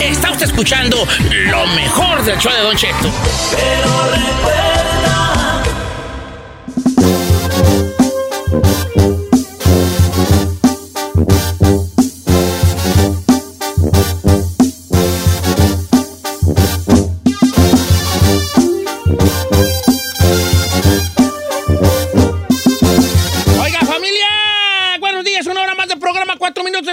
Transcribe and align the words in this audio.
Está 0.00 0.30
usted 0.30 0.46
escuchando 0.46 1.06
lo 1.46 1.66
mejor 1.68 2.22
del 2.24 2.38
show 2.38 2.52
de 2.52 2.60
Don 2.60 2.76
Cheto. 2.76 3.08
Oiga, 3.08 4.71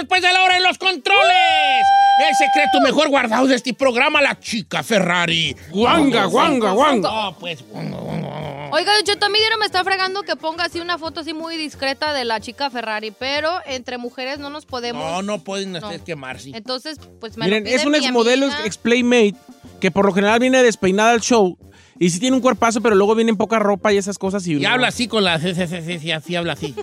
después 0.00 0.22
de 0.22 0.32
la 0.32 0.42
hora 0.42 0.56
en 0.56 0.62
los 0.62 0.78
controles. 0.78 1.84
El 2.28 2.34
secreto 2.36 2.80
mejor 2.82 3.08
guardado 3.08 3.46
de 3.46 3.54
este 3.54 3.72
programa, 3.72 4.20
la 4.20 4.38
chica 4.38 4.82
Ferrari. 4.82 5.56
Guanga, 5.70 6.26
guanga, 6.26 6.72
guanga. 6.72 7.10
No, 7.10 7.36
pues, 7.38 7.62
guanga, 7.66 7.96
guanga, 7.98 8.28
guanga. 8.28 8.70
Oiga, 8.72 8.92
yo 9.06 9.18
también 9.18 9.44
no 9.50 9.58
me 9.58 9.66
está 9.66 9.82
fregando 9.84 10.22
que 10.22 10.36
ponga 10.36 10.64
así 10.64 10.80
una 10.80 10.98
foto 10.98 11.20
así 11.20 11.32
muy 11.34 11.56
discreta 11.56 12.12
de 12.12 12.24
la 12.24 12.38
chica 12.40 12.70
Ferrari, 12.70 13.10
pero 13.10 13.50
entre 13.66 13.96
mujeres 13.98 14.38
no 14.38 14.50
nos 14.50 14.66
podemos. 14.66 15.02
No, 15.02 15.22
no 15.22 15.38
pueden 15.42 15.72
No. 15.72 15.78
ustedes 15.78 16.02
quemarse. 16.02 16.50
Entonces, 16.54 16.98
pues 17.20 17.36
me 17.36 17.46
Miren, 17.46 17.64
lo 17.64 17.70
es 17.70 17.84
un 17.84 17.92
mi 17.92 17.98
ex 17.98 18.12
modelo 18.12 18.46
amiga. 18.46 18.66
ex 18.66 18.76
Playmate 18.78 19.34
que 19.80 19.90
por 19.90 20.04
lo 20.06 20.12
general 20.12 20.38
viene 20.40 20.62
despeinada 20.62 21.12
al 21.12 21.20
show 21.20 21.56
y 21.98 22.10
sí 22.10 22.20
tiene 22.20 22.36
un 22.36 22.42
cuerpazo, 22.42 22.80
pero 22.80 22.94
luego 22.94 23.14
viene 23.14 23.30
en 23.30 23.36
poca 23.36 23.58
ropa 23.58 23.92
y 23.92 23.98
esas 23.98 24.18
cosas. 24.18 24.46
Y, 24.46 24.54
Y 24.56 24.64
habla 24.66 24.88
así 24.88 25.08
con 25.08 25.24
la... 25.24 25.38
Sí, 25.40 25.54
sí, 25.54 25.66
sí, 25.66 25.82
sí, 25.84 25.98
sí, 25.98 26.12
así 26.12 26.36
habla 26.36 26.52
así. 26.52 26.74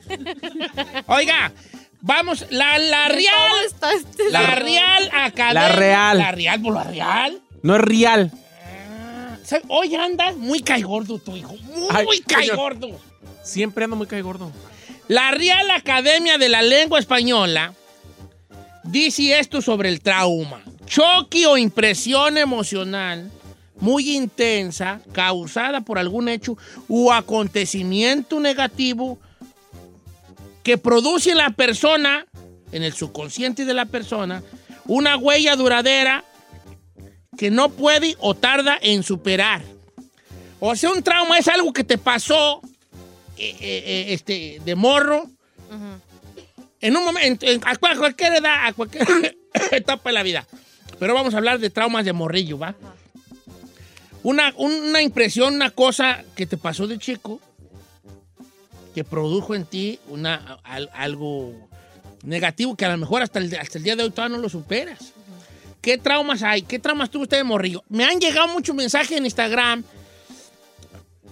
Oiga, 1.07 1.51
vamos, 2.01 2.45
la, 2.49 2.77
la 2.77 3.03
¿Cómo 3.03 3.15
Real... 3.15 3.65
está 3.65 3.93
este 3.93 4.31
La 4.31 4.41
señor? 4.41 4.63
Real 4.63 5.09
Academia... 5.13 5.69
La 5.69 5.75
Real. 5.75 6.17
La 6.17 6.31
Real, 6.31 6.61
por 6.61 6.73
la 6.73 6.83
Real. 6.83 7.41
No 7.63 7.75
es 7.75 7.81
real. 7.81 8.31
¿Sabe? 9.43 9.63
Hoy 9.69 9.95
andas 9.95 10.35
muy 10.35 10.59
caigordo 10.61 11.19
tu 11.19 11.35
hijo. 11.35 11.55
Muy 11.73 11.87
Ay, 11.89 12.19
caigordo. 12.27 12.89
Siempre 13.43 13.85
ando 13.85 13.95
muy 13.95 14.07
cae 14.07 14.21
gordo. 14.21 14.51
La 15.07 15.31
Real 15.31 15.71
Academia 15.71 16.37
de 16.37 16.49
la 16.49 16.61
Lengua 16.61 16.99
Española 16.99 17.73
dice 18.83 19.39
esto 19.39 19.61
sobre 19.61 19.87
el 19.89 20.01
trauma. 20.01 20.61
Choque 20.85 21.47
o 21.47 21.57
impresión 21.57 22.37
emocional 22.37 23.31
muy 23.79 24.15
intensa 24.15 25.01
causada 25.13 25.81
por 25.81 25.97
algún 25.99 26.27
hecho 26.29 26.57
o 26.89 27.13
acontecimiento 27.13 28.39
negativo 28.39 29.19
que 30.67 30.77
produce 30.77 31.31
en 31.31 31.37
la 31.37 31.51
persona, 31.51 32.25
en 32.73 32.83
el 32.83 32.91
subconsciente 32.91 33.63
de 33.63 33.73
la 33.73 33.85
persona, 33.85 34.43
una 34.85 35.15
huella 35.15 35.55
duradera 35.55 36.25
que 37.37 37.49
no 37.49 37.69
puede 37.69 38.17
o 38.19 38.35
tarda 38.35 38.77
en 38.81 39.01
superar. 39.01 39.61
O 40.59 40.75
sea, 40.75 40.91
un 40.91 41.01
trauma 41.03 41.37
es 41.37 41.47
algo 41.47 41.71
que 41.71 41.85
te 41.85 41.97
pasó 41.97 42.59
eh, 43.37 43.55
eh, 43.61 43.83
eh, 43.85 44.05
este, 44.09 44.59
de 44.65 44.75
morro 44.75 45.29
en 46.81 46.97
un 46.97 47.05
momento, 47.05 47.45
en- 47.45 47.61
a 47.65 47.77
cual- 47.77 47.97
cualquier 47.97 48.33
edad, 48.33 48.65
a 48.67 48.73
cualquier 48.73 49.37
etapa 49.71 50.09
de 50.09 50.13
la 50.15 50.23
vida. 50.23 50.45
Pero 50.99 51.13
vamos 51.13 51.33
a 51.33 51.37
hablar 51.37 51.59
de 51.59 51.69
traumas 51.69 52.03
de 52.03 52.11
morrillo, 52.11 52.57
¿va? 52.59 52.75
Una, 54.21 54.53
una 54.57 55.01
impresión, 55.01 55.53
una 55.55 55.69
cosa 55.71 56.25
que 56.35 56.45
te 56.45 56.57
pasó 56.57 56.87
de 56.87 56.97
chico, 56.99 57.39
que 58.97 59.03
produjo 59.03 59.53
en 59.53 59.63
ti 59.63 59.99
una, 60.09 60.57
al- 60.63 60.89
algo 60.91 61.53
negativo 62.23 62.75
que 62.75 62.83
a 62.83 62.89
lo 62.89 62.97
mejor 62.97 63.21
hasta 63.21 63.37
el, 63.37 63.55
hasta 63.55 63.77
el 63.77 63.83
día 63.83 63.95
de 63.95 64.01
hoy 64.01 64.09
todavía 64.09 64.37
no 64.37 64.41
lo 64.41 64.49
superas. 64.49 65.13
¿Qué 65.81 65.99
traumas 65.99 66.41
hay? 66.41 66.63
¿Qué 66.63 66.79
traumas 66.79 67.11
tuvo 67.11 67.21
usted 67.21 67.37
de 67.37 67.43
morrillo? 67.43 67.83
Me 67.89 68.03
han 68.05 68.19
llegado 68.19 68.47
muchos 68.47 68.75
mensajes 68.75 69.11
en 69.15 69.25
Instagram, 69.25 69.83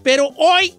pero 0.03 0.27
hoy 0.37 0.75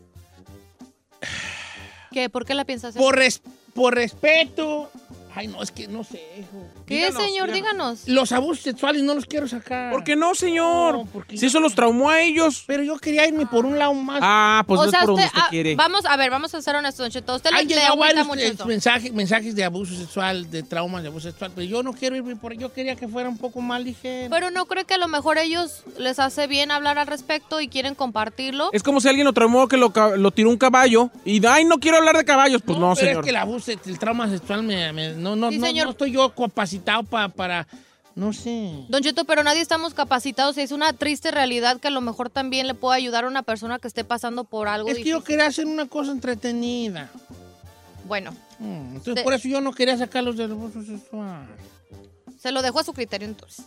¿Qué? 2.12 2.30
¿Por 2.30 2.44
qué 2.46 2.54
la 2.54 2.64
piensas 2.64 2.94
por, 2.94 3.16
res- 3.16 3.42
por 3.74 3.92
respeto. 3.96 4.88
Ay, 5.34 5.48
no, 5.48 5.60
es 5.64 5.72
que 5.72 5.88
no 5.88 6.04
sé, 6.04 6.22
hijo. 6.38 6.68
¿Qué, 6.86 6.94
Díganos, 6.94 7.22
señor? 7.22 7.52
díganos. 7.52 8.04
Díganos. 8.04 8.08
Los 8.08 8.30
abusos 8.30 8.62
sexuales 8.62 9.02
no 9.02 9.14
los 9.14 9.26
quiero 9.26 9.48
sacar. 9.48 9.90
¿Por 9.92 10.04
qué 10.04 10.14
no, 10.14 10.36
señor? 10.36 10.94
No, 10.94 11.04
porque 11.12 11.36
si 11.36 11.46
eso 11.46 11.58
los 11.58 11.74
traumó 11.74 12.10
a 12.10 12.20
ellos. 12.22 12.62
Pero 12.64 12.84
yo 12.84 12.96
quería 12.98 13.26
irme 13.26 13.44
por 13.44 13.66
un 13.66 13.76
lado 13.76 13.92
más. 13.92 14.20
Ah, 14.22 14.62
pues 14.68 14.80
o 14.80 14.84
no 14.84 14.90
sea, 14.90 15.00
es 15.00 15.06
por 15.06 15.14
donde 15.14 15.26
usted, 15.26 15.36
usted 15.36 15.46
ah, 15.46 15.50
quiere. 15.50 15.74
vamos 15.74 16.06
a 16.06 16.16
ver, 16.16 16.30
vamos 16.30 16.54
a 16.54 16.62
ser 16.62 16.76
honestos, 16.76 16.98
Don 16.98 17.10
Cheto. 17.10 17.34
¿Usted 17.34 17.50
le, 17.50 17.96
varios 17.98 18.26
mucho 18.28 18.40
eso? 18.40 18.66
mensajes, 18.66 19.12
mensajes 19.12 19.56
de 19.56 19.64
abuso 19.64 19.96
sexual, 19.96 20.48
de 20.48 20.62
traumas 20.62 21.02
de 21.02 21.08
abuso 21.08 21.28
sexual, 21.28 21.50
pero 21.56 21.66
yo 21.66 21.82
no 21.82 21.92
quiero 21.92 22.14
irme 22.14 22.36
por 22.36 22.52
ahí. 22.52 22.58
Yo 22.58 22.72
quería 22.72 22.94
que 22.94 23.08
fuera 23.08 23.28
un 23.28 23.38
poco 23.38 23.60
más 23.60 23.82
ligero. 23.82 24.30
Pero 24.30 24.52
no 24.52 24.66
creo 24.66 24.86
que 24.86 24.94
a 24.94 24.98
lo 24.98 25.08
mejor 25.08 25.38
ellos 25.38 25.82
les 25.98 26.20
hace 26.20 26.46
bien 26.46 26.70
hablar 26.70 26.98
al 26.98 27.08
respecto 27.08 27.60
y 27.60 27.66
quieren 27.66 27.96
compartirlo. 27.96 28.70
Es 28.72 28.84
como 28.84 29.00
si 29.00 29.08
alguien 29.08 29.24
lo 29.24 29.32
traumó 29.32 29.66
que 29.66 29.76
lo, 29.76 29.90
tiró 30.30 30.50
un 30.50 30.56
caballo 30.56 31.10
y, 31.24 31.44
ay, 31.46 31.64
no 31.64 31.78
quiero 31.78 31.96
hablar 31.96 32.16
de 32.16 32.24
caballos. 32.24 32.62
Pues 32.64 32.78
no, 32.78 32.94
pero 32.94 33.06
señor. 33.08 33.20
es 33.22 33.24
que 33.24 33.30
el 33.30 33.36
abuso, 33.36 33.72
el 33.72 33.98
trauma 33.98 34.30
sexual, 34.30 34.62
me, 34.62 34.92
me- 34.92 35.14
no, 35.14 35.34
no, 35.34 35.50
Sí, 35.50 35.58
no, 35.58 35.66
señor. 35.66 35.86
no 35.86 35.90
estoy 35.90 36.12
yo 36.12 36.32
capacitado 36.32 36.75
pa- 36.80 37.28
para, 37.28 37.66
no 38.14 38.32
sé. 38.32 38.72
Don 38.88 39.02
Cheto, 39.02 39.24
pero 39.24 39.42
nadie 39.42 39.60
estamos 39.60 39.94
capacitados 39.94 40.56
y 40.58 40.62
es 40.62 40.72
una 40.72 40.92
triste 40.92 41.30
realidad 41.30 41.78
que 41.80 41.88
a 41.88 41.90
lo 41.90 42.00
mejor 42.00 42.30
también 42.30 42.66
le 42.66 42.74
puede 42.74 42.96
ayudar 42.98 43.24
a 43.24 43.28
una 43.28 43.42
persona 43.42 43.78
que 43.78 43.88
esté 43.88 44.04
pasando 44.04 44.44
por 44.44 44.68
algo 44.68 44.88
Es 44.88 44.98
que 44.98 45.04
yo 45.04 45.22
quería 45.24 45.46
hacer 45.46 45.66
una 45.66 45.86
cosa 45.86 46.12
entretenida. 46.12 47.10
Bueno, 48.06 48.34
Mm, 48.58 48.96
Entonces, 48.96 49.22
por 49.22 49.34
eso 49.34 49.48
yo 49.48 49.60
no 49.60 49.70
quería 49.74 49.98
sacarlos 49.98 50.38
del 50.38 50.52
abuso 50.52 50.82
sexual. 50.82 51.46
se 52.40 52.50
lo 52.52 52.62
dejo 52.62 52.80
a 52.80 52.84
su 52.84 52.94
criterio 52.94 53.28
entonces. 53.28 53.66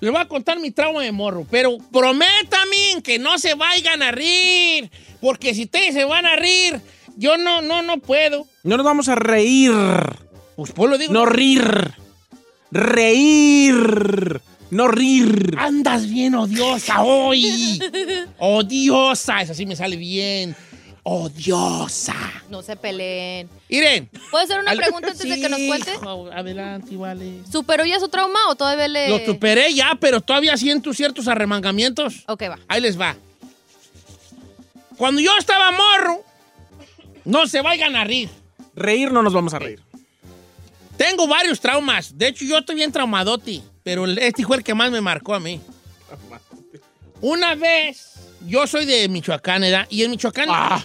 Les 0.00 0.12
voy 0.12 0.20
a 0.20 0.28
contar 0.28 0.58
mi 0.58 0.70
trauma 0.70 1.00
de 1.02 1.12
morro, 1.12 1.46
pero 1.50 1.78
prométame 1.90 3.00
que 3.02 3.18
no 3.18 3.38
se 3.38 3.54
vayan 3.54 4.02
a 4.02 4.10
rir, 4.10 4.90
porque 5.20 5.54
si 5.54 5.62
ustedes 5.64 5.94
se 5.94 6.04
van 6.04 6.26
a 6.26 6.36
rir, 6.36 6.78
yo 7.16 7.38
no, 7.38 7.62
no, 7.62 7.80
no 7.80 7.98
puedo. 8.00 8.46
No 8.64 8.76
nos 8.76 8.84
vamos 8.84 9.08
a 9.08 9.14
reír. 9.14 9.72
Pues 10.56 10.72
pues 10.72 10.90
lo 10.90 10.98
digo. 10.98 11.12
No 11.14 11.24
rir. 11.24 11.94
Reír. 12.72 14.40
No 14.70 14.88
rir. 14.88 15.54
Andas 15.58 16.08
bien 16.08 16.34
odiosa 16.34 17.02
hoy. 17.02 17.78
odiosa, 18.38 19.42
eso 19.42 19.52
sí 19.52 19.66
me 19.66 19.76
sale 19.76 19.96
bien. 19.96 20.56
Odiosa. 21.02 22.14
No 22.48 22.62
se 22.62 22.76
peleen. 22.76 23.50
Miren. 23.68 24.08
¿Puedo 24.30 24.44
hacer 24.44 24.60
una 24.60 24.72
pregunta 24.72 25.08
antes 25.08 25.28
de 25.28 25.40
que 25.40 25.48
nos 25.50 25.60
cuente? 25.60 25.92
Adelante, 26.34 26.96
vale. 26.96 27.40
¿Superó 27.50 27.84
ya 27.84 28.00
su 28.00 28.08
trauma 28.08 28.38
o 28.48 28.54
todavía 28.54 28.88
le...? 28.88 29.10
Lo 29.10 29.18
superé 29.18 29.74
ya, 29.74 29.98
pero 30.00 30.22
todavía 30.22 30.56
siento 30.56 30.94
ciertos 30.94 31.28
arremangamientos. 31.28 32.24
Ok, 32.26 32.44
va. 32.48 32.58
Ahí 32.68 32.80
les 32.80 32.98
va. 32.98 33.14
Cuando 34.96 35.20
yo 35.20 35.32
estaba 35.38 35.70
morro, 35.72 36.22
no 37.26 37.46
se 37.46 37.60
vayan 37.60 37.96
a 37.96 38.04
rir. 38.04 38.30
Reír 38.74 39.12
no 39.12 39.22
nos 39.22 39.34
vamos 39.34 39.52
a 39.52 39.58
reír. 39.58 39.82
Tengo 40.96 41.26
varios 41.26 41.60
traumas. 41.60 42.16
De 42.16 42.28
hecho, 42.28 42.44
yo 42.44 42.58
estoy 42.58 42.76
bien 42.76 42.92
traumadote. 42.92 43.62
Pero 43.82 44.06
este 44.06 44.44
fue 44.44 44.58
el 44.58 44.64
que 44.64 44.74
más 44.74 44.90
me 44.90 45.00
marcó 45.00 45.34
a 45.34 45.40
mí. 45.40 45.60
Una 47.20 47.54
vez, 47.54 48.14
yo 48.46 48.66
soy 48.66 48.84
de 48.84 49.08
Michoacán, 49.08 49.62
¿verdad? 49.62 49.86
Y 49.90 50.04
en 50.04 50.10
Michoacán. 50.10 50.48
Ah. 50.50 50.84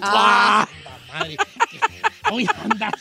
¡Ah! 0.00 0.68
Madre. 1.12 1.36
Hoy 2.30 2.46
andas. 2.62 2.92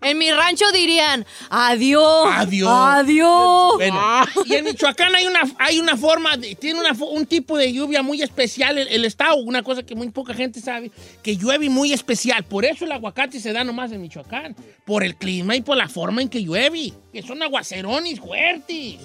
En 0.00 0.16
mi 0.18 0.30
rancho 0.30 0.64
dirían, 0.72 1.26
adiós. 1.50 2.28
Adiós. 2.32 2.70
Adiós. 2.72 3.72
Bueno, 3.76 4.00
y 4.46 4.54
en 4.54 4.64
Michoacán 4.64 5.14
hay 5.14 5.26
una, 5.26 5.40
hay 5.58 5.78
una 5.80 5.96
forma, 5.96 6.36
de- 6.36 6.54
tiene 6.54 6.80
una 6.80 6.92
un 6.92 7.26
tipo 7.26 7.56
de 7.56 7.72
lluvia 7.72 8.02
muy 8.02 8.22
especial 8.22 8.78
el, 8.78 8.88
el 8.88 9.04
estado, 9.04 9.36
una 9.36 9.62
cosa 9.62 9.82
que 9.82 9.94
muy 9.94 10.10
poca 10.10 10.34
gente 10.34 10.60
sabe, 10.60 10.90
que 11.22 11.36
llueve 11.36 11.68
muy 11.68 11.92
especial. 11.92 12.44
Por 12.44 12.64
eso 12.64 12.84
el 12.84 12.92
aguacate 12.92 13.40
se 13.40 13.52
da 13.52 13.64
nomás 13.64 13.92
en 13.92 14.00
Michoacán, 14.02 14.54
por 14.84 15.02
el 15.04 15.16
clima 15.16 15.56
y 15.56 15.60
por 15.60 15.76
la 15.76 15.88
forma 15.88 16.22
en 16.22 16.28
que 16.28 16.42
llueve, 16.42 16.92
que 17.12 17.22
son 17.22 17.42
aguacerones 17.42 18.20
fuertes. 18.20 18.96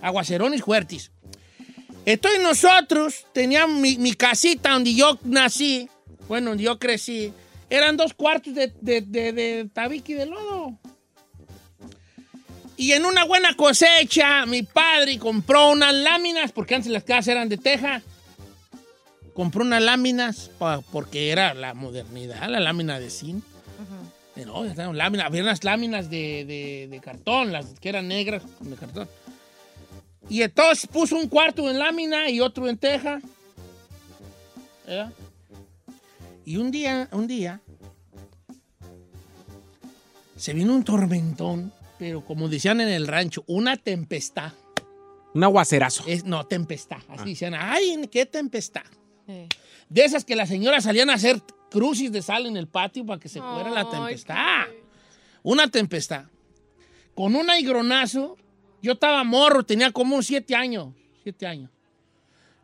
Aguacerones 0.00 0.62
fuertes. 0.62 1.10
Entonces 2.06 2.40
nosotros 2.40 3.26
teníamos 3.32 3.80
mi, 3.80 3.98
mi 3.98 4.14
casita 4.14 4.70
donde 4.70 4.94
yo 4.94 5.18
nací, 5.24 5.88
bueno, 6.28 6.50
donde 6.50 6.64
yo 6.64 6.78
crecí, 6.78 7.32
eran 7.70 7.96
dos 7.96 8.14
cuartos 8.14 8.54
de, 8.54 8.72
de, 8.80 9.00
de, 9.02 9.32
de 9.32 9.68
tabique 9.72 10.14
de 10.14 10.26
lodo. 10.26 10.78
Y 12.76 12.92
en 12.92 13.04
una 13.04 13.24
buena 13.24 13.54
cosecha, 13.56 14.46
mi 14.46 14.62
padre 14.62 15.18
compró 15.18 15.70
unas 15.70 15.92
láminas, 15.92 16.52
porque 16.52 16.76
antes 16.76 16.90
las 16.92 17.02
casas 17.02 17.28
eran 17.28 17.48
de 17.48 17.58
teja. 17.58 18.02
Compró 19.34 19.62
unas 19.62 19.82
láminas 19.82 20.50
pa- 20.58 20.80
porque 20.92 21.30
era 21.30 21.54
la 21.54 21.74
modernidad, 21.74 22.48
la 22.48 22.60
lámina 22.60 23.00
de 23.00 23.10
zinc. 23.10 23.42
No, 24.46 24.62
láminas, 24.92 25.26
había 25.26 25.42
unas 25.42 25.64
láminas 25.64 26.08
de, 26.10 26.44
de- 26.44 26.86
de 26.88 27.00
cartón, 27.00 27.50
las 27.50 27.66
que 27.80 27.88
eran 27.88 28.06
negras 28.06 28.42
de 28.60 28.76
cartón. 28.76 29.08
Y 30.28 30.42
entonces 30.42 30.86
puso 30.86 31.16
un 31.16 31.26
cuarto 31.28 31.68
en 31.68 31.78
lámina 31.80 32.30
y 32.30 32.40
otro 32.40 32.68
en 32.68 32.78
teja. 32.78 33.20
Y 36.48 36.56
un 36.56 36.70
día, 36.70 37.10
un 37.12 37.26
día, 37.26 37.60
se 40.34 40.54
vino 40.54 40.74
un 40.74 40.82
tormentón, 40.82 41.74
pero 41.98 42.24
como 42.24 42.48
decían 42.48 42.80
en 42.80 42.88
el 42.88 43.06
rancho, 43.06 43.44
una 43.46 43.76
tempestad. 43.76 44.54
Un 45.34 45.44
aguacerazo. 45.44 46.04
Es, 46.06 46.24
no, 46.24 46.46
tempestad. 46.46 47.02
Así 47.06 47.30
decían, 47.32 47.52
ay, 47.54 48.00
qué 48.10 48.24
tempestad. 48.24 48.86
Sí. 49.26 49.46
De 49.90 50.04
esas 50.06 50.24
que 50.24 50.36
las 50.36 50.48
señoras 50.48 50.84
salían 50.84 51.10
a 51.10 51.14
hacer 51.16 51.42
crucis 51.70 52.10
de 52.10 52.22
sal 52.22 52.46
en 52.46 52.56
el 52.56 52.66
patio 52.66 53.04
para 53.04 53.20
que 53.20 53.28
se 53.28 53.40
fuera 53.42 53.68
la 53.68 53.86
tempestad. 53.90 54.68
Una 55.42 55.68
tempestad. 55.68 56.24
Con 57.14 57.36
un 57.36 57.50
aigronazo, 57.50 58.38
yo 58.80 58.92
estaba 58.92 59.22
morro, 59.22 59.66
tenía 59.66 59.92
como 59.92 60.14
unos 60.14 60.24
siete 60.24 60.54
años. 60.54 60.94
Siete 61.22 61.46
años. 61.46 61.70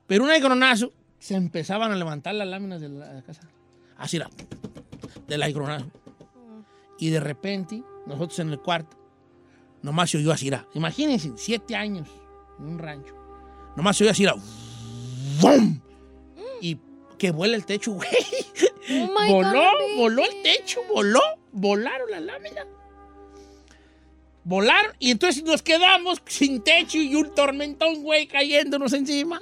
Pero 0.07 0.25
un 0.25 0.31
aigronazo, 0.31 0.91
se 1.19 1.35
empezaban 1.35 1.93
a 1.93 1.97
levantar 1.97 2.35
las 2.35 2.49
láminas 2.49 2.81
de 2.81 2.89
la 2.89 3.21
casa. 3.21 3.47
Así 3.97 4.17
era. 4.17 4.29
Del 5.27 5.43
aigronazo. 5.43 5.87
Y 6.99 7.11
de 7.11 7.21
repente, 7.21 7.83
nosotros 8.07 8.39
en 8.39 8.51
el 8.51 8.61
cuarto, 8.61 8.97
nomás 9.83 10.11
se 10.11 10.19
oyó 10.19 10.33
así 10.33 10.49
era. 10.49 10.67
Imagínense, 10.75 11.33
siete 11.37 11.77
años 11.77 12.09
en 12.59 12.67
un 12.67 12.79
rancho. 12.79 13.15
Nomás 13.77 13.97
se 13.97 14.05
oyó 14.05 14.11
así 14.13 14.25
era. 14.25 14.35
¡Bum! 15.41 15.81
Y 16.61 16.79
que 17.19 17.31
vuela 17.31 17.57
el 17.57 17.65
techo, 17.65 17.93
güey. 17.95 18.09
Oh 18.91 19.33
voló, 19.33 19.51
God, 19.51 19.97
voló 19.97 20.25
el 20.25 20.43
techo, 20.43 20.81
voló, 20.93 21.21
volaron 21.53 22.11
las 22.11 22.23
láminas. 22.23 22.67
Volaron 24.45 24.93
y 24.99 25.11
entonces 25.11 25.43
nos 25.43 25.63
quedamos 25.63 26.21
sin 26.27 26.63
techo 26.63 26.99
y 26.99 27.15
un 27.15 27.35
tormentón, 27.35 28.03
güey, 28.03 28.27
cayéndonos 28.27 28.93
encima. 28.93 29.41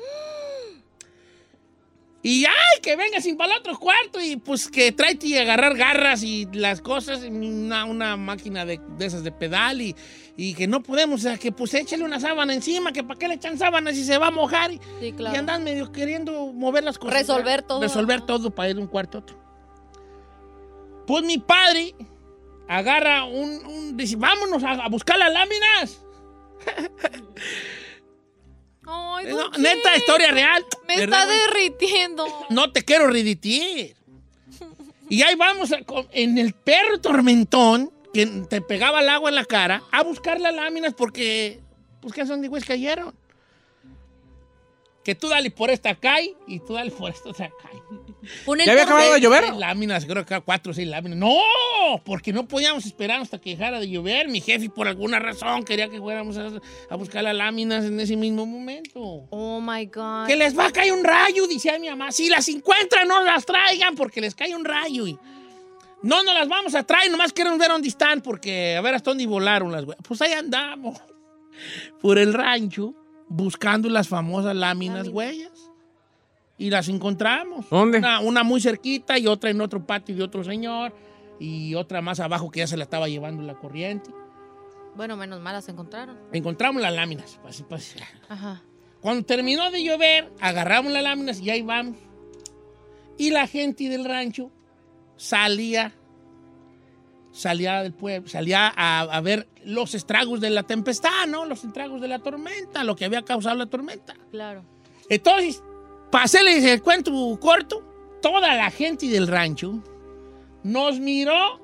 Y 2.24 2.44
ay, 2.44 2.80
que 2.82 2.94
venga 2.94 3.20
sin 3.20 3.36
para 3.36 3.52
el 3.54 3.58
otro 3.60 3.76
cuarto 3.78 4.20
y 4.20 4.36
pues 4.36 4.68
que 4.68 4.92
tráete 4.92 5.26
y 5.26 5.36
agarrar 5.36 5.76
garras 5.76 6.22
y 6.22 6.46
las 6.52 6.80
cosas, 6.80 7.22
una, 7.24 7.84
una 7.84 8.16
máquina 8.16 8.64
de, 8.64 8.80
de 8.96 9.06
esas 9.06 9.24
de 9.24 9.32
pedal 9.32 9.80
y, 9.82 9.96
y 10.36 10.54
que 10.54 10.68
no 10.68 10.84
podemos, 10.84 11.18
o 11.20 11.22
sea, 11.24 11.36
que 11.36 11.50
pues 11.50 11.74
échale 11.74 12.04
una 12.04 12.20
sábana 12.20 12.54
encima, 12.54 12.92
que 12.92 13.02
para 13.02 13.18
qué 13.18 13.26
le 13.26 13.34
echan 13.34 13.58
sábanas 13.58 13.96
si 13.96 14.04
se 14.04 14.18
va 14.18 14.28
a 14.28 14.30
mojar. 14.30 14.70
Y, 14.72 14.80
Sí, 15.00 15.12
claro. 15.14 15.34
y 15.34 15.38
andan 15.38 15.64
medio 15.64 15.90
queriendo 15.90 16.52
mover 16.52 16.84
las 16.84 16.96
cosas. 16.96 17.14
Resolver 17.18 17.62
todo. 17.62 17.80
Resolver 17.80 18.20
todo 18.20 18.50
para 18.54 18.68
ir 18.70 18.76
de 18.76 18.82
un 18.82 18.88
cuarto 18.88 19.18
a 19.18 19.20
otro. 19.22 19.42
Pues 21.08 21.24
mi 21.24 21.38
padre 21.38 21.92
agarra 22.68 23.24
un... 23.24 23.66
un- 23.66 23.96
dice, 23.96 24.14
vámonos 24.14 24.62
a, 24.62 24.70
a 24.84 24.88
buscar 24.88 25.18
las 25.18 25.32
láminas. 25.32 26.04
Ay, 28.86 29.26
No, 29.26 29.48
neta, 29.58 29.96
historia 29.96 30.30
real. 30.32 30.64
Me 30.88 30.96
¿verdad, 30.96 31.22
está 31.22 31.32
derritiendo. 31.46 32.26
No 32.50 32.72
te 32.72 32.82
quiero 32.82 33.06
reditir. 33.08 33.94
Y 35.08 35.22
ahí 35.22 35.34
vamos 35.34 35.72
a- 35.72 35.80
en 36.12 36.38
el 36.38 36.52
perro 36.54 36.98
tormentón 37.00 37.92
que 38.14 38.26
te 38.26 38.60
pegaba 38.60 39.00
el 39.00 39.08
agua 39.08 39.28
en 39.30 39.36
la 39.36 39.44
cara 39.44 39.82
a 39.92 40.02
buscar 40.02 40.40
las 40.40 40.54
láminas 40.54 40.94
porque, 40.94 41.60
pues, 42.00 42.12
¿qué 42.14 42.26
son 42.26 42.40
de 42.42 42.48
güeyes 42.48 42.66
cayeron? 42.66 43.14
Que 45.04 45.14
tú 45.14 45.28
dale 45.28 45.50
por 45.50 45.70
esta 45.70 45.94
cae 45.96 46.36
y 46.46 46.60
tú 46.60 46.74
dale 46.74 46.90
por 46.92 47.10
esta 47.10 47.30
otra 47.30 47.46
el 48.46 48.64
¿Ya 48.64 48.72
había 48.72 48.84
acabado 48.84 49.14
de 49.14 49.20
llover? 49.20 49.44
Seis 49.44 49.56
láminas, 49.56 50.06
creo 50.06 50.24
que 50.24 50.40
cuatro 50.40 50.70
o 50.70 50.74
seis 50.74 50.86
láminas. 50.86 51.18
No, 51.18 51.34
porque 52.04 52.32
no 52.32 52.46
podíamos 52.46 52.86
esperar 52.86 53.20
hasta 53.20 53.40
que 53.40 53.50
dejara 53.50 53.80
de 53.80 53.88
llover. 53.88 54.28
Mi 54.28 54.40
jefe, 54.40 54.70
por 54.70 54.86
alguna 54.86 55.18
razón, 55.18 55.64
quería 55.64 55.88
que 55.88 55.98
fuéramos 55.98 56.36
a, 56.36 56.50
a 56.88 56.96
buscar 56.96 57.24
las 57.24 57.34
láminas 57.34 57.84
en 57.84 57.98
ese 57.98 58.16
mismo 58.16 58.46
momento. 58.46 59.26
Oh 59.30 59.60
my 59.60 59.86
God. 59.86 60.26
Que 60.26 60.36
les 60.36 60.56
va 60.56 60.66
a 60.66 60.70
caer 60.70 60.92
un 60.92 61.02
rayo, 61.02 61.46
decía 61.48 61.78
mi 61.78 61.88
mamá. 61.88 62.12
Si 62.12 62.28
las 62.28 62.48
encuentran, 62.48 63.08
no 63.08 63.22
las 63.22 63.44
traigan 63.44 63.96
porque 63.96 64.20
les 64.20 64.34
cae 64.34 64.54
un 64.54 64.64
rayo. 64.64 65.08
Y 65.08 65.18
no 66.02 66.22
nos 66.22 66.34
las 66.34 66.48
vamos 66.48 66.74
a 66.74 66.82
traer, 66.82 67.10
nomás 67.10 67.32
queremos 67.32 67.58
ver 67.58 67.68
dónde 67.68 67.88
están 67.88 68.20
porque 68.20 68.76
a 68.76 68.80
ver 68.80 68.94
hasta 68.94 69.10
dónde 69.10 69.26
volaron 69.26 69.70
las 69.72 69.84
güeyes. 69.84 70.02
Pues 70.06 70.20
ahí 70.22 70.32
andamos, 70.32 70.98
por 72.00 72.18
el 72.18 72.34
rancho, 72.34 72.94
buscando 73.32 73.88
las 73.88 74.08
famosas 74.08 74.54
láminas 74.54 75.08
huellas. 75.08 75.50
Y 76.58 76.70
las 76.70 76.88
encontramos. 76.88 77.68
¿Dónde? 77.70 77.98
Una, 77.98 78.20
una 78.20 78.44
muy 78.44 78.60
cerquita 78.60 79.18
y 79.18 79.26
otra 79.26 79.50
en 79.50 79.60
otro 79.60 79.84
patio 79.84 80.14
de 80.14 80.22
otro 80.22 80.44
señor. 80.44 80.94
Y 81.40 81.74
otra 81.74 82.00
más 82.02 82.20
abajo 82.20 82.50
que 82.50 82.60
ya 82.60 82.66
se 82.66 82.76
la 82.76 82.84
estaba 82.84 83.08
llevando 83.08 83.42
la 83.42 83.54
corriente. 83.54 84.10
Bueno, 84.94 85.16
menos 85.16 85.40
mal 85.40 85.54
las 85.54 85.68
encontraron. 85.68 86.16
Encontramos 86.32 86.82
las 86.82 86.92
láminas. 86.94 87.40
Así, 87.44 87.64
pues, 87.68 87.96
Ajá. 88.28 88.62
cuando 89.00 89.24
terminó 89.24 89.70
de 89.70 89.82
llover, 89.82 90.30
agarramos 90.40 90.92
las 90.92 91.02
láminas 91.02 91.40
y 91.40 91.50
ahí 91.50 91.62
vamos. 91.62 91.96
Y 93.16 93.30
la 93.30 93.46
gente 93.46 93.88
del 93.88 94.04
rancho 94.04 94.50
salía, 95.16 95.94
salía 97.32 97.82
del 97.82 97.92
pueblo, 97.92 98.28
salía 98.28 98.72
a, 98.76 99.00
a 99.00 99.20
ver 99.20 99.48
los 99.64 99.94
estragos 99.94 100.40
de 100.40 100.50
la 100.50 100.62
tempestad, 100.62 101.26
¿no? 101.28 101.44
Los 101.44 101.64
estragos 101.64 102.00
de 102.00 102.08
la 102.08 102.20
tormenta, 102.20 102.84
lo 102.84 102.94
que 102.94 103.04
había 103.04 103.22
causado 103.22 103.56
la 103.56 103.66
tormenta. 103.66 104.14
Claro. 104.30 104.64
Entonces, 105.08 105.62
para 106.10 106.24
hacerles 106.24 106.62
el 106.64 106.82
cuento 106.82 107.12
corto, 107.40 107.82
toda 108.20 108.54
la 108.54 108.70
gente 108.70 109.06
del 109.08 109.26
rancho 109.26 109.82
nos 110.62 111.00
miró 111.00 111.60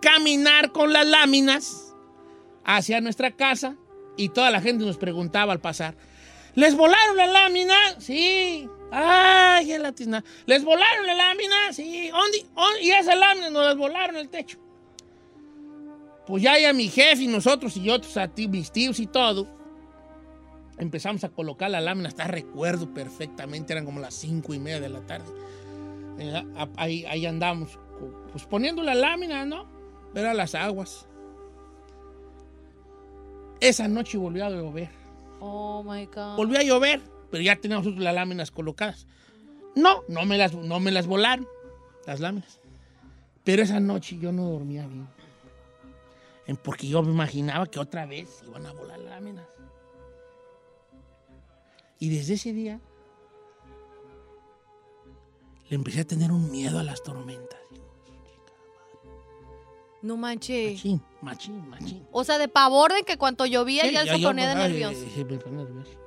caminar 0.00 0.72
con 0.72 0.92
las 0.92 1.06
láminas 1.06 1.94
hacia 2.64 3.00
nuestra 3.00 3.30
casa 3.30 3.76
y 4.16 4.30
toda 4.30 4.50
la 4.50 4.60
gente 4.60 4.84
nos 4.84 4.96
preguntaba 4.96 5.52
al 5.52 5.60
pasar, 5.60 5.96
¿les 6.54 6.76
volaron 6.76 7.16
la 7.16 7.26
lámina? 7.26 7.74
Sí. 7.98 8.68
Ay, 8.90 9.66
qué 9.66 9.78
latina. 9.78 10.24
¿Les 10.46 10.64
volaron 10.64 11.06
la 11.06 11.14
lámina? 11.14 11.72
Sí. 11.72 12.10
Y 12.80 12.90
esas 12.90 13.16
láminas 13.16 13.50
nos 13.50 13.64
las 13.64 13.76
volaron 13.76 14.16
el 14.16 14.28
techo. 14.28 14.58
Pues 16.26 16.42
ya, 16.42 16.58
ya 16.58 16.72
mi 16.72 16.88
jefe 16.88 17.24
y 17.24 17.26
nosotros 17.26 17.76
y 17.76 17.90
otros, 17.90 18.16
a 18.16 18.28
ti, 18.28 18.48
mis 18.48 18.72
tíos 18.72 18.98
y 18.98 19.06
todo, 19.06 19.46
empezamos 20.78 21.22
a 21.22 21.28
colocar 21.28 21.70
la 21.70 21.82
lámina, 21.82 22.08
hasta 22.08 22.26
recuerdo 22.26 22.94
perfectamente, 22.94 23.74
eran 23.74 23.84
como 23.84 24.00
las 24.00 24.14
cinco 24.14 24.54
y 24.54 24.58
media 24.58 24.80
de 24.80 24.88
la 24.88 25.00
tarde. 25.00 25.30
Eh, 26.18 26.44
ahí, 26.76 27.04
ahí 27.04 27.26
andamos, 27.26 27.78
pues 28.32 28.46
poniendo 28.46 28.82
la 28.82 28.94
lámina, 28.94 29.44
¿no? 29.44 29.66
Ver 30.14 30.26
a 30.26 30.34
las 30.34 30.54
aguas. 30.54 31.06
Esa 33.60 33.86
noche 33.86 34.16
volvió 34.16 34.46
a 34.46 34.50
llover. 34.50 34.88
Oh 35.40 35.82
my 35.82 36.06
God. 36.06 36.36
Volvió 36.36 36.58
a 36.58 36.62
llover, 36.62 37.02
pero 37.34 37.42
ya 37.42 37.56
teníamos 37.56 37.84
nosotros 37.84 38.04
las 38.04 38.14
láminas 38.14 38.52
colocadas. 38.52 39.08
No, 39.74 40.04
no 40.06 40.24
me 40.24 40.38
las, 40.38 40.54
no 40.54 40.78
me 40.78 40.92
las 40.92 41.08
volaron, 41.08 41.48
las 42.06 42.20
láminas. 42.20 42.60
Pero 43.42 43.60
esa 43.64 43.80
noche 43.80 44.16
yo 44.20 44.30
no 44.30 44.48
dormía 44.50 44.86
bien. 44.86 45.08
En- 46.46 46.56
Porque 46.56 46.86
yo 46.86 47.02
me 47.02 47.10
imaginaba 47.10 47.66
que 47.66 47.80
otra 47.80 48.06
vez 48.06 48.40
iban 48.46 48.64
a 48.66 48.72
volar 48.72 49.00
las 49.00 49.10
láminas. 49.10 49.46
Y 51.98 52.08
desde 52.16 52.34
ese 52.34 52.52
día 52.52 52.78
le 55.68 55.74
empecé 55.74 56.02
a 56.02 56.04
tener 56.04 56.30
un 56.30 56.52
miedo 56.52 56.78
a 56.78 56.84
las 56.84 57.02
tormentas. 57.02 57.58
No 60.02 60.16
manches. 60.16 60.74
Machín, 60.74 61.02
machín, 61.20 61.68
machín. 61.68 62.06
O 62.12 62.22
sea, 62.22 62.38
de 62.38 62.46
pavor 62.46 62.92
de 62.92 63.02
que 63.02 63.16
cuando 63.18 63.44
llovía 63.44 63.90
ya 63.90 64.02
Sí, 64.04 64.08
se 64.10 64.20
yo- 64.20 64.28
ponía 64.28 64.50
de 64.50 64.54
nervioso. 64.54 65.04
sí, 65.12 65.24
me 65.24 65.36
ponía 65.38 65.64
nervioso. 65.64 65.98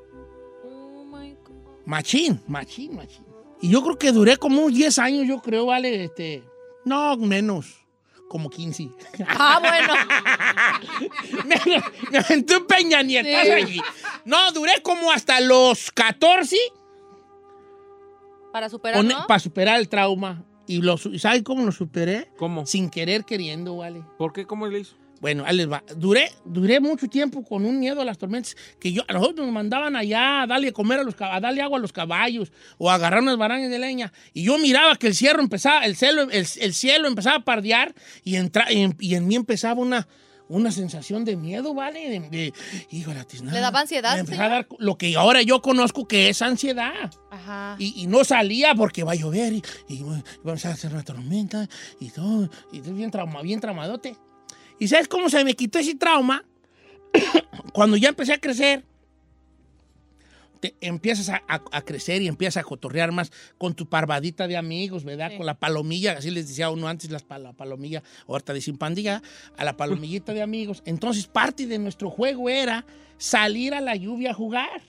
Machín, 1.87 2.41
machín, 2.47 2.95
machín. 2.95 3.25
Y 3.61 3.69
yo 3.69 3.81
creo 3.81 3.97
que 3.97 4.11
duré 4.11 4.37
como 4.37 4.61
unos 4.61 4.73
10 4.77 4.99
años, 4.99 5.25
yo 5.27 5.41
creo, 5.41 5.65
vale, 5.65 6.03
este. 6.03 6.43
No, 6.85 7.17
menos. 7.17 7.83
como 8.29 8.49
15. 8.49 8.89
Ah, 9.27 9.59
bueno. 9.61 9.93
me, 11.45 11.81
me 12.11 12.17
aventé 12.19 12.57
un 12.57 12.67
Peña 12.67 13.01
Nietas 13.01 13.45
Sí. 13.45 13.51
allí. 13.51 13.81
No, 14.25 14.51
duré 14.51 14.81
como 14.83 15.11
hasta 15.11 15.39
los 15.39 15.89
14 15.91 16.57
Para 18.51 18.69
superar, 18.69 19.03
¿no? 19.03 19.25
para 19.27 19.39
superar 19.39 19.79
el 19.79 19.87
trauma. 19.87 20.43
Y 20.67 20.81
lo, 20.81 20.97
su- 20.97 21.17
¿sabe 21.17 21.41
cómo 21.43 21.63
lo 21.65 21.71
superé? 21.71 22.29
¿Cómo? 22.37 22.65
Sin 22.65 22.89
querer 22.89 23.23
queriendo, 23.23 23.77
¿vale? 23.77 24.03
¿Por 24.17 24.33
qué? 24.33 24.45
¿Cómo 24.45 24.67
le 24.67 24.79
hizo? 24.79 24.97
Bueno, 25.19 25.43
ahí 25.45 25.55
les 25.55 25.71
va. 25.71 25.83
Duré, 25.95 26.31
duré 26.45 26.79
mucho 26.79 27.07
tiempo 27.07 27.43
con 27.43 27.65
un 27.65 27.79
miedo 27.79 28.01
a 28.01 28.05
las 28.05 28.17
tormentas 28.17 28.55
que 28.79 28.91
yo, 28.91 29.03
a 29.07 29.13
nosotros 29.13 29.45
nos 29.45 29.53
mandaban 29.53 29.95
allá 29.95 30.43
a 30.43 30.47
darle 30.47 30.71
comer 30.71 30.99
a 30.99 31.03
los 31.03 31.15
a 31.19 31.39
darle 31.39 31.61
agua 31.61 31.77
a 31.77 31.81
los 31.81 31.91
caballos 31.91 32.51
o 32.77 32.89
a 32.89 32.95
agarrar 32.95 33.21
unas 33.21 33.37
barañas 33.37 33.69
de 33.69 33.79
leña. 33.79 34.13
Y 34.33 34.43
yo 34.43 34.57
miraba 34.57 34.95
que 34.95 35.07
el 35.07 35.15
cielo 35.15 35.41
empezaba, 35.41 35.85
el 35.85 35.95
cielo, 35.95 36.23
el, 36.23 36.47
el 36.59 36.73
cielo 36.73 37.07
empezaba 37.07 37.37
a 37.37 37.43
pardear 37.43 37.93
y, 38.23 38.35
entra, 38.35 38.71
y, 38.71 38.81
en, 38.81 38.95
y 38.99 39.15
en 39.15 39.27
mí 39.27 39.35
empezaba 39.35 39.81
una, 39.81 40.07
una 40.49 40.71
sensación 40.71 41.25
de 41.25 41.35
miedo, 41.35 41.73
¿vale? 41.73 42.09
De, 42.09 42.19
de, 42.29 42.53
hijo 42.91 43.13
la 43.13 43.23
tiznada. 43.23 43.53
¿Le 43.55 43.61
daba 43.61 43.79
ansiedad, 43.81 44.13
Me 44.13 44.21
empezaba 44.21 44.45
a 44.45 44.49
dar 44.49 44.67
lo 44.79 44.97
que 44.97 45.15
ahora 45.15 45.41
yo 45.41 45.61
conozco 45.61 46.07
que 46.07 46.29
es 46.29 46.41
ansiedad. 46.41 47.11
Ajá. 47.31 47.75
Y, 47.79 48.01
y 48.01 48.07
no 48.07 48.23
salía 48.23 48.75
porque 48.75 49.03
va 49.03 49.13
a 49.13 49.15
llover 49.15 49.53
y, 49.53 49.63
y 49.89 50.03
va 50.03 50.23
va 50.45 50.51
a 50.51 50.55
hacer 50.55 50.91
una 50.93 51.03
tormenta 51.03 51.67
y 51.99 52.09
todo. 52.09 52.49
Y 52.71 52.77
estoy 52.77 52.93
bien, 52.93 53.11
trauma, 53.11 53.41
bien 53.41 53.59
traumadote. 53.59 54.15
¿Y 54.79 54.87
sabes 54.87 55.07
cómo 55.07 55.29
se 55.29 55.43
me 55.43 55.55
quitó 55.55 55.79
ese 55.79 55.95
trauma? 55.95 56.43
Cuando 57.73 57.97
ya 57.97 58.09
empecé 58.09 58.33
a 58.33 58.37
crecer, 58.39 58.83
te 60.59 60.75
empiezas 60.81 61.29
a, 61.29 61.43
a- 61.47 61.61
a 61.71 61.81
crecer 61.83 62.21
y 62.21 62.27
empiezas 62.27 62.57
a 62.57 62.63
cotorrear 62.63 63.11
más 63.11 63.31
con 63.57 63.75
tu 63.75 63.87
parvadita 63.87 64.47
de 64.47 64.57
amigos, 64.57 65.03
¿verdad? 65.03 65.29
Sí. 65.31 65.37
Con 65.37 65.45
la 65.45 65.53
palomilla, 65.59 66.13
así 66.13 66.31
les 66.31 66.47
decía 66.47 66.69
uno 66.71 66.87
antes, 66.87 67.11
las, 67.11 67.23
pa- 67.23 67.37
la 67.37 67.53
palomilla, 67.53 68.01
ahorita 68.27 68.53
dicen 68.53 68.77
pandilla, 68.77 69.21
a 69.55 69.63
la 69.63 69.77
palomillita 69.77 70.33
de 70.33 70.41
amigos. 70.41 70.81
Entonces, 70.85 71.27
parte 71.27 71.67
de 71.67 71.77
nuestro 71.77 72.09
juego 72.09 72.49
era 72.49 72.85
salir 73.17 73.73
a 73.75 73.81
la 73.81 73.95
lluvia 73.95 74.31
a 74.31 74.33
jugar. 74.33 74.81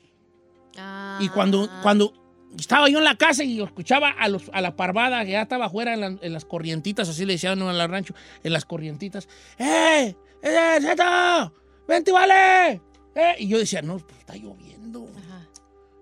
Ah. 0.79 1.19
Y 1.21 1.29
cuando, 1.29 1.69
cuando 1.83 2.15
estaba 2.57 2.89
yo 2.89 2.99
en 2.99 3.05
la 3.05 3.17
casa 3.17 3.43
y 3.45 3.61
escuchaba 3.61 4.11
a, 4.11 4.29
los, 4.29 4.51
a 4.53 4.61
la 4.61 4.77
parvada 4.77 5.25
que 5.25 5.33
ya 5.33 5.43
estaba 5.43 5.67
afuera 5.67 5.95
en, 5.95 6.01
la- 6.01 6.17
en 6.21 6.33
las 6.33 6.45
corrientitas, 6.45 7.09
así 7.09 7.25
le 7.25 7.35
decían 7.35 7.61
en 7.61 7.69
el 7.69 7.89
rancho, 7.89 8.15
en 8.43 8.53
las 8.53 8.65
corrientitas, 8.65 9.29
¡Eh! 9.59 10.15
¡Eh, 10.43 10.79
Zeto! 10.81 11.53
¡Vente, 11.87 12.13
vale! 12.13 12.81
¡Eh! 13.15 13.35
Y 13.41 13.49
yo 13.49 13.59
decía, 13.59 13.83
no, 13.83 13.99
pues 13.99 14.19
está 14.21 14.37
lloviendo. 14.37 15.09
Ajá. 15.19 15.49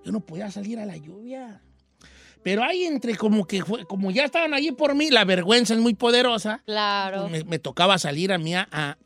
Yo 0.04 0.12
no 0.12 0.20
podía 0.20 0.50
salir 0.50 0.78
a 0.78 0.86
la 0.86 0.96
lluvia. 0.96 1.62
Pero 2.42 2.62
ahí 2.62 2.84
entre 2.84 3.16
como 3.16 3.44
que 3.46 3.64
fue, 3.64 3.84
como 3.86 4.10
ya 4.12 4.24
estaban 4.24 4.54
allí 4.54 4.70
por 4.72 4.94
mí, 4.94 5.10
la 5.10 5.24
vergüenza 5.24 5.74
es 5.74 5.80
muy 5.80 5.94
poderosa. 5.94 6.62
Claro. 6.66 7.28
me, 7.28 7.42
me 7.44 7.58
tocaba 7.58 7.98
salir 7.98 8.32
a 8.32 8.38
mí 8.38 8.54
a, 8.54 8.68
a- 8.70 8.98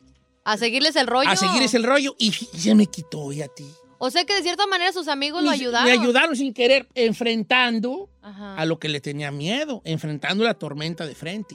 A 0.45 0.57
seguirles 0.59 0.97
el 0.97 1.07
rollo. 1.07 1.31
a 1.31 1.37
seguir 1.37 1.63
ese 1.63 1.79
rollo 1.79 2.15
y, 2.19 2.29
y 2.29 2.59
se 2.59 2.75
me 2.75 2.87
quitó, 2.87 3.33
y 3.33 3.41
a 3.43 3.49
ti. 3.49 3.67
O 4.03 4.11
sea 4.11 4.25
que 4.25 4.33
de 4.33 4.43
cierta 4.43 4.67
manera 4.67 4.93
sus 4.93 5.09
amigos 5.09 5.43
lo 5.43 5.51
ayudaron. 5.51 5.85
Me 5.85 5.93
ayudaron 5.93 6.35
sin 6.35 6.55
querer, 6.55 6.89
enfrentando 6.95 8.09
Ajá. 8.23 8.57
a 8.57 8.65
lo 8.65 8.79
que 8.79 8.89
le 8.89 9.03
tenía 9.03 9.31
miedo, 9.31 9.83
enfrentando 9.85 10.43
la 10.43 10.55
tormenta 10.55 11.07
de 11.07 11.15
frente. 11.15 11.55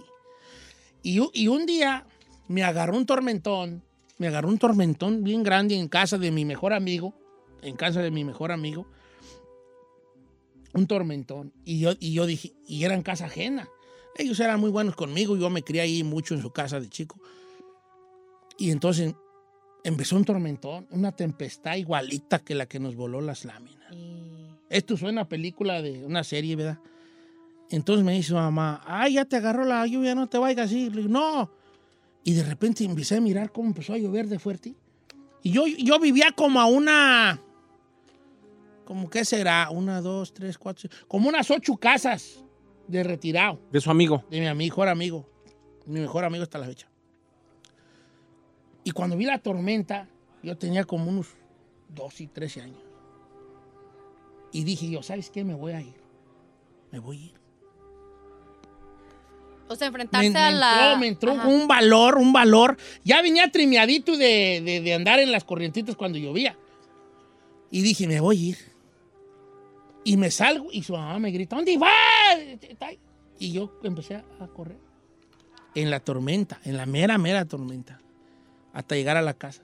Y, 1.01 1.19
y 1.33 1.47
un 1.47 1.65
día 1.65 2.05
me 2.47 2.63
agarró 2.63 2.95
un 2.97 3.07
tormentón, 3.07 3.81
me 4.19 4.27
agarró 4.27 4.49
un 4.49 4.59
tormentón 4.59 5.23
bien 5.23 5.41
grande 5.41 5.75
en 5.75 5.87
casa 5.87 6.19
de 6.19 6.29
mi 6.29 6.45
mejor 6.45 6.73
amigo, 6.73 7.15
en 7.63 7.75
casa 7.75 8.03
de 8.03 8.11
mi 8.11 8.23
mejor 8.23 8.51
amigo, 8.51 8.85
un 10.75 10.85
tormentón. 10.85 11.51
Y 11.65 11.79
yo, 11.79 11.93
y 11.99 12.13
yo 12.13 12.27
dije, 12.27 12.53
y 12.67 12.83
era 12.83 12.93
en 12.93 13.01
casa 13.01 13.25
ajena. 13.25 13.67
Ellos 14.17 14.39
eran 14.39 14.59
muy 14.59 14.69
buenos 14.69 14.95
conmigo, 14.95 15.35
yo 15.35 15.49
me 15.49 15.63
crié 15.63 15.81
ahí 15.81 16.03
mucho 16.03 16.35
en 16.35 16.43
su 16.43 16.51
casa 16.51 16.79
de 16.79 16.89
chico. 16.89 17.19
Y 18.59 18.69
entonces 18.69 19.15
empezó 19.85 20.15
un 20.17 20.25
tormentón, 20.25 20.87
una 20.91 21.11
tempestad 21.13 21.75
igualita 21.75 22.39
que 22.39 22.55
la 22.55 22.65
que 22.65 22.79
nos 22.79 22.95
voló 22.95 23.21
las 23.21 23.45
láminas. 23.45 23.93
Y- 23.93 24.25
Esto 24.69 24.97
suena 24.97 25.21
a 25.21 25.29
película 25.29 25.81
de 25.81 26.03
una 26.05 26.23
serie, 26.23 26.55
¿verdad? 26.55 26.79
Entonces 27.69 28.03
me 28.03 28.13
dice 28.13 28.29
su 28.29 28.35
mamá, 28.35 28.81
ay, 28.85 29.13
ya 29.13 29.25
te 29.25 29.35
agarró 29.37 29.63
la 29.63 29.85
lluvia, 29.87 30.13
no 30.15 30.27
te 30.27 30.37
vayas 30.37 30.65
así. 30.67 30.89
Le 30.89 30.97
digo, 31.03 31.09
no. 31.09 31.51
Y 32.23 32.33
de 32.33 32.43
repente 32.43 32.83
empecé 32.83 33.17
a 33.17 33.21
mirar 33.21 33.51
cómo 33.51 33.67
empezó 33.67 33.93
a 33.93 33.97
llover 33.97 34.27
de 34.27 34.39
fuerte. 34.39 34.75
Y 35.43 35.51
yo, 35.51 35.65
yo 35.67 35.99
vivía 35.99 36.31
como 36.35 36.59
a 36.59 36.65
una, 36.65 37.39
como 38.85 39.09
qué 39.09 39.23
será, 39.25 39.69
una, 39.71 40.01
dos, 40.01 40.33
tres, 40.33 40.57
cuatro, 40.57 40.89
como 41.07 41.29
unas 41.29 41.49
ocho 41.51 41.77
casas 41.77 42.43
de 42.87 43.03
retirado 43.03 43.59
De 43.71 43.79
su 43.81 43.89
amigo. 43.91 44.23
de 44.29 44.39
mi 44.41 44.55
mejor 44.65 44.87
amigo, 44.87 45.27
mi 45.85 45.99
mejor 45.99 46.23
amigo 46.25 46.43
hasta 46.43 46.57
la 46.57 46.65
fecha. 46.65 46.87
Y 48.85 48.91
cuando 48.91 49.17
vi 49.17 49.25
la 49.25 49.39
tormenta, 49.39 50.07
yo 50.43 50.57
tenía 50.57 50.85
como 50.85 51.09
unos 51.09 51.27
12 51.89 52.23
y 52.23 52.27
13 52.27 52.61
años. 52.61 52.79
Y 54.53 54.63
dije 54.63 54.89
yo, 54.89 55.03
¿sabes 55.03 55.29
qué? 55.29 55.43
Me 55.43 55.53
voy 55.55 55.73
a 55.73 55.81
ir. 55.81 55.95
Me 56.91 56.99
voy 56.99 57.17
a 57.17 57.25
ir. 57.25 57.33
O 59.67 59.75
sea, 59.75 59.87
Me, 59.89 60.03
enfrentarse 60.03 60.29
me 60.29 60.39
a 60.39 60.51
la. 60.51 60.73
entró, 60.93 60.99
me 60.99 61.07
entró 61.07 61.31
Ajá. 61.33 61.47
un 61.47 61.67
valor, 61.67 62.17
un 62.19 62.31
valor. 62.31 62.77
Ya 63.03 63.21
venía 63.21 63.51
trimeadito 63.51 64.15
de, 64.15 64.61
de- 64.63 64.81
de 64.81 64.93
andar 64.93 65.19
en 65.19 65.31
las 65.31 65.43
corrientitas 65.43 65.95
cuando 65.95 66.17
llovía. 66.19 66.55
Y 67.71 67.81
dije, 67.81 68.07
me 68.07 68.19
voy 68.19 68.37
a 68.37 68.49
ir. 68.51 68.57
Y 70.03 70.17
me 70.17 70.29
salgo 70.29 70.67
y 70.71 70.83
su 70.83 70.93
mamá 70.93 71.17
me 71.17 71.31
grita, 71.31 71.55
¿dónde 71.55 71.75
vas? 71.79 71.91
Y 73.39 73.51
yo 73.51 73.73
empecé 73.83 74.15
a 74.15 74.47
correr. 74.55 74.77
En 75.73 75.89
la 75.89 75.99
tormenta, 75.99 76.59
en 76.63 76.77
la 76.77 76.85
mera, 76.85 77.17
mera 77.17 77.43
tormenta. 77.45 77.99
Hasta 78.75 78.93
llegar 78.95 79.17
a 79.17 79.23
la 79.23 79.33
casa. 79.33 79.63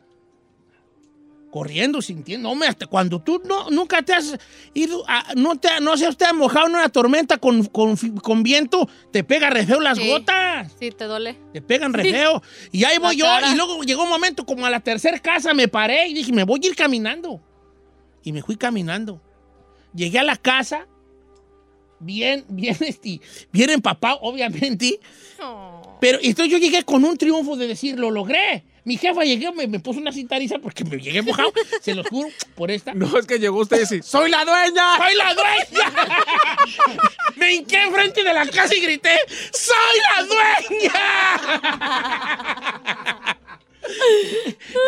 Corriendo, 1.52 2.02
sintiendo. 2.02 2.50
Hombre, 2.50 2.70
hasta 2.70 2.88
cuando 2.88 3.20
tú 3.22 3.42
no, 3.46 3.70
nunca 3.70 4.02
te 4.04 4.14
has 4.14 4.38
ido, 4.74 5.04
a- 5.06 5.34
no, 5.36 5.58
te, 5.58 5.68
no 5.82 5.98
se 5.98 6.08
usted 6.08 6.32
mojado 6.34 6.68
en 6.68 6.76
una 6.76 6.88
tormenta 6.88 7.38
con, 7.38 7.66
con, 7.66 7.98
con 7.98 8.42
viento, 8.42 8.88
te 9.12 9.26
pega 9.26 9.50
re 9.50 9.66
feo 9.66 9.82
las 9.82 9.98
Sí. 9.98 10.08
gotas. 10.08 10.72
Sí, 10.80 10.92
te 10.92 11.04
duele. 11.04 11.38
Te 11.52 11.62
pegan 11.62 11.92
re 11.94 12.04
Sí. 12.06 12.12
feo. 12.12 12.42
Y 12.72 12.86
ahí 12.86 12.98
voy 13.00 13.18
La 13.18 13.20
yo. 13.20 13.26
cara. 13.26 13.52
Y 13.52 13.58
luego 13.58 13.84
llegó 13.84 14.04
un 14.04 14.10
momento, 14.10 14.46
como 14.46 14.66
a 14.66 14.70
la 14.70 14.80
tercera 14.80 15.20
casa, 15.20 15.54
me 15.54 15.68
paré 15.68 16.08
y 16.08 16.14
dije, 16.14 16.32
me 16.32 16.46
voy 16.46 16.62
a 16.64 16.68
ir 16.70 16.76
caminando. 16.76 17.42
Y 18.24 18.32
me 18.32 18.42
fui 18.42 18.56
caminando. 18.56 19.22
Llegué 19.94 20.20
a 20.20 20.24
la 20.24 20.38
casa, 20.38 20.88
bien, 22.00 22.46
bien, 22.48 22.78
este, 22.80 23.20
bien 23.52 23.72
empapado, 23.72 24.20
obviamente. 24.22 25.02
Pero 26.00 26.18
entonces 26.22 26.50
yo 26.50 26.58
llegué 26.60 26.84
con 26.86 27.04
un 27.04 27.18
triunfo 27.18 27.58
de 27.58 27.68
decir, 27.68 28.00
lo 28.00 28.10
logré. 28.10 28.64
Mi 28.84 28.98
jefa 28.98 29.24
llegué, 29.24 29.52
me, 29.52 29.68
me 29.68 29.80
puso 29.80 30.00
una 30.00 30.12
cintariza 30.12 30.58
porque 30.58 30.84
me 30.84 30.98
llegué 30.98 31.22
mojado, 31.22 31.54
se 31.82 31.94
los 31.94 32.08
juro, 32.08 32.30
por 32.56 32.72
esta. 32.72 32.94
No, 32.96 33.16
es 33.18 33.28
que 33.28 33.38
llegó 33.38 33.60
usted 33.60 33.78
y 33.78 33.80
dice, 33.82 34.02
¡Soy 34.02 34.30
la 34.32 34.44
dueña! 34.44 34.98
¡Soy 34.98 35.16
la 35.16 35.34
dueña! 35.36 35.94
Me 37.36 37.54
hinqué 37.54 37.82
enfrente 37.84 38.24
de 38.24 38.34
la 38.34 38.46
casa 38.48 38.74
y 38.76 38.82
grité, 38.82 39.16
¡Soy 39.52 40.00
la 40.18 40.24
dueña! 40.24 40.92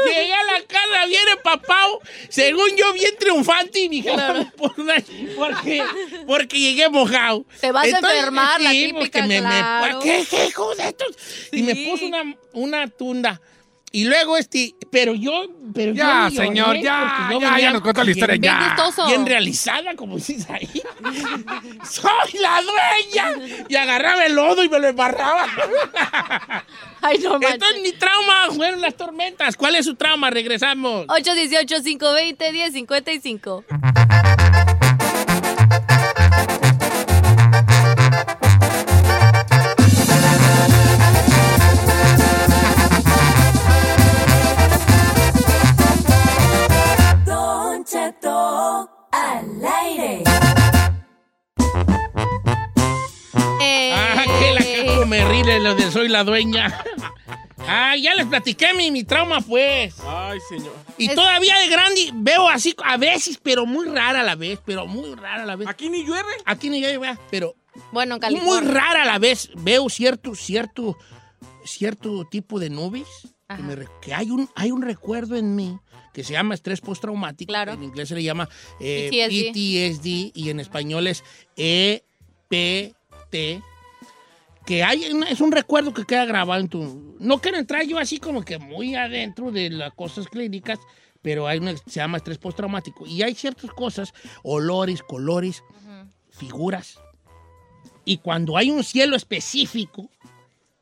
Llegué 0.08 0.34
a 0.34 0.44
la 0.44 0.62
casa 0.68 1.06
bien 1.08 1.28
empapado, 1.36 2.00
según 2.30 2.70
yo 2.78 2.94
bien 2.94 3.14
triunfante 3.20 3.80
y 3.82 3.90
mi 3.90 4.02
jefa 4.02 4.34
me 4.34 4.46
puso 4.46 4.76
una- 4.82 4.96
porque, 5.36 5.84
porque 6.28 6.60
llegué 6.60 6.90
mojado. 6.90 7.46
Te 7.60 7.72
vas 7.72 7.86
a 7.86 7.98
enfermar, 7.98 8.62
la 8.62 8.70
sí, 8.72 8.86
típica, 8.94 9.22
me- 9.22 9.42
me- 9.42 9.48
claro. 9.48 10.00
¿Qué, 10.00 10.26
qué 10.30 10.46
hijo 10.46 10.74
de 10.76 10.88
estos? 10.88 11.16
Y 11.52 11.64
me 11.64 11.76
puso 11.76 12.06
una, 12.06 12.36
una 12.54 12.88
tunda. 12.88 13.42
Y 13.96 14.06
luego 14.06 14.38
este, 14.38 14.76
pero 14.90 15.14
yo, 15.14 15.46
pero 15.72 15.94
ya, 15.94 16.28
yo 16.28 16.42
señor, 16.42 16.78
ya, 16.78 17.30
yo 17.32 17.40
ya, 17.40 17.60
ya 17.60 17.72
nos 17.74 17.84
cuenta 17.84 18.04
la 18.04 18.10
historia 18.10 18.38
bien, 18.38 18.52
ya. 18.52 19.06
Bien 19.06 19.24
realizada, 19.24 19.96
como 19.96 20.16
dices 20.16 20.50
ahí. 20.50 20.68
Soy 21.88 22.40
la 22.42 22.60
dueña 22.64 23.66
y 23.70 23.76
agarraba 23.76 24.26
el 24.26 24.34
lodo 24.34 24.64
y 24.64 24.70
me 24.70 24.80
lo 24.80 24.88
embarraba. 24.88 25.46
Ay, 27.04 27.20
no 27.20 27.34
manches. 27.34 27.52
Esto 27.52 27.66
es 27.76 27.82
mi 27.84 27.92
trauma, 27.92 28.48
fueron 28.56 28.82
las 28.82 28.96
tormentas. 28.96 29.56
¿Cuál 29.56 29.76
es 29.76 29.86
su 29.86 29.94
trauma? 29.94 30.32
Regresamos. 30.32 31.06
818 31.10 31.84
520 31.84 32.52
1055. 32.52 33.66
Ríe 55.26 55.60
lo 55.60 55.76
de 55.76 55.92
soy 55.92 56.08
la 56.10 56.24
dueña. 56.24 56.84
Ah, 57.66 57.96
ya 57.96 58.14
les 58.16 58.26
platiqué 58.26 58.74
mi, 58.74 58.92
mi 58.92 59.04
trauma, 59.06 59.40
pues. 59.42 59.96
Ay, 60.06 60.40
señor. 60.50 60.76
Y 60.98 61.08
Es- 61.10 61.16
todavía 61.16 61.58
de 61.60 61.70
grande 61.70 62.10
veo 62.14 62.50
así 62.50 62.76
a 62.84 62.98
veces, 62.98 63.40
pero 63.42 63.66
muy 63.66 63.88
rara 63.88 64.20
a 64.22 64.24
la 64.24 64.36
vez, 64.36 64.60
pero 64.66 64.86
muy 64.86 65.16
rara 65.16 65.44
a 65.44 65.46
la 65.46 65.56
vez. 65.56 65.68
Aquí 65.68 65.90
ni 65.90 66.04
llueve. 66.04 66.30
Aquí 66.46 66.70
ni 66.70 66.82
vea, 66.82 67.18
pero 67.32 67.56
Bueno, 67.92 68.16
en 68.16 68.22
muy 68.22 68.40
California. 68.40 68.72
rara 68.72 69.04
a 69.04 69.06
la 69.06 69.18
vez 69.20 69.50
veo 69.56 69.90
cierto, 69.90 70.36
cierto 70.36 70.98
cierto 71.66 72.26
tipo 72.30 72.60
de 72.60 72.70
nubes, 72.70 73.08
que, 73.56 73.64
me 73.64 73.78
que 74.02 74.14
hay, 74.14 74.30
un, 74.32 74.50
hay 74.56 74.72
un 74.72 74.82
recuerdo 74.82 75.38
en 75.38 75.56
mí 75.56 75.78
que 76.14 76.26
se 76.26 76.34
llama 76.34 76.56
estrés 76.56 76.82
postraumático. 76.82 77.48
Claro. 77.48 77.72
En 77.72 77.84
inglés 77.84 78.10
se 78.10 78.16
le 78.16 78.24
llama 78.24 78.50
eh, 78.82 79.10
PTSD. 79.10 79.54
PTSD 79.54 80.32
y 80.38 80.50
en 80.50 80.60
español 80.60 81.08
es 81.08 81.24
EPT. 81.56 83.64
Que 84.66 84.84
hay, 84.84 85.04
es 85.30 85.42
un 85.42 85.52
recuerdo 85.52 85.94
que 85.94 86.06
queda 86.06 86.26
grabado 86.26 86.62
en 86.62 86.70
tu... 86.70 87.16
No 87.20 87.40
quiero 87.40 87.58
entrar 87.58 87.84
yo 87.86 87.98
así 87.98 88.18
como 88.20 88.44
que 88.44 88.58
muy 88.60 88.96
adentro 88.96 89.52
de 89.52 89.70
las 89.70 89.94
cosas 89.94 90.28
clínicas, 90.28 90.80
pero 91.22 91.48
hay 91.48 91.60
una 91.60 91.74
que 91.74 91.80
se 91.86 92.00
llama 92.00 92.18
estrés 92.18 92.38
postraumático. 92.38 93.06
Y 93.06 93.24
hay 93.24 93.36
ciertas 93.36 93.72
cosas, 93.72 94.14
olores, 94.44 95.04
colores, 95.04 95.64
figuras. 96.32 97.00
Y 98.06 98.18
cuando 98.18 98.58
hay 98.58 98.72
un 98.72 98.84
cielo 98.84 99.16
específico, 99.16 100.10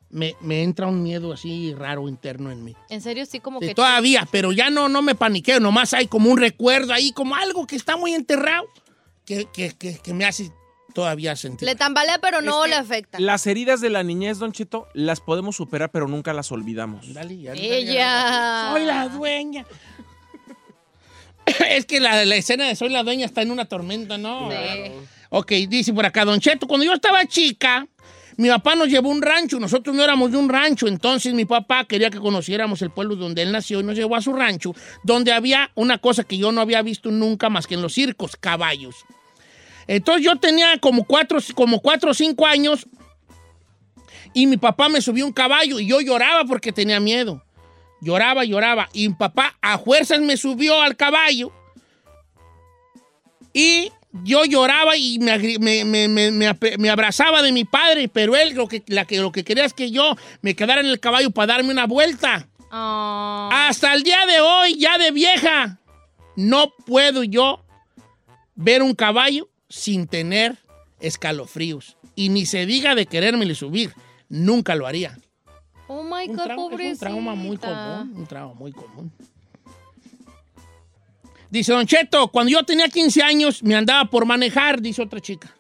me, 0.10 0.36
me 0.42 0.62
entra 0.64 0.88
un 0.88 1.02
miedo 1.02 1.32
así 1.34 1.74
raro 1.74 2.08
interno 2.10 2.52
en 2.52 2.64
mí. 2.64 2.76
En 2.90 3.02
serio, 3.02 3.26
sí, 3.26 3.40
como 3.40 3.60
Sí, 3.62 3.68
que. 3.68 3.76
todavía, 3.76 4.28
pero 4.32 4.52
ya 4.52 4.70
no, 4.70 4.90
no 4.90 5.02
me 5.02 5.16
paniqueo, 5.16 5.60
nomás 5.60 5.94
hay 5.94 6.08
como 6.08 6.30
un 6.32 6.38
recuerdo 6.38 6.94
ahí, 6.94 7.12
como 7.14 7.36
algo 7.36 7.66
que 7.66 7.76
está 7.76 7.96
muy 7.98 8.14
enterrado, 8.14 8.66
que, 9.26 9.46
que- 9.54 9.72
que- 9.78 9.98
que 10.00 10.14
me 10.14 10.26
hace 10.26 10.52
todavía 10.94 11.36
sentir. 11.36 11.68
Le 11.68 11.76
tambalea, 11.76 12.20
pero 12.20 12.42
no 12.42 12.68
le 12.68 12.76
afecta. 12.76 13.20
Las 13.20 13.48
heridas 13.48 13.82
de 13.82 13.90
la 13.90 14.04
niñez, 14.04 14.40
Don 14.40 14.52
Cheto, 14.52 14.88
las 14.94 15.20
podemos 15.20 15.56
superar, 15.56 15.92
pero 15.92 16.08
nunca 16.08 16.34
las 16.34 16.52
olvidamos. 16.52 17.14
Dale, 17.14 17.40
ya, 17.40 17.54
Ella. 17.54 18.70
Soy 18.72 18.86
la 18.86 19.10
dueña. 19.10 19.66
es 21.70 21.86
que 21.86 22.00
la, 22.00 22.26
la 22.26 22.36
escena 22.36 22.68
de 22.68 22.76
Soy 22.76 22.90
la 22.90 23.04
dueña 23.04 23.26
está 23.26 23.42
en 23.42 23.52
una 23.52 23.66
tormenta, 23.66 24.18
¿no? 24.18 24.50
Sí. 24.52 24.58
Ok, 25.30 25.52
dice 25.70 25.94
por 25.94 26.06
acá, 26.06 26.26
Don 26.26 26.40
Cheto, 26.40 26.68
cuando 26.68 26.86
yo 26.86 26.94
estaba 26.94 27.26
chica, 27.26 27.88
mi 28.38 28.50
papá 28.50 28.76
nos 28.76 28.90
llevó 28.90 29.10
a 29.10 29.14
un 29.14 29.22
rancho, 29.22 29.60
nosotros 29.60 29.96
no 29.96 30.04
éramos 30.04 30.32
de 30.32 30.38
un 30.38 30.50
rancho, 30.50 30.88
entonces 30.88 31.34
mi 31.34 31.46
papá 31.46 31.86
quería 31.86 32.10
que 32.10 32.20
conociéramos 32.20 32.82
el 32.82 32.92
pueblo 32.92 33.16
donde 33.16 33.42
él 33.42 33.52
nació 33.52 33.80
y 33.80 33.84
nos 33.84 33.96
llevó 33.96 34.16
a 34.16 34.22
su 34.22 34.34
rancho, 34.34 34.74
donde 35.04 35.32
había 35.32 35.72
una 35.76 36.00
cosa 36.00 36.24
que 36.24 36.38
yo 36.38 36.52
no 36.52 36.60
había 36.60 36.82
visto 36.82 37.12
nunca 37.12 37.50
más 37.50 37.68
que 37.68 37.76
en 37.76 37.82
los 37.82 37.94
circos, 37.94 38.36
caballos. 38.36 39.06
Entonces 39.88 40.24
yo 40.26 40.36
tenía 40.38 40.78
como 40.80 41.04
cuatro, 41.06 41.40
como 41.56 41.80
cuatro 41.82 42.12
o 42.12 42.14
cinco 42.14 42.46
años 42.46 42.88
y 44.34 44.48
mi 44.48 44.58
papá 44.58 44.88
me 44.90 45.02
subió 45.02 45.26
un 45.26 45.34
caballo 45.34 45.80
y 45.80 45.88
yo 45.88 46.00
lloraba 46.02 46.46
porque 46.46 46.72
tenía 46.72 47.00
miedo. 47.00 47.44
Lloraba, 48.02 48.44
lloraba. 48.46 48.90
Y 48.94 49.10
mi 49.10 49.16
papá 49.16 49.58
a 49.62 49.78
fuerzas 49.78 50.20
me 50.22 50.38
subió 50.38 50.82
al 50.82 50.96
caballo 50.96 51.52
y 53.54 53.92
yo 54.24 54.44
lloraba 54.46 54.98
y 54.98 55.20
me, 55.20 55.38
me- 55.86 56.08
me- 56.08 56.32
me- 56.78 56.90
abrazaba 56.90 57.42
de 57.42 57.52
mi 57.52 57.64
padre, 57.66 58.08
pero 58.10 58.36
él 58.36 58.54
lo 58.56 58.68
que, 58.68 58.84
la 58.88 59.06
que, 59.06 59.20
lo 59.20 59.32
que 59.32 59.44
quería 59.44 59.66
es 59.66 59.74
que 59.74 59.92
yo 59.92 60.16
me 60.42 60.56
quedara 60.56 60.82
en 60.82 60.88
el 60.88 61.00
caballo 61.00 61.32
para 61.32 61.54
darme 61.54 61.72
una 61.72 61.86
vuelta. 61.88 62.48
Hasta 63.52 63.94
el 63.94 64.04
día 64.04 64.26
de 64.26 64.40
hoy, 64.42 64.78
ya 64.78 64.98
de 64.98 65.12
vieja, 65.12 65.80
no 66.36 66.74
puedo 66.86 67.24
yo 67.24 67.64
ver 68.56 68.82
un 68.82 68.96
caballo 68.96 69.50
sin 69.72 70.08
tener 70.08 70.58
escalofríos. 71.00 71.98
Y 72.16 72.30
ni 72.30 72.46
se 72.46 72.66
diga 72.66 72.94
de 72.94 73.06
querérmele 73.08 73.56
subir. 73.56 73.94
Nunca 74.30 74.76
lo 74.76 74.86
haría. 74.86 75.18
oh 75.88 76.04
my 76.04 76.30
Un 76.30 76.36
God, 76.36 76.44
trauma- 76.44 76.54
es 76.66 76.70
pobrecita. 76.72 76.92
un 76.92 76.98
trauma 77.00 77.36
muy 77.36 77.58
común. 77.58 78.14
Un 78.16 78.26
trauma 78.28 78.54
muy 78.54 78.72
común. 78.72 79.12
Dice 81.50 81.74
Don 81.74 81.86
Cheto, 81.86 82.30
cuando 82.30 82.50
yo 82.52 82.64
tenía 82.64 82.88
15 82.88 83.22
años 83.24 83.62
me 83.62 83.76
andaba 83.76 84.10
por 84.10 84.26
manejar, 84.26 84.82
dice 84.82 85.02
otra 85.02 85.20
chica. 85.20 85.54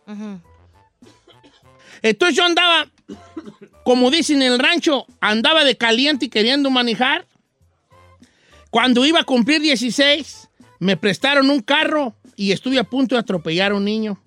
Entonces 2.01 2.35
yo 2.37 2.45
andaba, 2.45 2.89
como 3.83 4.09
dicen 4.09 4.41
en 4.41 4.53
el 4.53 4.59
rancho, 4.59 5.05
andaba 5.19 5.63
de 5.65 5.75
caliente 5.77 6.25
y 6.25 6.29
queriendo 6.29 6.69
manejar. 6.69 7.27
Cuando 8.69 9.05
iba 9.05 9.19
a 9.19 9.23
cumplir 9.25 9.61
16, 9.61 10.47
me 10.79 10.95
prestaron 10.95 11.49
un 11.49 11.59
carro 11.61 12.15
y 12.35 12.51
estuve 12.51 12.79
a 12.79 12.83
punto 12.83 13.15
de 13.15 13.19
atropellar 13.21 13.71
a 13.71 13.75
un 13.75 13.85
niño. 13.85 14.21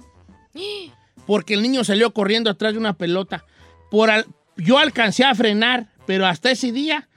Porque 1.27 1.55
el 1.55 1.63
niño 1.63 1.85
salió 1.85 2.13
corriendo 2.13 2.51
atrás 2.51 2.73
de 2.75 2.79
una 2.79 2.93
pelota. 2.97 3.45
Por 3.91 4.11
al- 4.11 4.27
yo 4.57 4.79
alcancé 4.79 5.25
a 5.25 5.35
frenar, 5.35 5.89
pero 6.07 6.27
hasta 6.27 6.51
ese 6.51 6.71
día 6.73 7.09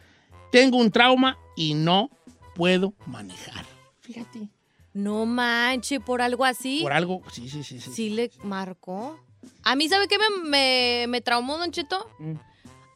tengo 0.51 0.77
un 0.77 0.91
trauma 0.91 1.37
y 1.55 1.73
no 1.73 2.09
puedo 2.55 2.93
manejar. 3.05 3.65
Fíjate. 4.01 4.49
No 4.93 5.25
manche, 5.25 5.99
por 5.99 6.21
algo 6.21 6.45
así. 6.45 6.79
Por 6.81 6.93
algo, 6.93 7.21
sí, 7.31 7.49
sí, 7.49 7.63
sí. 7.63 7.79
sí. 7.79 7.91
Sí 7.91 8.09
le 8.09 8.31
marcó. 8.43 9.19
A 9.63 9.75
mí, 9.75 9.87
¿sabe 9.89 10.07
qué 10.07 10.17
me, 10.17 10.49
me, 10.49 11.05
me 11.07 11.21
traumó, 11.21 11.57
Don 11.57 11.71
Cheto? 11.71 12.09
Mm. 12.17 12.33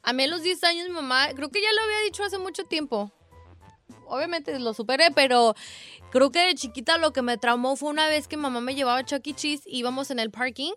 A 0.03 0.13
mí 0.13 0.23
a 0.23 0.27
los 0.27 0.41
10 0.41 0.63
años 0.63 0.87
mi 0.87 0.93
mamá, 0.95 1.27
creo 1.35 1.49
que 1.51 1.61
ya 1.61 1.71
lo 1.75 1.81
había 1.83 1.99
dicho 2.05 2.23
hace 2.23 2.39
mucho 2.39 2.63
tiempo. 2.65 3.11
Obviamente 4.07 4.57
lo 4.59 4.73
superé, 4.73 5.11
pero 5.13 5.55
creo 6.11 6.31
que 6.31 6.39
de 6.45 6.55
chiquita 6.55 6.97
lo 6.97 7.11
que 7.13 7.21
me 7.21 7.37
traumó 7.37 7.75
fue 7.75 7.89
una 7.89 8.07
vez 8.07 8.27
que 8.27 8.37
mamá 8.37 8.61
me 8.61 8.75
llevaba 8.75 8.99
a 8.99 9.05
Chuck 9.05 9.25
E. 9.27 9.33
Cheese, 9.33 9.63
íbamos 9.65 10.11
en 10.11 10.19
el 10.19 10.29
parking 10.31 10.71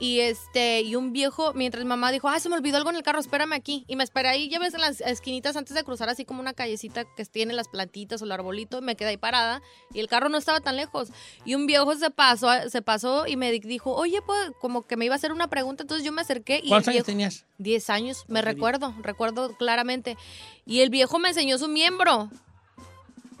y 0.00 0.20
este 0.20 0.82
y 0.82 0.94
un 0.94 1.12
viejo, 1.12 1.52
mientras 1.54 1.84
mamá 1.84 2.12
dijo, 2.12 2.28
ay, 2.28 2.38
se 2.38 2.48
me 2.48 2.54
olvidó 2.54 2.76
algo 2.76 2.90
en 2.90 2.94
el 2.94 3.02
carro, 3.02 3.18
espérame 3.18 3.52
aquí. 3.54 3.84
Y 3.88 3.96
me 3.96 4.04
esperé 4.04 4.28
ahí, 4.28 4.48
ya 4.48 4.60
ves 4.60 4.72
en 4.74 4.80
las 4.80 5.00
esquinitas 5.00 5.56
antes 5.56 5.74
de 5.74 5.82
cruzar 5.82 6.08
así 6.08 6.24
como 6.24 6.38
una 6.40 6.52
callecita 6.52 7.04
que 7.16 7.24
tiene 7.24 7.52
las 7.52 7.66
plantitas 7.66 8.22
o 8.22 8.24
el 8.24 8.30
arbolito, 8.30 8.80
me 8.80 8.94
quedé 8.94 9.08
ahí 9.08 9.16
parada 9.16 9.60
y 9.92 9.98
el 9.98 10.06
carro 10.06 10.28
no 10.28 10.38
estaba 10.38 10.60
tan 10.60 10.76
lejos. 10.76 11.08
Y 11.44 11.56
un 11.56 11.66
viejo 11.66 11.92
se 11.96 12.10
pasó, 12.12 12.48
se 12.70 12.80
pasó 12.80 13.26
y 13.26 13.34
me 13.36 13.50
di- 13.50 13.58
dijo, 13.58 13.92
oye, 13.92 14.22
pues 14.22 14.52
como 14.60 14.86
que 14.86 14.96
me 14.96 15.04
iba 15.04 15.14
a 15.14 15.16
hacer 15.16 15.32
una 15.32 15.48
pregunta, 15.48 15.82
entonces 15.82 16.04
yo 16.06 16.12
me 16.12 16.22
acerqué 16.22 16.60
y 16.62 16.68
¿Cuántos 16.68 16.92
años 16.94 17.04
tenías? 17.04 17.44
10 17.58 17.90
años, 17.90 18.24
me 18.28 18.40
recuerdo, 18.40 18.94
recuerdo 19.02 19.56
claramente. 19.56 20.16
Y 20.64 20.78
el 20.82 20.90
viejo 20.90 21.18
me 21.18 21.30
enseñó 21.30 21.58
su 21.58 21.66
miembro, 21.66 22.30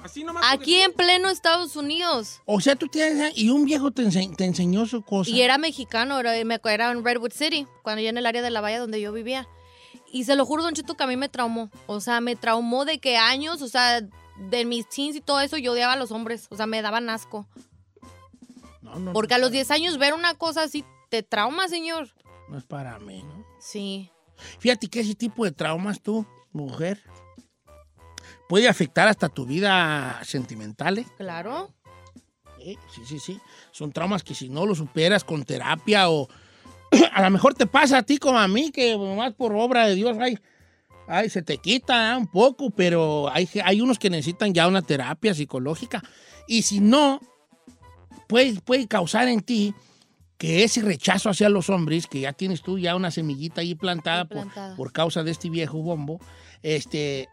Así 0.02 0.22
nomás. 0.24 0.44
aquí 0.48 0.76
en 0.76 0.92
pleno 0.92 1.28
Estados 1.28 1.74
Unidos. 1.76 2.40
O 2.46 2.60
sea, 2.60 2.76
tú 2.76 2.86
tienes... 2.88 3.36
Y 3.36 3.50
un 3.50 3.64
viejo 3.64 3.90
te, 3.90 4.02
ense- 4.04 4.34
te 4.36 4.44
enseñó 4.44 4.86
su 4.86 5.02
cosa. 5.02 5.30
Y 5.30 5.42
era 5.42 5.58
mexicano, 5.58 6.18
era, 6.20 6.32
me 6.44 6.54
acuerdo, 6.54 6.74
era 6.74 6.92
en 6.92 7.04
Redwood 7.04 7.32
City, 7.32 7.66
cuando 7.82 8.00
ya 8.02 8.10
en 8.10 8.16
el 8.18 8.26
área 8.26 8.40
de 8.42 8.50
la 8.50 8.60
valla 8.60 8.78
donde 8.78 9.00
yo 9.00 9.12
vivía. 9.12 9.48
Y 10.12 10.24
se 10.24 10.36
lo 10.36 10.46
juro, 10.46 10.62
Don 10.62 10.74
Chito, 10.74 10.94
que 10.96 11.02
a 11.04 11.06
mí 11.08 11.16
me 11.16 11.28
traumó. 11.28 11.70
O 11.86 12.00
sea, 12.00 12.20
me 12.20 12.36
traumó 12.36 12.84
de 12.84 12.98
que 12.98 13.16
años, 13.16 13.60
o 13.60 13.68
sea, 13.68 14.00
de 14.00 14.64
mis 14.64 14.88
teens 14.88 15.16
y 15.16 15.20
todo 15.20 15.40
eso, 15.40 15.56
yo 15.56 15.72
odiaba 15.72 15.94
a 15.94 15.96
los 15.96 16.12
hombres. 16.12 16.46
O 16.50 16.56
sea, 16.56 16.66
me 16.66 16.80
daban 16.80 17.10
asco. 17.10 17.46
No, 18.82 18.94
no, 18.98 19.12
Porque 19.12 19.34
no, 19.34 19.36
a 19.36 19.38
los 19.40 19.50
10 19.50 19.70
años 19.72 19.98
ver 19.98 20.14
una 20.14 20.34
cosa 20.34 20.62
así 20.62 20.84
te 21.10 21.22
trauma, 21.22 21.68
señor. 21.68 22.08
No 22.48 22.56
es 22.56 22.64
para 22.64 22.98
mí, 23.00 23.22
¿no? 23.22 23.44
Sí. 23.60 24.10
Fíjate 24.60 24.88
que 24.88 25.00
ese 25.00 25.14
tipo 25.14 25.44
de 25.44 25.50
traumas 25.52 26.00
tú, 26.00 26.24
mujer, 26.52 27.02
puede 28.48 28.68
afectar 28.68 29.08
hasta 29.08 29.28
tu 29.28 29.46
vida 29.46 30.20
sentimental, 30.24 30.98
¿eh? 30.98 31.06
Claro. 31.16 31.72
Sí, 32.58 33.02
sí, 33.06 33.18
sí. 33.18 33.40
Son 33.70 33.92
traumas 33.92 34.24
que 34.24 34.34
si 34.34 34.48
no 34.48 34.66
los 34.66 34.78
superas 34.78 35.24
con 35.24 35.44
terapia 35.44 36.10
o 36.10 36.28
a 37.12 37.22
lo 37.22 37.30
mejor 37.30 37.54
te 37.54 37.66
pasa 37.66 37.98
a 37.98 38.02
ti 38.02 38.18
como 38.18 38.38
a 38.38 38.48
mí, 38.48 38.70
que 38.70 38.96
más 38.96 39.34
por 39.34 39.54
obra 39.54 39.86
de 39.86 39.94
Dios, 39.94 40.16
ay, 40.20 40.38
ay 41.06 41.30
se 41.30 41.42
te 41.42 41.58
quita 41.58 42.12
¿eh? 42.12 42.16
un 42.16 42.26
poco, 42.26 42.70
pero 42.70 43.30
hay, 43.32 43.48
hay 43.64 43.80
unos 43.80 43.98
que 43.98 44.10
necesitan 44.10 44.52
ya 44.52 44.66
una 44.66 44.82
terapia 44.82 45.34
psicológica. 45.34 46.02
Y 46.46 46.62
si 46.62 46.80
no, 46.80 47.20
puede, 48.26 48.60
puede 48.60 48.88
causar 48.88 49.28
en 49.28 49.40
ti 49.40 49.74
que 50.36 50.62
ese 50.62 50.82
rechazo 50.82 51.30
hacia 51.30 51.48
los 51.48 51.68
hombres, 51.68 52.06
que 52.06 52.20
ya 52.20 52.32
tienes 52.32 52.62
tú 52.62 52.78
ya 52.78 52.94
una 52.96 53.10
semillita 53.10 53.60
ahí 53.60 53.74
plantada, 53.74 54.26
plantada. 54.26 54.76
Por, 54.76 54.86
por 54.86 54.92
causa 54.92 55.24
de 55.24 55.32
este 55.32 55.50
viejo 55.50 55.78
bombo, 55.78 56.20
este, 56.62 57.28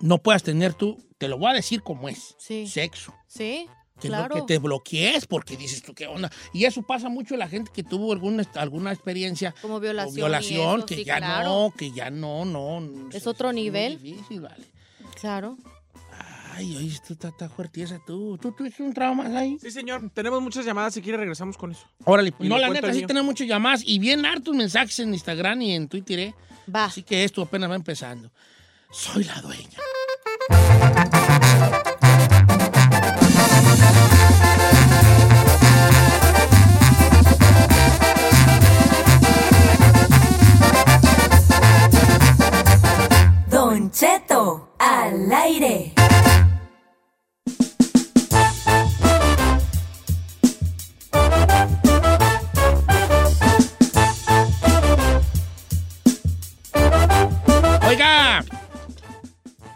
no 0.00 0.18
puedas 0.18 0.42
tener 0.42 0.74
tú, 0.74 0.98
te 1.18 1.28
lo 1.28 1.38
voy 1.38 1.50
a 1.50 1.54
decir 1.54 1.82
como 1.82 2.08
es, 2.08 2.34
Sí. 2.38 2.66
sexo. 2.66 3.14
Sí. 3.26 3.66
Que, 4.00 4.08
no- 4.08 4.14
claro. 4.16 4.34
que 4.34 4.42
te 4.42 4.58
bloquees 4.58 5.26
porque 5.26 5.58
dices 5.58 5.82
tú 5.82 5.92
qué 5.92 6.06
onda. 6.06 6.30
Y 6.54 6.64
eso 6.64 6.80
pasa 6.82 7.10
mucho 7.10 7.34
en 7.34 7.40
la 7.40 7.48
gente 7.48 7.70
que 7.70 7.82
tuvo 7.82 8.12
alguna, 8.14 8.44
alguna 8.54 8.92
experiencia 8.92 9.54
Como 9.60 9.78
violación. 9.78 10.14
violación, 10.16 10.78
eso, 10.78 10.86
que 10.86 10.94
sí, 10.96 11.04
ya 11.04 11.18
claro. 11.18 11.48
no, 11.50 11.74
que 11.76 11.92
ya 11.92 12.08
no, 12.10 12.46
no. 12.46 13.10
Es 13.12 13.26
otro 13.26 13.48
muy 13.52 13.62
nivel. 13.62 14.00
difícil, 14.02 14.40
vale. 14.40 14.64
Claro. 15.20 15.58
Ay, 16.54 16.76
oye, 16.76 16.98
tú 17.06 17.12
estás 17.14 17.32
está 17.32 17.48
fuerte 17.50 17.82
esa 17.82 18.00
tú. 18.06 18.38
¿Tú 18.38 18.52
tuviste 18.52 18.82
un 18.82 18.92
trauma 18.92 19.24
ahí? 19.38 19.58
Sí, 19.60 19.70
señor. 19.70 20.10
Tenemos 20.14 20.42
muchas 20.42 20.64
llamadas. 20.64 20.94
Si 20.94 21.00
quiere, 21.02 21.18
regresamos 21.18 21.56
con 21.56 21.70
eso. 21.72 21.86
Órale, 22.04 22.32
pues 22.32 22.46
Y 22.46 22.48
no, 22.50 22.58
la 22.58 22.68
neta, 22.70 22.92
sí 22.92 23.02
tenemos 23.06 23.26
muchas 23.26 23.46
llamadas 23.46 23.82
y 23.84 23.98
bien 23.98 24.24
hartos 24.26 24.54
mensajes 24.54 24.98
en 25.00 25.12
Instagram 25.14 25.60
y 25.62 25.74
en 25.74 25.88
Twitter, 25.88 26.18
¿eh? 26.18 26.34
Va. 26.74 26.86
Así 26.86 27.02
que 27.02 27.24
esto 27.24 27.42
apenas 27.42 27.70
va 27.70 27.76
empezando. 27.76 28.30
Soy 28.92 29.22
la 29.22 29.40
dueña. 29.40 29.78
Don 43.48 43.90
Cheto 43.92 44.74
al 44.78 45.32
aire. 45.32 45.94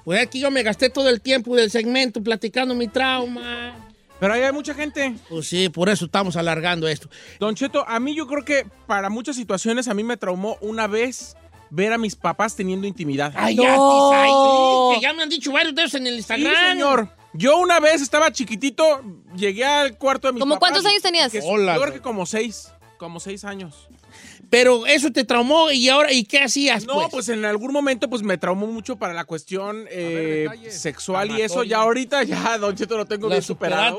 Pues 0.05 0.21
aquí 0.23 0.41
yo 0.41 0.51
me 0.51 0.63
gasté 0.63 0.91
todo 0.91 1.09
el 1.09 1.21
tiempo 1.21 1.57
del 1.57 1.71
segmento 1.71 2.23
platicando 2.23 2.75
mi 2.75 2.89
trauma. 2.89 3.75
Pero 4.21 4.35
ahí 4.35 4.43
hay 4.43 4.53
mucha 4.53 4.75
gente. 4.75 5.15
Pues 5.29 5.49
sí, 5.49 5.69
por 5.69 5.89
eso 5.89 6.05
estamos 6.05 6.37
alargando 6.37 6.87
esto. 6.89 7.09
Don 7.41 7.55
Cheto, 7.55 7.85
a 7.89 7.99
mí 8.01 8.15
yo 8.15 8.27
creo 8.27 8.45
que 8.45 8.67
para 8.87 9.11
muchas 9.11 9.37
situaciones 9.37 9.89
a 9.89 9.95
mí 9.95 10.05
me 10.05 10.17
traumó 10.17 10.57
una 10.61 10.87
vez 10.87 11.37
ver 11.71 11.93
a 11.93 11.99
mis 11.99 12.15
papás 12.15 12.55
teniendo 12.55 12.87
intimidad. 12.87 13.33
Ay, 13.37 13.57
No. 13.57 13.63
ya, 13.65 13.73
ay, 14.23 14.31
sí, 14.31 14.95
que 14.95 15.01
ya 15.07 15.13
me 15.15 15.23
han 15.25 15.29
dicho 15.29 15.51
varios 15.53 15.75
de 15.75 15.83
esos 15.83 15.95
en 15.95 16.07
el 16.07 16.13
Sí, 16.15 16.19
Instagram. 16.19 16.71
señor. 16.73 17.09
Yo 17.33 17.57
una 17.59 17.81
vez 17.81 18.01
estaba 18.01 18.31
chiquitito, 18.31 19.03
llegué 19.35 19.65
al 19.65 19.99
cuarto 19.99 20.29
de 20.29 20.35
mis 20.35 20.41
¿Cómo 20.41 20.55
papás. 20.55 20.71
cuántos 20.71 20.89
años 20.91 21.03
tenías? 21.03 21.33
Que- 21.33 21.41
Hola, 21.43 21.75
yo 21.75 21.81
creo 21.83 21.95
que 21.95 22.01
como 22.01 22.27
seis, 22.27 22.69
como 22.99 23.19
seis 23.19 23.45
años. 23.45 23.89
Pero 24.55 24.87
eso 24.87 25.11
te 25.11 25.25
traumó 25.25 25.73
y 25.73 25.89
ahora, 25.89 26.13
¿y 26.13 26.23
qué 26.23 26.39
hacías? 26.39 26.87
No, 26.87 27.09
pues 27.09 27.29
en 27.29 27.45
algún 27.45 27.73
momento 27.73 28.09
pues 28.09 28.23
me 28.23 28.39
traumó 28.39 28.69
mucho 28.69 28.95
para 28.95 29.13
la 29.13 29.25
cuestión 29.25 29.85
eh, 29.91 30.45
detalles. 30.45 30.81
sexual 30.81 31.37
y 31.37 31.43
eso. 31.43 31.65
Ya 31.65 31.79
ahorita 31.79 32.23
ya, 32.23 32.57
Don 32.59 32.77
Cheto, 32.77 32.97
lo 32.97 33.05
tengo 33.05 33.29
La 33.29 33.35
bien 33.35 33.43
superado. 33.43 33.99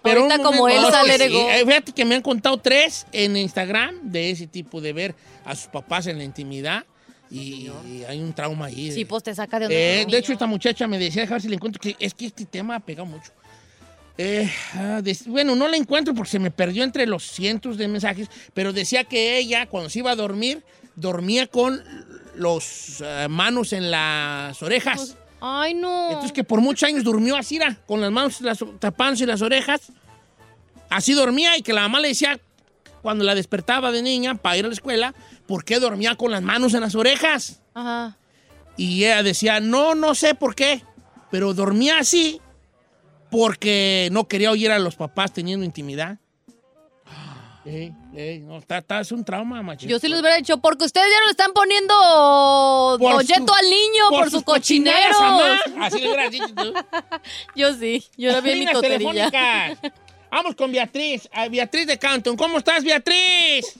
Pero 0.00 0.20
Ahorita 0.20 0.40
como 0.40 0.58
momento, 0.58 0.86
Elsa 0.86 1.02
no, 1.02 1.08
pues, 1.08 1.20
eh, 1.20 1.64
Fíjate 1.66 1.92
que 1.92 2.04
me 2.04 2.14
han 2.14 2.22
contado 2.22 2.58
tres 2.58 3.08
en 3.10 3.36
Instagram 3.36 3.98
de 4.02 4.30
ese 4.30 4.46
tipo 4.46 4.80
de 4.80 4.92
ver 4.92 5.16
a 5.44 5.56
sus 5.56 5.66
papás 5.66 6.06
en 6.06 6.18
la 6.18 6.22
intimidad 6.22 6.84
y, 7.28 7.68
y 7.84 8.04
hay 8.08 8.20
un 8.20 8.32
trauma 8.32 8.66
ahí. 8.66 8.92
Sí, 8.92 9.04
pues 9.04 9.24
te 9.24 9.34
saca 9.34 9.58
de 9.58 9.66
onda. 9.66 9.76
Eh, 9.76 10.06
de 10.08 10.16
hecho, 10.16 10.32
esta 10.32 10.46
muchacha 10.46 10.86
me 10.86 11.00
decía, 11.00 11.24
a 11.24 11.26
ver 11.26 11.42
si 11.42 11.48
le 11.48 11.56
encuentro, 11.56 11.80
que 11.80 11.96
es 11.98 12.14
que 12.14 12.26
este 12.26 12.44
tema 12.44 12.76
ha 12.76 12.80
pegado 12.80 13.06
mucho. 13.06 13.32
Eh, 14.20 14.52
ah, 14.74 15.00
bueno, 15.26 15.54
no 15.54 15.68
la 15.68 15.76
encuentro 15.76 16.12
porque 16.12 16.32
se 16.32 16.38
me 16.40 16.50
perdió 16.50 16.82
entre 16.82 17.06
los 17.06 17.22
cientos 17.22 17.78
de 17.78 17.86
mensajes, 17.86 18.28
pero 18.52 18.72
decía 18.72 19.04
que 19.04 19.38
ella, 19.38 19.66
cuando 19.66 19.88
se 19.88 20.00
iba 20.00 20.10
a 20.10 20.16
dormir, 20.16 20.64
dormía 20.96 21.46
con 21.46 21.80
los 22.34 23.00
eh, 23.00 23.28
manos 23.30 23.72
en 23.72 23.92
las 23.92 24.60
orejas. 24.60 25.16
Ay, 25.40 25.74
no. 25.74 26.08
Entonces 26.08 26.32
que 26.32 26.42
por 26.42 26.60
muchos 26.60 26.88
años 26.88 27.04
durmió 27.04 27.36
así, 27.36 27.60
con 27.86 28.00
las 28.00 28.10
manos 28.10 28.40
las, 28.40 28.58
tapándose 28.80 29.24
las 29.24 29.40
orejas. 29.40 29.92
Así 30.90 31.12
dormía 31.12 31.56
y 31.56 31.62
que 31.62 31.72
la 31.72 31.82
mamá 31.82 32.00
le 32.00 32.08
decía, 32.08 32.40
cuando 33.02 33.22
la 33.22 33.36
despertaba 33.36 33.92
de 33.92 34.02
niña 34.02 34.34
para 34.34 34.56
ir 34.56 34.64
a 34.64 34.68
la 34.68 34.74
escuela, 34.74 35.14
¿por 35.46 35.64
qué 35.64 35.78
dormía 35.78 36.16
con 36.16 36.32
las 36.32 36.42
manos 36.42 36.74
en 36.74 36.80
las 36.80 36.96
orejas? 36.96 37.60
Ajá. 37.72 38.16
Y 38.76 39.04
ella 39.04 39.22
decía, 39.22 39.60
no, 39.60 39.94
no 39.94 40.16
sé 40.16 40.34
por 40.34 40.56
qué, 40.56 40.82
pero 41.30 41.54
dormía 41.54 42.00
así 42.00 42.40
porque 43.30 44.08
no 44.12 44.26
quería 44.28 44.50
oír 44.50 44.70
a 44.70 44.78
los 44.78 44.96
papás 44.96 45.32
teniendo 45.32 45.64
intimidad. 45.64 46.18
Ey, 47.64 47.92
ey, 48.14 48.38
no, 48.40 48.56
está, 48.56 48.78
está- 48.78 49.00
es 49.00 49.12
un 49.12 49.22
trauma, 49.24 49.62
machito. 49.62 49.90
Yo 49.90 49.98
sí 49.98 50.08
les 50.08 50.20
hubiera 50.20 50.36
dicho, 50.36 50.56
porque 50.58 50.84
ustedes 50.86 51.06
ya 51.12 51.20
no 51.20 51.26
le 51.26 51.30
están 51.32 51.52
poniendo 51.52 51.94
Por 52.98 53.24
su- 53.26 53.34
al 53.34 53.68
niño 53.70 54.04
por, 54.08 54.24
su 54.24 54.30
sus 54.36 54.42
cochinadas, 54.44 55.14
cochinero. 55.16 55.20
mamá. 55.20 55.60
Así 55.86 55.98
le 56.00 56.08
hubieras 56.08 56.30
dicho 56.30 56.46
tú. 56.54 56.72
Yo 57.54 57.74
sí, 57.74 58.04
yo 58.16 58.32
la 58.32 58.40
vi 58.40 58.52
en 58.52 58.58
mi 58.60 58.66
toterilla. 58.66 59.30
telefónicas. 59.30 59.92
Vamos 60.30 60.54
con 60.54 60.72
Beatriz. 60.72 61.28
Ah, 61.32 61.48
Beatriz 61.48 61.86
de 61.86 61.98
Canton. 61.98 62.36
¿Cómo 62.38 62.56
estás, 62.58 62.82
Beatriz? 62.84 63.78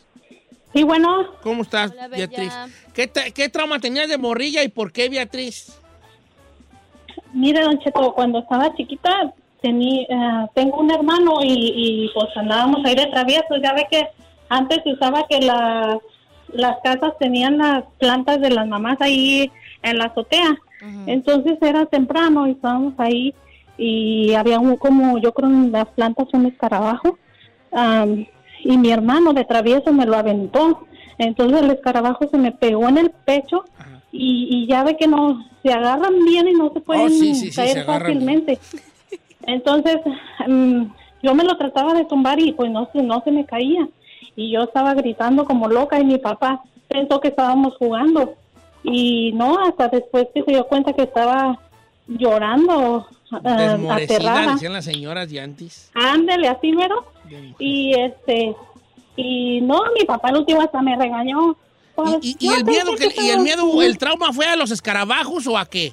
Sí, 0.75 0.83
bueno, 0.83 1.35
¿Cómo 1.43 1.63
estás, 1.63 1.91
Hola. 1.93 2.09
Beatriz? 2.09 2.53
¿Qué, 2.93 3.11
¿Qué 3.35 3.49
trauma 3.49 3.79
tenías 3.81 4.07
de 4.09 4.19
morrilla 4.19 4.63
y 4.63 4.69
por 4.69 4.93
qué, 4.93 5.09
Beatriz? 5.09 5.73
mire, 7.33 7.63
Don 7.63 7.79
Cheto, 7.81 8.13
cuando 8.15 8.41
estaba 8.41 8.75
chiquita 8.77 9.33
tení, 9.61 10.07
eh, 10.09 10.47
tengo 10.55 10.79
un 10.79 10.91
hermano 10.91 11.39
y, 11.43 11.73
y, 11.75 12.11
pues 12.15 12.29
andábamos 12.37 12.85
ahí 12.85 12.95
de 12.95 13.07
traviesos. 13.07 13.61
Ya 13.63 13.73
ve 13.75 13.87
que 13.91 14.07
antes 14.49 14.81
se 14.85 14.93
usaba 14.93 15.27
que 15.29 15.41
las 15.41 15.99
las 16.53 16.77
casas 16.83 17.13
tenían 17.19 17.59
las 17.59 17.85
plantas 17.99 18.41
de 18.41 18.51
las 18.51 18.67
mamás 18.67 18.97
ahí 19.01 19.51
en 19.83 19.99
la 19.99 20.07
azotea. 20.07 20.57
Entonces 21.07 21.59
era 21.61 21.87
temprano 21.87 22.47
y 22.47 22.53
estábamos 22.53 22.95
ahí 22.99 23.35
y 23.77 24.35
había 24.35 24.61
un 24.61 24.77
como, 24.77 25.19
yo 25.19 25.33
creo 25.33 25.49
en 25.49 25.73
las 25.73 25.87
plantas 25.89 26.29
un 26.33 26.47
escarabajo. 26.47 27.19
y 28.65 28.77
mi 28.77 28.91
hermano 28.91 29.33
de 29.33 29.45
travieso 29.45 29.93
me 29.93 30.07
lo 30.07 30.17
aventó. 30.17 30.87
Entonces 31.19 31.63
el 31.63 31.71
escarabajo 31.71 32.29
se 32.31 32.39
me 32.39 32.53
pegó 32.53 32.89
en 32.89 32.99
el 32.99 33.11
pecho 33.11 33.65
y, 34.13 34.49
y 34.51 34.67
ya 34.69 34.85
ve 34.85 34.97
que 34.97 35.09
no 35.09 35.45
se 35.63 35.73
agarran 35.73 36.25
bien 36.25 36.49
y 36.49 36.53
no 36.53 36.73
se 36.73 36.81
pueden 36.81 37.07
Oh, 37.07 37.09
sí, 37.09 37.35
sí, 37.35 37.47
sí, 37.47 37.53
se 37.53 37.75
caer 37.75 37.85
fácilmente. 37.85 38.59
Entonces 39.49 39.97
mm, 40.47 40.83
yo 41.23 41.35
me 41.35 41.43
lo 41.45 41.57
trataba 41.57 41.95
de 41.95 42.05
tumbar 42.05 42.39
y 42.41 42.53
pues 42.53 42.71
no 42.71 42.89
se, 42.93 43.03
no 43.03 43.23
se 43.25 43.31
me 43.33 43.45
caía. 43.45 43.89
Y 44.37 44.53
yo 44.53 44.63
estaba 44.63 44.95
gritando 44.95 45.45
como 45.45 45.69
loca 45.69 45.99
y 45.99 46.05
mi 46.05 46.19
papá 46.19 46.63
pensó 46.87 47.21
que 47.21 47.29
estábamos 47.29 47.75
jugando. 47.79 48.35
Y 48.85 49.33
no, 49.33 49.59
hasta 49.59 49.89
después 49.89 50.29
que 50.33 50.43
se 50.45 50.53
dio 50.53 50.67
cuenta 50.67 50.93
que 50.93 51.03
estaba 51.03 51.59
llorando, 52.07 53.07
Desmorecida, 53.43 54.17
aterrada. 54.17 54.53
decían 54.53 54.73
las 54.73 54.85
señoras 54.85 55.29
antes. 55.43 55.91
Ándele, 55.95 56.49
así 56.49 56.73
mero. 56.73 57.05
Y 57.59 57.93
este, 57.99 58.55
y 59.17 59.61
no, 59.63 59.83
mi 59.99 60.05
papá 60.07 60.31
el 60.31 60.37
último 60.39 60.61
hasta 60.63 60.81
me 60.83 60.97
regañó. 60.97 61.57
Pues, 61.95 62.19
¿Y, 62.23 62.29
y- 62.29 62.37
y 62.41 62.49
no, 62.49 62.55
el 62.57 62.65
pues, 62.65 62.77
miedo, 62.77 62.97
que 62.97 63.09
que, 63.09 63.23
y 63.23 63.31
el 63.31 63.41
miedo, 63.41 63.83
el 63.83 63.99
trauma 63.99 64.33
fue 64.33 64.47
a 64.47 64.57
los 64.57 64.71
escarabajos 64.71 65.47
o 65.47 65.59
a 65.59 65.67
qué? 65.67 65.93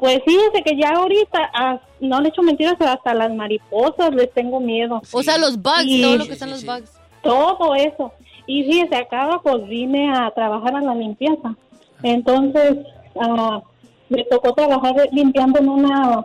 Pues 0.00 0.20
fíjese 0.24 0.62
que 0.64 0.76
ya 0.76 0.90
ahorita, 0.96 1.50
ah, 1.54 1.78
no 2.00 2.20
le 2.20 2.30
echo 2.30 2.42
mentiras, 2.42 2.74
hasta 2.80 3.12
las 3.14 3.32
mariposas 3.34 4.14
les 4.14 4.32
tengo 4.32 4.58
miedo. 4.58 5.02
O 5.12 5.22
sea, 5.22 5.36
los 5.36 5.60
bugs, 5.60 5.84
todo 6.02 6.16
lo 6.16 6.22
Sí, 6.22 6.28
que 6.28 6.32
están 6.32 6.48
sí, 6.48 6.52
los 6.54 6.60
sí. 6.62 6.66
bugs. 6.66 6.92
Todo 7.22 7.74
eso. 7.74 8.12
Y 8.46 8.64
fíjese, 8.64 8.96
acá 8.96 9.38
pues 9.42 9.66
vine 9.66 10.10
a 10.10 10.30
trabajar 10.30 10.74
a 10.74 10.80
la 10.80 10.94
limpieza. 10.94 11.54
Entonces, 12.02 12.78
ah, 13.20 13.60
me 14.08 14.24
tocó 14.24 14.54
trabajar 14.54 14.94
limpiando 15.12 15.58
en 15.60 15.68
una, 15.68 16.24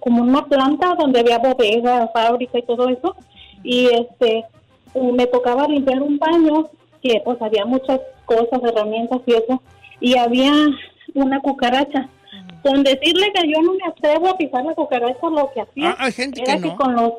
como 0.00 0.22
una 0.22 0.44
planta 0.44 0.94
donde 0.98 1.20
había 1.20 1.38
bodega, 1.38 2.08
fábrica 2.12 2.58
y 2.58 2.62
todo 2.62 2.88
eso. 2.90 3.16
Y 3.62 3.86
este, 3.86 4.44
me 4.94 5.26
tocaba 5.26 5.66
limpiar 5.66 6.02
un 6.02 6.18
baño 6.18 6.68
que 7.02 7.22
pues 7.24 7.40
había 7.40 7.64
muchas 7.64 8.00
cosas, 8.26 8.60
herramientas 8.62 9.20
y 9.26 9.32
eso. 9.32 9.62
Y 9.98 10.16
había 10.18 10.52
una 11.14 11.40
cucaracha. 11.40 12.08
Con 12.64 12.82
decirle 12.82 13.30
que 13.34 13.42
yo 13.48 13.60
no 13.62 13.74
me 13.74 13.84
atrevo 13.86 14.30
a 14.30 14.36
pisar 14.36 14.64
la 14.64 14.74
cucaracha, 14.74 15.18
lo 15.30 15.52
que 15.52 15.60
hacía 15.60 15.90
Ah, 15.90 15.96
hay 16.06 16.12
gente 16.12 16.42
era 16.42 16.56
que 16.56 16.62
que 16.62 16.68
no. 16.68 16.76
con 16.76 16.94
los, 16.96 17.12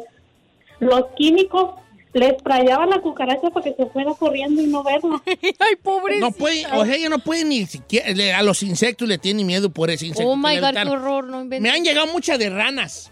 los 0.80 1.06
químicos 1.16 1.76
les 2.14 2.38
sprayaba 2.40 2.86
la 2.86 3.00
cucaracha 3.00 3.50
para 3.52 3.64
que 3.64 3.74
se 3.76 3.86
fuera 3.88 4.14
corriendo 4.14 4.62
y 4.62 4.68
no 4.68 4.84
verla. 4.84 5.22
Ay, 5.28 5.76
pobre. 5.84 6.18
No 6.20 6.32
puede, 6.32 6.66
o 6.68 6.84
sea, 6.86 6.96
ella 6.96 7.10
no 7.10 7.20
puede 7.20 7.44
ni 7.46 7.66
siquiera, 7.66 8.10
le- 8.12 8.34
a 8.34 8.42
los 8.42 8.64
insectos 8.64 9.08
le 9.08 9.18
tiene 9.18 9.44
miedo 9.44 9.70
por 9.70 9.90
ese 9.92 10.06
insecto. 10.08 10.30
Oh 10.30 10.34
que 10.36 10.40
my 10.48 10.56
le 10.56 10.62
god, 10.62 10.74
qué 10.82 10.90
horror, 10.90 11.26
no. 11.26 11.46
Me 11.46 11.70
han 11.70 11.84
llegado 11.84 12.08
muchas 12.08 12.40
de 12.40 12.50
ranas. 12.50 13.12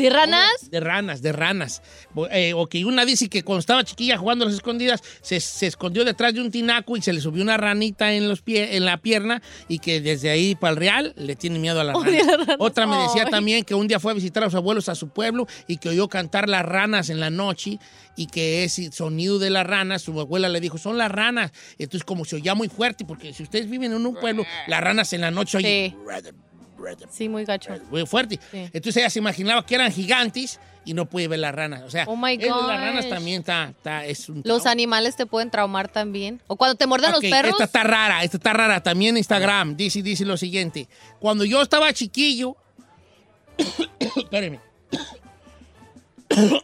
¿De 0.00 0.10
ranas? 0.10 0.70
De 0.70 0.80
ranas, 0.80 1.22
de 1.22 1.32
ranas. 1.32 1.82
Eh, 2.30 2.52
o 2.54 2.66
que 2.66 2.84
una 2.84 3.04
dice 3.04 3.28
que 3.28 3.42
cuando 3.42 3.60
estaba 3.60 3.84
chiquilla 3.84 4.16
jugando 4.18 4.44
a 4.44 4.48
las 4.48 4.56
escondidas, 4.56 5.02
se, 5.22 5.40
se 5.40 5.66
escondió 5.66 6.04
detrás 6.04 6.34
de 6.34 6.40
un 6.40 6.50
tinaco 6.50 6.96
y 6.96 7.02
se 7.02 7.12
le 7.12 7.20
subió 7.20 7.42
una 7.42 7.56
ranita 7.56 8.12
en 8.12 8.28
los 8.28 8.42
pie, 8.42 8.76
en 8.76 8.84
la 8.84 8.96
pierna 8.98 9.42
y 9.68 9.78
que 9.78 10.00
desde 10.00 10.30
ahí 10.30 10.54
para 10.54 10.72
el 10.72 10.76
real 10.76 11.12
le 11.16 11.36
tiene 11.36 11.58
miedo 11.58 11.80
a 11.80 11.84
las 11.84 11.96
ranas. 11.96 12.56
Otra 12.58 12.86
me 12.86 12.96
decía 12.96 13.24
Ay. 13.26 13.30
también 13.30 13.64
que 13.64 13.74
un 13.74 13.88
día 13.88 14.00
fue 14.00 14.12
a 14.12 14.14
visitar 14.14 14.42
a 14.42 14.46
los 14.46 14.54
abuelos 14.54 14.88
a 14.88 14.94
su 14.94 15.08
pueblo 15.08 15.46
y 15.66 15.76
que 15.76 15.88
oyó 15.88 16.08
cantar 16.08 16.48
las 16.48 16.64
ranas 16.64 17.10
en 17.10 17.20
la 17.20 17.30
noche 17.30 17.78
y 18.16 18.26
que 18.26 18.64
ese 18.64 18.90
sonido 18.92 19.38
de 19.38 19.50
las 19.50 19.66
ranas, 19.66 20.02
su 20.02 20.18
abuela 20.20 20.48
le 20.48 20.60
dijo, 20.60 20.78
son 20.78 20.98
las 20.98 21.10
ranas. 21.10 21.52
Entonces 21.78 22.04
como 22.04 22.24
se 22.24 22.36
oía 22.36 22.54
muy 22.54 22.68
fuerte, 22.68 23.04
porque 23.04 23.32
si 23.32 23.42
ustedes 23.42 23.68
viven 23.68 23.92
en 23.92 24.04
un 24.06 24.14
pueblo, 24.14 24.44
las 24.66 24.80
ranas 24.80 25.12
en 25.12 25.20
la 25.20 25.30
noche 25.30 25.58
oyen 25.58 25.70
Sí. 25.70 25.96
Sí, 27.10 27.28
muy 27.28 27.44
gacho. 27.44 27.72
muy 27.90 28.06
fuerte. 28.06 28.38
Sí. 28.50 28.58
Entonces 28.72 28.96
ella 28.96 29.10
se 29.10 29.18
imaginaba 29.18 29.64
que 29.64 29.74
eran 29.74 29.92
gigantes 29.92 30.58
y 30.84 30.94
no 30.94 31.06
puede 31.06 31.28
ver 31.28 31.38
las 31.40 31.54
ranas. 31.54 31.82
O 31.82 31.90
sea, 31.90 32.04
Oh 32.08 32.16
my 32.16 32.36
las 32.36 32.80
ranas 32.80 33.08
también 33.08 33.40
está, 33.40 33.68
está- 33.70 34.04
es 34.06 34.28
un 34.28 34.42
Los 34.44 34.66
animales 34.66 35.16
te 35.16 35.26
pueden 35.26 35.50
traumar 35.50 35.88
también. 35.88 36.40
O 36.46 36.56
cuando 36.56 36.74
te 36.76 36.86
muerden 36.86 37.12
los 37.12 37.20
perros. 37.20 37.52
Esta 37.52 37.64
está 37.64 37.82
rara, 37.82 38.24
esta 38.24 38.36
está 38.38 38.52
rara. 38.52 38.82
También 38.82 39.16
Instagram 39.16 39.76
dice, 39.76 40.02
dice 40.02 40.24
lo 40.24 40.36
siguiente. 40.36 40.88
Cuando 41.18 41.44
yo 41.44 41.60
estaba 41.62 41.92
chiquillo, 41.92 42.56
espérenme. 44.16 44.60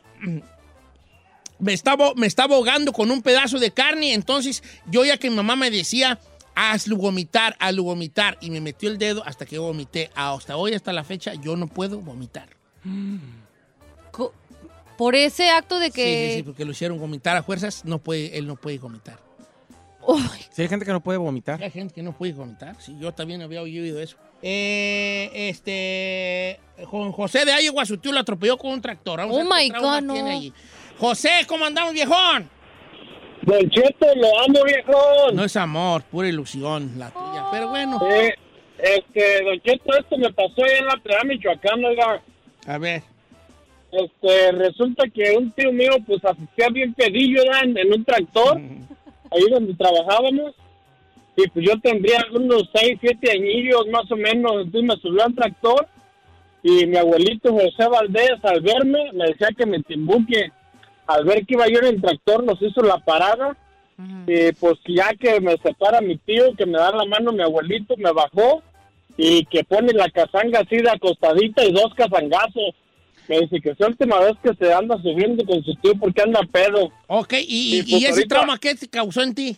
me 1.58 1.72
estaba, 1.72 2.14
me 2.14 2.26
estaba 2.26 2.54
ahogando 2.56 2.92
con 2.92 3.10
un 3.10 3.22
pedazo 3.22 3.58
de 3.58 3.70
carne, 3.70 4.12
entonces 4.14 4.62
yo 4.86 5.04
ya 5.04 5.16
que 5.18 5.30
mi 5.30 5.36
mamá 5.36 5.56
me 5.56 5.70
decía, 5.70 6.18
hazlo 6.56 6.96
vomitar, 6.96 7.54
hazlo 7.60 7.84
vomitar, 7.84 8.36
y 8.40 8.50
me 8.50 8.60
metió 8.60 8.88
el 8.90 8.98
dedo 8.98 9.22
hasta 9.24 9.46
que 9.46 9.58
vomité. 9.58 10.10
Hasta 10.16 10.56
hoy, 10.56 10.74
hasta 10.74 10.92
la 10.92 11.04
fecha, 11.04 11.34
yo 11.34 11.54
no 11.54 11.68
puedo 11.68 12.00
vomitar. 12.00 12.48
Por 14.96 15.14
ese 15.14 15.50
acto 15.50 15.78
de 15.78 15.90
Sí, 15.90 15.92
sí, 15.92 16.00
sí, 16.30 16.36
que. 16.38 16.42
porque 16.46 16.64
lo 16.64 16.70
hicieron 16.72 16.98
vomitar 16.98 17.36
a 17.36 17.42
fuerzas, 17.42 17.84
no 17.84 17.98
puede, 17.98 18.38
él 18.38 18.46
no 18.46 18.56
puede 18.56 18.78
vomitar. 18.78 19.18
Hay 20.56 20.68
gente 20.68 20.86
que 20.86 20.92
no 20.92 21.00
puede 21.02 21.18
vomitar. 21.18 21.62
Hay 21.62 21.70
gente 21.70 21.92
que 21.92 22.02
no 22.02 22.12
puede 22.16 22.32
vomitar. 22.32 22.76
Sí, 22.80 22.96
yo 22.98 23.12
también 23.12 23.42
había 23.42 23.60
oído 23.60 24.00
eso. 24.00 24.16
Eh, 24.40 25.30
este. 25.34 26.60
Juan 26.86 27.10
José 27.12 27.44
de 27.44 27.60
Iowa, 27.62 27.84
su 27.84 27.98
tío 27.98 28.12
lo 28.12 28.20
atropelló 28.20 28.56
con 28.56 28.70
un 28.70 28.80
tractor. 28.80 29.18
Vamos 29.18 29.36
a 29.36 29.40
Oh 29.42 29.48
ver 29.48 29.48
qué 29.66 29.72
my 29.72 29.80
God, 29.80 30.00
no. 30.02 30.14
tiene 30.14 30.30
allí. 30.30 30.52
José, 30.98 31.30
¿cómo 31.46 31.64
andamos, 31.66 31.92
viejón? 31.92 32.48
Don 33.46 33.70
Cheto, 33.70 34.06
lo 34.16 34.40
amo, 34.44 34.64
viejón. 34.64 35.36
No 35.36 35.44
es 35.44 35.56
amor, 35.56 36.02
pura 36.02 36.28
ilusión 36.28 36.92
la 36.98 37.10
tuya. 37.10 37.44
Pero 37.52 37.68
bueno, 37.68 37.98
Eh, 38.10 38.34
Este, 38.78 39.42
Don 39.44 39.60
Cheto, 39.62 39.96
esto 39.98 40.18
me 40.18 40.32
pasó 40.32 40.64
ahí 40.64 40.78
en 40.80 40.86
la 40.86 40.96
Piedad 41.02 41.24
Michoacán, 41.24 41.84
oiga. 41.84 42.20
A 42.66 42.78
ver. 42.78 43.02
Este, 43.92 44.52
resulta 44.52 45.04
que 45.08 45.30
un 45.38 45.50
tío 45.52 45.72
mío, 45.72 45.92
pues, 46.06 46.22
asistía 46.24 46.68
bien 46.70 46.92
pedillo. 46.92 47.40
En, 47.62 47.78
en 47.78 47.92
un 47.94 48.04
tractor, 48.04 48.56
ahí 49.30 49.50
donde 49.50 49.74
trabajábamos. 49.74 50.52
Y 51.38 51.46
pues 51.48 51.66
yo 51.66 51.78
tendría 51.80 52.18
unos 52.34 52.68
6, 52.74 52.98
7 53.00 53.30
añillos 53.30 53.86
más 53.92 54.10
o 54.10 54.16
menos. 54.16 54.52
Entonces 54.62 54.82
me 54.84 54.96
subió 54.96 55.22
al 55.24 55.34
tractor 55.34 55.86
y 56.62 56.86
mi 56.86 56.96
abuelito 56.96 57.52
José 57.52 57.88
Valdés, 57.88 58.32
al 58.42 58.60
verme, 58.62 59.12
me 59.12 59.26
decía 59.26 59.48
que 59.56 59.66
me 59.66 59.80
timbuque. 59.82 60.50
Al 61.06 61.24
ver 61.24 61.46
que 61.46 61.54
iba 61.54 61.68
yo 61.68 61.78
en 61.80 61.86
el 61.86 62.00
tractor, 62.02 62.44
nos 62.44 62.60
hizo 62.62 62.82
la 62.82 62.98
parada. 62.98 63.56
Y 64.26 64.52
pues 64.52 64.74
ya 64.86 65.10
que 65.18 65.40
me 65.40 65.56
separa 65.58 66.00
mi 66.02 66.18
tío, 66.18 66.54
que 66.56 66.66
me 66.66 66.78
da 66.78 66.90
la 66.92 67.04
mano 67.06 67.32
mi 67.32 67.42
abuelito, 67.42 67.96
me 67.96 68.12
bajó 68.12 68.62
y 69.16 69.46
que 69.46 69.64
pone 69.64 69.92
la 69.94 70.10
casanga 70.10 70.60
así 70.60 70.76
de 70.76 70.90
acostadita 70.90 71.64
y 71.64 71.72
dos 71.72 71.94
casangazos. 71.94 72.74
Me 73.28 73.40
dice 73.40 73.58
que 73.60 73.70
es 73.70 73.80
la 73.80 73.86
última 73.88 74.20
vez 74.20 74.34
que 74.42 74.54
se 74.54 74.72
anda 74.72 75.00
subiendo 75.00 75.44
con 75.46 75.62
su 75.64 75.74
tío 75.76 75.92
porque 75.98 76.22
anda 76.22 76.40
pedo. 76.52 76.90
Ok, 77.06 77.32
¿y, 77.32 77.38
y- 77.38 77.78
Y, 77.78 77.82
pues, 77.82 77.90
y 77.92 77.96
ese 78.04 78.08
ahorita- 78.10 78.34
trauma 78.34 78.58
qué 78.58 78.74
te 78.74 78.86
causó 78.88 79.22
en 79.22 79.34
ti? 79.34 79.56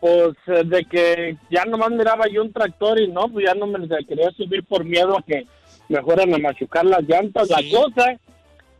Pues 0.00 0.34
eh, 0.46 0.62
de 0.64 0.84
que 0.84 1.36
ya 1.50 1.64
nomás 1.64 1.90
miraba 1.90 2.24
yo 2.28 2.42
un 2.42 2.52
tractor 2.52 2.98
y 3.00 3.08
no, 3.08 3.28
pues 3.28 3.44
ya 3.46 3.54
no 3.54 3.66
me 3.66 3.86
quería 4.06 4.30
subir 4.30 4.64
por 4.64 4.84
miedo 4.84 5.16
a 5.18 5.22
que 5.22 5.46
me 5.88 6.00
fueran 6.02 6.32
a 6.34 6.38
machucar 6.38 6.84
las 6.86 7.02
llantas. 7.02 7.48
La 7.50 7.60
cosa 7.70 8.18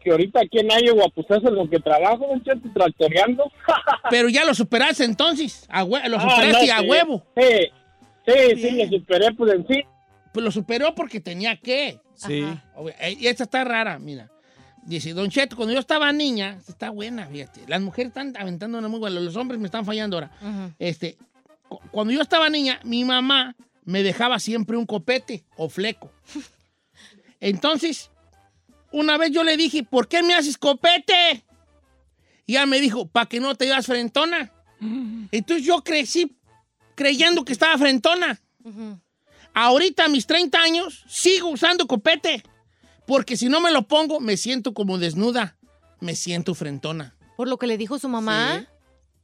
que 0.07 0.13
ahorita 0.13 0.41
aquí 0.41 0.61
en 0.61 0.69
Iowa, 0.71 1.09
pues 1.13 1.27
eso 1.29 1.49
es 1.49 1.53
lo 1.53 1.69
que 1.69 1.81
trabajo, 1.81 2.29
don 2.29 2.41
Cheto, 2.45 2.69
tractoreando. 2.73 3.51
Pero 4.11 4.29
ya 4.29 4.45
lo 4.45 4.55
superaste 4.55 5.03
entonces. 5.03 5.67
A 5.69 5.83
hue- 5.85 6.07
lo 6.09 6.19
Ah, 6.19 6.31
superaste 6.31 6.71
a 6.71 6.79
sí. 6.79 6.87
huevo. 6.87 7.27
Sí, 7.37 7.43
sí, 8.25 8.57
sí, 8.63 8.71
lo 8.85 8.99
superé, 8.99 9.33
pues 9.35 9.53
en 9.53 9.67
sí. 9.67 9.83
Pues 10.33 10.45
lo 10.45 10.53
superó 10.53 10.95
porque 10.95 11.19
tenía 11.21 11.57
que. 11.57 11.99
Sí. 12.15 12.45
Eh, 13.01 13.17
Y 13.19 13.27
esta 13.27 13.43
está 13.43 13.65
rara, 13.65 13.99
mira. 13.99 14.31
Dice, 14.85 15.13
Don 15.13 15.29
Cheto, 15.29 15.57
cuando 15.57 15.75
yo 15.75 15.81
estaba 15.81 16.13
niña, 16.13 16.59
está 16.69 16.91
buena, 16.91 17.27
fíjate. 17.27 17.63
Las 17.67 17.81
mujeres 17.81 18.11
están 18.11 18.33
aventando 18.39 18.79
una 18.79 18.87
muy 18.87 19.01
buena, 19.01 19.19
los 19.19 19.35
hombres 19.35 19.59
me 19.59 19.67
están 19.67 19.85
fallando 19.85 20.17
ahora. 20.19 20.31
Este, 20.79 21.17
cu- 21.69 21.81
cuando 21.91 22.13
yo 22.13 22.23
estaba 22.23 22.49
niña, 22.49 22.79
mi 22.85 23.05
mamá 23.05 23.57
me 23.85 24.05
dejaba 24.05 24.39
siempre 24.39 24.77
un 24.77 24.87
copete 24.87 25.43
o 25.57 25.69
fleco. 25.69 26.13
Entonces, 27.41 28.11
una 28.93 29.17
vez 29.19 29.31
yo 29.31 29.45
le 29.45 29.57
dije, 29.57 29.83
¿por 29.85 30.09
qué 30.09 30.23
me 30.23 30.35
haces 30.35 30.57
copete? 30.59 31.45
Y 32.47 32.53
ella 32.53 32.67
me 32.67 32.81
dijo, 32.81 33.07
para 33.07 33.27
que 33.27 33.41
no 33.41 33.55
te 33.55 33.67
veas 33.67 33.87
frentona. 33.87 34.53
Entonces 35.33 35.67
yo 35.67 35.83
crecí 35.83 36.37
creyendo 36.95 37.45
que 37.45 37.53
estaba 37.53 37.77
frentona. 37.79 38.41
Ahorita 39.55 40.05
a 40.05 40.09
mis 40.09 40.27
30 40.27 40.59
años 40.61 41.05
sigo 41.09 41.49
usando 41.49 41.87
copete. 41.87 42.43
Porque 43.07 43.37
si 43.37 43.49
no 43.49 43.61
me 43.61 43.71
lo 43.71 43.87
pongo, 43.87 44.21
me 44.21 44.37
siento 44.37 44.75
como 44.75 44.99
desnuda. 44.99 45.57
Me 46.01 46.15
siento 46.17 46.55
frentona. 46.55 47.17
Por 47.37 47.49
lo 47.49 47.57
que 47.59 47.67
le 47.67 47.79
dijo 47.79 47.99
su 47.99 48.09
mamá. 48.09 48.59
Sí. 48.61 48.67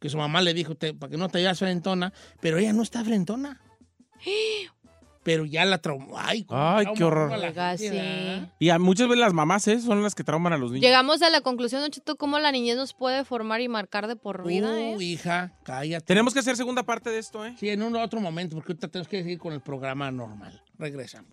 Que 0.01 0.09
su 0.09 0.17
mamá 0.17 0.41
le 0.41 0.55
dijo, 0.55 0.75
"Te- 0.75 0.95
para 0.95 1.11
que 1.11 1.17
no 1.17 1.29
te 1.29 1.39
veas 1.39 1.59
frentona. 1.59 2.13
Pero 2.41 2.59
ella 2.59 2.73
no 2.73 2.83
está 2.83 3.05
frentona. 3.05 3.61
Pero 5.23 5.45
ya 5.45 5.65
la 5.65 5.79
traumó. 5.79 6.19
Ay, 6.19 6.45
Ay, 6.49 6.87
qué 6.97 7.05
horror. 7.05 7.33
Y 8.59 8.71
a 8.71 8.79
muchas 8.79 9.09
veces 9.09 9.21
las 9.21 9.33
mamás 9.33 9.69
¿eh? 9.69 9.81
son 9.81 10.03
las 10.03 10.15
que 10.15 10.25
trauman 10.25 10.53
a 10.53 10.57
los 10.57 10.73
niños. 10.73 10.83
Llegamos 10.83 11.23
a 11.23 11.31
la 11.31 11.41
conclusión, 11.41 11.81
Don 11.81 11.91
Cheto, 11.91 12.17
cómo 12.17 12.39
la 12.39 12.51
niñez 12.51 12.77
nos 12.77 12.93
puede 12.93 13.25
formar 13.25 13.61
y 13.61 13.69
marcar 13.69 14.09
de 14.09 14.17
por 14.17 14.45
vida, 14.45 14.81
¿eh? 14.81 14.97
Uh, 14.97 15.01
hija, 15.01 15.53
cállate. 15.63 16.05
Tenemos 16.07 16.35
que 16.35 16.41
hacer 16.41 16.57
segunda 16.57 16.83
parte 16.83 17.11
de 17.11 17.19
esto, 17.19 17.47
¿eh? 17.47 17.55
Sí, 17.59 17.69
en 17.69 17.83
un 17.83 17.95
otro 17.97 18.21
momento, 18.21 18.57
porque 18.57 18.73
ahorita 18.73 18.89
tenemos 18.89 19.09
que 19.09 19.23
seguir 19.23 19.39
con 19.39 19.53
el 19.53 19.61
programa 19.61 20.11
normal. 20.11 20.63
Regresamos. 20.79 21.33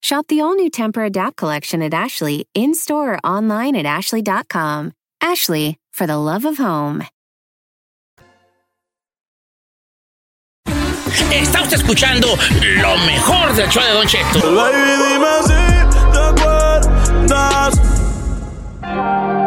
Shop 0.00 0.26
the 0.28 0.40
all 0.40 0.54
new 0.54 0.70
Temper 0.70 1.04
Adapt 1.04 1.36
collection 1.36 1.82
at 1.82 1.92
Ashley 1.92 2.48
in 2.54 2.74
store 2.74 3.14
or 3.14 3.18
online 3.18 3.76
at 3.76 3.86
ashley.com. 3.86 4.92
Ashley, 5.20 5.78
for 5.92 6.06
the 6.06 6.16
love 6.16 6.44
of 6.44 6.58
home. 6.58 7.04
Está 11.30 11.62
usted 11.62 11.76
escuchando 11.76 12.28
lo 12.82 12.96
mejor 12.98 13.54
del 13.54 13.70
show 13.70 13.82
de 13.82 13.92
Don 13.92 14.06
Cheto. 14.06 14.40
Hoy 18.90 19.37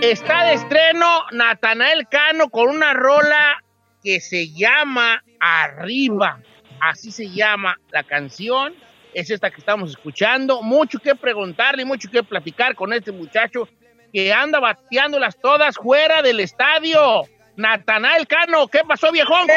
está 0.00 0.44
de 0.44 0.54
estreno 0.54 1.24
Natanael 1.32 2.08
Cano 2.08 2.48
con 2.48 2.68
una 2.68 2.94
rola 2.94 3.62
que 4.02 4.20
se 4.20 4.50
llama 4.50 5.22
Arriba. 5.38 6.40
Así 6.80 7.12
se 7.12 7.28
llama 7.28 7.78
la 7.90 8.02
canción. 8.02 8.74
Es 9.12 9.30
esta 9.30 9.50
que 9.50 9.60
estamos 9.60 9.90
escuchando. 9.90 10.62
Mucho 10.62 10.98
que 10.98 11.14
preguntarle, 11.14 11.84
mucho 11.84 12.10
que 12.10 12.22
platicar 12.22 12.74
con 12.74 12.92
este 12.92 13.12
muchacho 13.12 13.68
que 14.12 14.32
anda 14.32 14.58
bateándolas 14.58 15.36
todas 15.38 15.76
fuera 15.76 16.22
del 16.22 16.40
estadio. 16.40 17.22
Natanael 17.56 18.26
Cano, 18.26 18.68
¿qué 18.68 18.80
pasó, 18.88 19.12
viejón? 19.12 19.48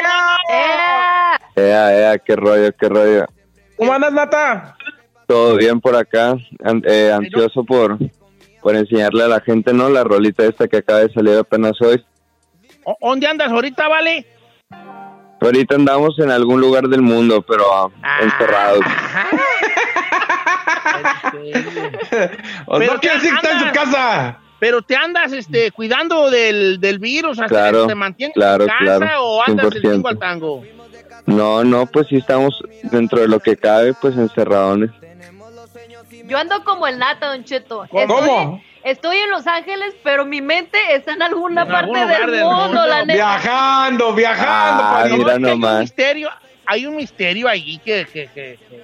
Ea, 0.50 1.40
ea, 1.56 2.18
qué 2.18 2.36
rollo, 2.36 2.76
qué 2.78 2.90
rollo. 2.90 3.26
¿Cómo 3.78 3.94
andas, 3.94 4.12
Nata? 4.12 4.76
Todo 5.26 5.56
bien 5.56 5.80
por 5.80 5.96
acá, 5.96 6.36
eh, 6.86 7.12
ansioso 7.12 7.64
por, 7.64 7.98
por 8.64 8.76
enseñarle 8.76 9.24
a 9.24 9.28
la 9.28 9.42
gente, 9.42 9.74
¿no? 9.74 9.90
La 9.90 10.04
rolita 10.04 10.44
esta 10.46 10.68
que 10.68 10.78
acaba 10.78 11.00
de 11.02 11.12
salir 11.14 11.38
apenas 11.38 11.74
hoy. 11.82 12.04
¿O- 12.86 12.98
¿Dónde 13.10 13.28
andas 13.28 13.52
ahorita, 13.52 13.88
vale? 13.88 14.26
Ahorita 15.42 15.76
andamos 15.76 16.18
en 16.20 16.32
algún 16.32 16.62
lugar 16.62 16.88
del 16.88 17.02
mundo, 17.02 17.42
pero 17.42 17.66
ah, 18.02 18.20
encerrados. 18.22 18.80
Pero 22.12 22.94
no 22.94 23.00
quiere 23.00 23.16
decir 23.16 23.30
que 23.32 23.36
está 23.36 23.52
en 23.52 23.60
su 23.60 23.72
casa. 23.74 24.40
Pero 24.60 24.82
te 24.82 24.96
andas 24.96 25.34
este, 25.34 25.72
cuidando 25.72 26.30
del, 26.30 26.80
del 26.80 27.00
virus, 27.00 27.38
hasta 27.40 27.50
Claro, 27.50 27.82
que 27.84 27.88
te 27.90 27.96
mantienes 27.96 28.34
claro, 28.34 28.64
en 28.64 28.70
casa 28.70 28.98
claro, 28.98 29.24
o 29.26 29.44
andas 29.46 29.70
del 29.72 29.84
100%. 29.84 29.92
tingo 29.94 30.08
al 30.08 30.20
tango. 30.20 30.64
No, 31.26 31.64
no, 31.66 31.86
pues 31.86 32.08
sí 32.08 32.16
estamos 32.18 32.64
dentro 32.84 33.20
de 33.20 33.28
lo 33.28 33.40
que 33.42 33.58
cabe, 33.58 33.94
pues 33.94 34.16
encerradones. 34.16 34.92
Yo 36.26 36.38
ando 36.38 36.64
como 36.64 36.88
el 36.88 36.98
nata, 37.00 37.28
Don 37.28 37.44
Cheto. 37.44 37.86
¿Cómo? 37.90 38.02
Estoy, 38.20 38.62
estoy 38.84 39.18
en 39.18 39.30
Los 39.30 39.46
Ángeles, 39.48 39.94
pero 40.04 40.26
mi 40.26 40.42
mente 40.42 40.78
está 40.96 41.14
en 41.14 41.22
alguna 41.22 41.64
En 41.64 41.68
parte 41.68 42.00
del 42.06 42.32
del 42.32 42.44
mundo, 42.44 42.66
mundo. 42.68 42.86
la 42.88 43.02
neta. 43.06 43.14
Viajando, 43.14 44.14
viajando. 44.14 44.84
Ah, 44.84 44.92
padrino. 45.04 45.18
mira 45.18 45.40
No, 45.40 45.40
es 45.40 45.42
que 45.42 45.48
hay 45.50 45.54
un 45.54 45.60
nomás. 45.62 45.80
misterio, 45.82 46.30
hay 46.66 46.86
un 46.86 46.96
misterio 46.96 47.48
allí 47.48 47.78
que, 47.80 48.06
que- 48.12 48.28
que- 48.34 48.58
que 48.70 48.84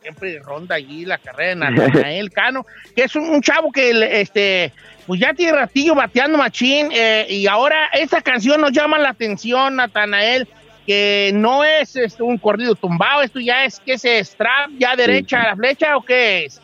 siempre 0.00 0.38
ronda 0.40 0.74
allí 0.74 1.04
la 1.04 1.18
carrera 1.18 1.50
de 1.50 1.56
Natanael 1.56 2.30
Cano, 2.34 2.66
que 2.96 3.04
es 3.04 3.14
un, 3.14 3.28
un 3.30 3.40
chavo 3.42 3.70
que 3.70 3.92
le- 3.94 4.20
este 4.20 4.72
pues 5.06 5.20
ya 5.20 5.34
tiene 5.34 5.52
ratillo 5.52 5.94
bateando 5.96 6.38
machín 6.38 6.88
eh, 6.92 7.26
y 7.28 7.46
ahora 7.48 7.88
esta 7.92 8.20
canción 8.22 8.60
nos 8.60 8.70
llama 8.72 8.98
la 8.98 9.10
atención, 9.10 9.76
Natanael, 9.76 10.48
que 10.86 11.30
no 11.34 11.64
es 11.64 11.96
este, 11.96 12.22
un 12.22 12.38
corrido 12.38 12.74
tumbado, 12.74 13.22
esto 13.22 13.40
ya 13.40 13.64
es 13.64 13.80
que 13.80 13.98
se 13.98 14.18
strap 14.24 14.70
ya 14.78 14.96
derecha 14.96 15.42
a 15.42 15.48
la 15.48 15.56
flecha 15.56 15.96
o 15.96 16.02
qué 16.02 16.46
es? 16.46 16.60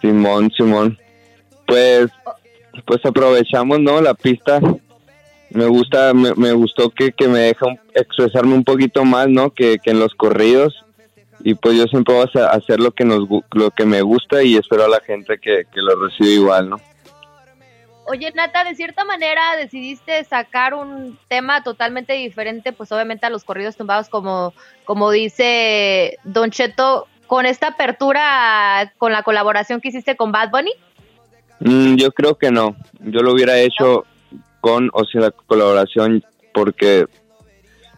Simón, 0.00 0.50
Simón. 0.56 0.98
Pues, 1.66 2.06
pues 2.86 3.04
aprovechamos, 3.04 3.80
¿no? 3.80 4.00
La 4.00 4.14
pista. 4.14 4.60
Me 5.50 5.66
gusta, 5.66 6.12
me, 6.12 6.34
me 6.34 6.52
gustó 6.52 6.90
que, 6.90 7.12
que 7.12 7.26
me 7.26 7.38
deja 7.38 7.66
expresarme 7.94 8.54
un 8.54 8.64
poquito 8.64 9.04
más, 9.04 9.28
¿no? 9.28 9.50
Que, 9.50 9.78
que 9.78 9.90
en 9.90 9.98
los 9.98 10.14
corridos. 10.14 10.74
Y 11.40 11.54
pues 11.54 11.76
yo 11.76 11.84
siempre 11.84 12.14
voy 12.14 12.26
a 12.42 12.48
hacer 12.48 12.80
lo 12.80 12.90
que 12.90 13.04
nos 13.04 13.28
lo 13.52 13.70
que 13.70 13.84
me 13.84 14.02
gusta 14.02 14.42
y 14.42 14.56
espero 14.56 14.84
a 14.84 14.88
la 14.88 15.00
gente 15.00 15.38
que, 15.38 15.62
que 15.72 15.80
lo 15.80 15.94
reciba 16.04 16.28
igual, 16.28 16.70
¿no? 16.70 16.80
Oye, 18.10 18.32
Nata, 18.34 18.64
de 18.64 18.74
cierta 18.74 19.04
manera 19.04 19.54
decidiste 19.56 20.24
sacar 20.24 20.72
un 20.72 21.18
tema 21.28 21.62
totalmente 21.62 22.14
diferente, 22.14 22.72
pues 22.72 22.90
obviamente 22.90 23.26
a 23.26 23.30
los 23.30 23.44
corridos 23.44 23.76
tumbados, 23.76 24.08
como, 24.08 24.54
como 24.84 25.10
dice 25.10 26.18
Don 26.24 26.50
Cheto, 26.50 27.06
con 27.26 27.44
esta 27.44 27.68
apertura, 27.68 28.94
con 28.96 29.12
la 29.12 29.22
colaboración 29.22 29.82
que 29.82 29.88
hiciste 29.88 30.16
con 30.16 30.32
Bad 30.32 30.50
Bunny. 30.50 30.72
Mm, 31.60 31.96
yo 31.96 32.10
creo 32.12 32.36
que 32.36 32.50
no. 32.50 32.74
Yo 33.00 33.20
lo 33.20 33.32
hubiera 33.32 33.58
hecho 33.58 34.06
con 34.60 34.88
o 34.94 35.04
sin 35.04 35.20
la 35.20 35.30
colaboración 35.30 36.24
porque 36.54 37.04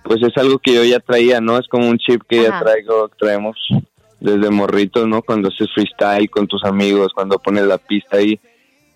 pues 0.03 0.21
es 0.23 0.37
algo 0.37 0.59
que 0.59 0.75
yo 0.75 0.83
ya 0.83 0.99
traía, 0.99 1.41
¿no? 1.41 1.57
Es 1.57 1.69
como 1.69 1.89
un 1.89 1.99
chip 1.99 2.23
que 2.29 2.43
ya 2.43 2.59
traigo, 2.59 3.09
traemos 3.17 3.57
desde 4.19 4.51
morritos, 4.51 5.07
¿no? 5.07 5.23
Cuando 5.23 5.49
haces 5.49 5.69
freestyle 5.73 6.29
con 6.29 6.49
tus 6.49 6.65
amigos, 6.65 7.13
cuando 7.15 7.39
pones 7.39 7.65
la 7.65 7.79
pista 7.79 8.17
ahí, 8.17 8.41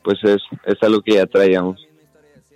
pues 0.04 0.22
es, 0.22 0.42
es 0.64 0.80
algo 0.82 1.02
que 1.02 1.14
ya 1.14 1.26
traíamos. 1.26 1.84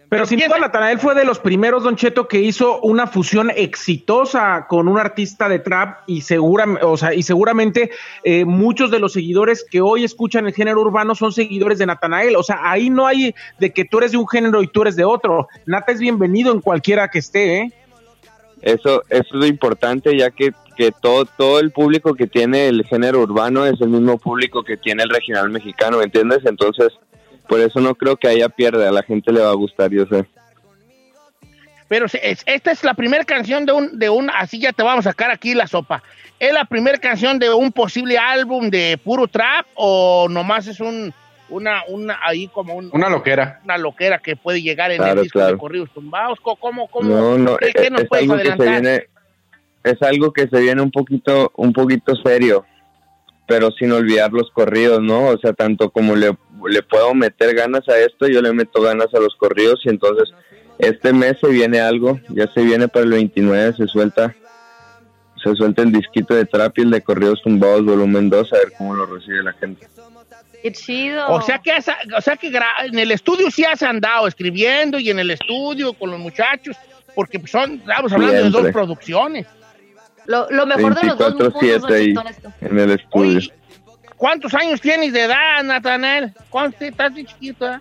Pero 0.09 0.25
sin 0.25 0.39
duda, 0.39 0.59
Natanael 0.59 0.99
fue 0.99 1.15
de 1.15 1.27
los 1.27 1.39
primeros, 1.39 1.85
Don 1.85 1.95
Cheto, 1.95 2.29
que 2.29 2.41
hizo 2.41 2.81
una 2.81 3.07
fusión 3.07 3.51
exitosa 3.55 4.67
con 4.67 4.89
un 4.89 4.99
artista 4.99 5.51
de 5.51 5.59
trap 5.59 5.99
y, 6.07 6.23
segura, 6.23 6.65
o 6.81 6.97
sea, 6.97 7.13
y 7.13 7.23
seguramente 7.23 7.91
eh, 8.25 8.47
muchos 8.47 8.91
de 8.91 9.01
los 9.01 9.13
seguidores 9.13 9.67
que 9.71 9.83
hoy 9.83 10.05
escuchan 10.05 10.47
el 10.47 10.55
género 10.55 10.81
urbano 10.81 11.15
son 11.15 11.33
seguidores 11.33 11.79
de 11.79 11.85
Natanael. 11.85 12.37
O 12.37 12.43
sea, 12.43 12.59
ahí 12.63 12.89
no 12.89 13.07
hay 13.07 13.35
de 13.59 13.73
que 13.75 13.85
tú 13.85 13.99
eres 13.99 14.13
de 14.13 14.19
un 14.19 14.27
género 14.27 14.63
y 14.63 14.69
tú 14.69 14.81
eres 14.81 14.97
de 14.97 15.05
otro. 15.05 15.47
Nata 15.67 15.93
es 15.93 16.01
bienvenido 16.01 16.53
en 16.53 16.63
cualquiera 16.63 17.09
que 17.09 17.19
esté, 17.19 17.59
¿eh? 17.59 17.73
Eso, 18.63 19.03
eso 19.11 19.23
es 19.23 19.33
lo 19.33 19.47
importante, 19.47 20.17
ya 20.17 20.31
que, 20.31 20.53
que 20.75 20.91
todo, 20.91 21.27
todo 21.27 21.61
el 21.61 21.71
público 21.71 22.15
que 22.15 22.27
tiene 22.27 22.69
el 22.69 22.85
género 22.87 23.21
urbano 23.21 23.67
es 23.67 23.81
el 23.83 23.89
mismo 23.89 24.19
público 24.19 24.65
que 24.65 24.79
tiene 24.79 25.03
el 25.03 25.11
regional 25.11 25.51
mexicano, 25.51 25.99
¿me 25.99 26.05
entiendes? 26.05 26.41
Entonces, 26.45 26.99
por 27.49 27.61
eso 27.61 27.81
no 27.81 27.95
creo 27.95 28.17
que 28.17 28.29
haya 28.29 28.49
pierde, 28.49 28.87
a 28.87 28.93
la 28.93 29.03
gente 29.03 29.33
le 29.33 29.41
va 29.41 29.51
a 29.51 29.55
gustar, 29.55 29.91
yo 29.91 30.05
sé. 30.07 30.25
Pero 31.89 32.05
es- 32.07 32.43
esta 32.47 32.71
es 32.71 32.85
la 32.85 32.95
primera 32.95 33.25
canción 33.25 33.65
de 33.65 33.73
un, 33.73 33.99
de 33.99 34.11
un, 34.11 34.29
así 34.31 34.61
ya 34.61 34.73
te 34.73 34.83
vamos 34.83 35.07
a 35.07 35.11
sacar 35.11 35.31
aquí 35.31 35.55
la 35.55 35.67
sopa. 35.67 36.03
¿Es 36.39 36.53
la 36.53 36.67
primera 36.67 36.99
canción 36.99 37.39
de 37.39 37.51
un 37.53 37.73
posible 37.73 38.19
álbum 38.19 38.69
de 38.71 38.99
puro 39.03 39.27
trap 39.27 39.67
o 39.75 40.29
nomás 40.29 40.67
es 40.67 40.81
un, 40.81 41.13
una, 41.49 41.83
una, 41.89 42.19
ahí 42.25 42.47
como 42.49 42.75
un- 42.75 42.91
Una 42.93 43.09
loquera. 43.09 43.61
una 43.65 43.79
loquera 43.79 44.19
que 44.19 44.37
puede 44.37 44.61
llegar 44.61 44.91
en 44.91 44.99
Claro, 44.99 45.15
el 45.15 45.23
disco 45.23 45.45
de 45.45 45.57
corridos 45.57 45.89
tumbados? 45.95 46.39
¿Cómo, 46.43 46.57
cómo, 46.59 46.89
cómo? 46.89 47.09
No, 47.09 47.39
no, 47.39 47.57
¿Qué, 47.57 47.69
es, 47.69 47.75
qué 47.75 47.91
nos 47.91 48.03
es 48.03 48.09
puedes 48.09 48.29
algo 48.31 48.43
que 48.43 48.63
se 48.63 48.71
viene, 48.71 49.07
es 49.83 50.03
algo 50.03 50.33
que 50.35 50.47
se 50.49 50.61
viene 50.61 50.83
un 50.83 50.91
poquito, 50.91 51.53
un 51.57 51.73
poquito 51.73 52.15
serio, 52.17 52.67
pero 53.49 53.73
sin 53.73 53.91
olvidar 53.93 54.31
los 54.33 54.51
corridos, 54.51 55.03
¿no? 55.03 55.29
O 55.29 55.39
sea, 55.39 55.55
tanto 55.55 55.91
como 55.91 56.15
le, 56.15 56.37
le 56.69 56.83
puedo 56.83 57.15
meter 57.15 57.57
ganas 57.57 57.89
a 57.89 57.99
esto, 57.99 58.29
yo 58.29 58.43
le 58.43 58.53
meto 58.53 58.83
ganas 58.83 59.13
a 59.15 59.19
los 59.19 59.35
corridos 59.37 59.81
y 59.85 59.89
entonces 59.89 60.29
este 60.79 61.15
mes 61.15 61.39
se 61.41 61.49
viene 61.49 61.81
algo, 61.81 62.21
ya 62.29 62.47
se 62.53 62.63
viene 62.63 62.89
para 62.89 63.07
el 63.07 63.13
29, 63.13 63.73
se 63.75 63.87
suelta, 63.87 64.37
se 65.43 65.55
suelta 65.57 65.81
el 65.81 65.93
disquito 65.93 66.35
de 66.35 66.45
trap 66.45 66.79
y 66.79 66.83
el 66.83 66.91
de 66.91 67.01
corridos 67.01 67.41
tumbados 67.43 67.87
volumen 67.87 68.29
2, 68.29 68.53
a 68.53 68.57
ver 68.57 68.73
cómo 68.77 68.95
lo 68.95 69.07
recibe 69.07 69.43
la 69.43 69.55
gente. 69.55 69.89
Qué 70.63 70.71
chido. 70.73 71.27
O 71.29 71.41
sea 71.41 71.59
que, 71.59 71.73
o 72.17 72.21
sea 72.21 72.37
que 72.37 72.53
en 72.85 72.99
el 72.99 73.13
estudio 73.13 73.51
sí 73.51 73.65
has 73.65 73.83
andado 73.83 74.27
escribiendo 74.27 74.99
y 74.99 75.09
en 75.09 75.21
el 75.21 75.31
estudio 75.31 75.95
con 75.95 76.11
los 76.11 76.21
muchachos, 76.21 76.77
porque 77.15 77.41
son, 77.47 77.75
estamos 77.77 78.13
hablando 78.13 78.43
de 78.43 78.51
dos 78.51 78.73
producciones. 78.73 79.47
Lo, 80.29 80.49
lo 80.51 80.67
mejor 80.67 80.95
de 80.95 81.07
los 81.09 81.19
dos 81.19 81.31
mundos, 81.35 81.53
Don 81.55 81.63
24-7 81.63 81.95
ahí 81.95 82.15
Cheto, 82.15 82.29
esto. 82.29 82.53
en 82.61 82.79
el 82.79 82.91
estudio. 82.93 83.39
Oye, 83.39 83.53
¿cuántos 84.17 84.55
años 84.55 84.81
tienes 84.81 85.13
de 85.13 85.23
edad, 85.25 85.63
Natanel? 85.65 86.33
¿Cuántos 86.51 86.81
estás 86.83 87.15
de 87.15 87.25
chiquito? 87.25 87.67
eh? 87.67 87.79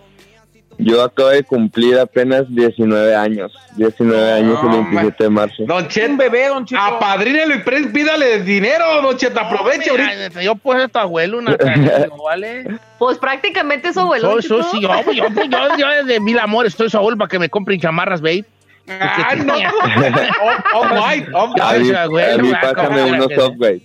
Yo 0.79 1.03
acabo 1.03 1.29
de 1.29 1.43
cumplir 1.43 1.97
apenas 1.97 2.43
19 2.49 3.15
años, 3.15 3.51
19 3.77 4.31
años 4.31 4.59
el 4.63 4.69
27 4.69 5.23
de 5.23 5.29
marzo. 5.29 5.63
Don 5.65 5.87
Cheto. 5.87 6.11
Un 6.11 6.17
bebé, 6.17 6.47
Don 6.49 6.65
Cheto. 6.65 6.79
Apadrínelo 6.81 7.55
y 7.55 7.87
pídale 7.87 8.43
dinero, 8.43 9.01
Don 9.01 9.17
Cheto. 9.17 9.39
Aproveche 9.39 9.91
Mira, 9.91 10.07
ahorita. 10.07 10.43
Yo 10.43 10.55
pues 10.55 10.83
a 10.83 10.87
tu 10.87 10.99
abuelo, 10.99 11.41
Natanel, 11.41 12.11
¿vale? 12.23 12.79
Pues 12.99 13.17
prácticamente 13.17 13.91
su 13.91 14.01
abuelo. 14.01 14.33
Soy, 14.33 14.43
soy, 14.43 14.63
sí, 14.71 14.81
yo, 14.81 14.89
yo, 15.11 15.25
yo, 15.49 15.77
yo 15.77 15.87
desde 15.89 16.19
mil 16.19 16.37
amores 16.37 16.73
estoy 16.73 16.91
su 16.91 16.97
abuelo 16.97 17.17
para 17.17 17.27
que 17.29 17.39
me 17.39 17.49
compren 17.49 17.79
chamarras, 17.79 18.21
babe. 18.21 18.45
Ah, 18.89 19.35
no. 19.35 19.53
Oh, 20.73 20.81
oh, 20.81 21.03
white, 21.07 21.27
oh, 21.33 21.53
A 21.61 21.77
white. 21.77 22.41
mí, 22.41 22.51
a 22.53 22.61
pásame 22.61 23.03
unos 23.03 23.27
software. 23.33 23.81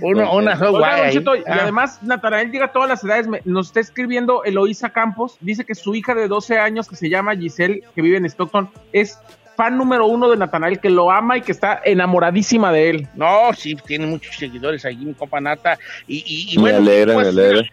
Uno, 0.00 0.32
una 0.34 0.52
y 0.54 1.42
Ah. 1.46 1.58
además 1.62 2.02
Natanael 2.02 2.50
llega 2.52 2.66
a 2.66 2.72
todas 2.72 2.88
las 2.88 3.02
edades. 3.02 3.26
Me- 3.26 3.40
nos 3.44 3.68
está 3.68 3.80
escribiendo 3.80 4.44
Eloísa 4.44 4.90
Campos. 4.90 5.36
Dice 5.40 5.64
que 5.64 5.74
su 5.74 5.94
hija 5.94 6.14
de 6.14 6.28
12 6.28 6.58
años, 6.58 6.88
que 6.88 6.94
se 6.96 7.08
llama 7.08 7.34
Giselle, 7.34 7.82
que 7.94 8.02
vive 8.02 8.18
en 8.18 8.26
Stockton, 8.26 8.70
es 8.92 9.18
fan 9.56 9.76
número 9.76 10.06
uno 10.06 10.28
de 10.30 10.36
Natanael, 10.36 10.78
que 10.78 10.90
lo 10.90 11.10
ama 11.10 11.36
y 11.38 11.40
que 11.42 11.50
está 11.50 11.80
enamoradísima 11.84 12.70
de 12.70 12.90
él. 12.90 13.08
No, 13.14 13.52
sí, 13.56 13.74
tiene 13.86 14.06
muchos 14.06 14.36
seguidores 14.36 14.84
allí, 14.84 15.04
mi 15.04 15.14
compa 15.14 15.40
Nata. 15.40 15.76
Y, 16.06 16.18
y, 16.24 16.52
y 16.52 16.56
Me 16.56 16.62
bueno, 16.62 16.78
alegra, 16.78 17.14
pues, 17.14 17.34
me 17.34 17.42
alegra. 17.42 17.68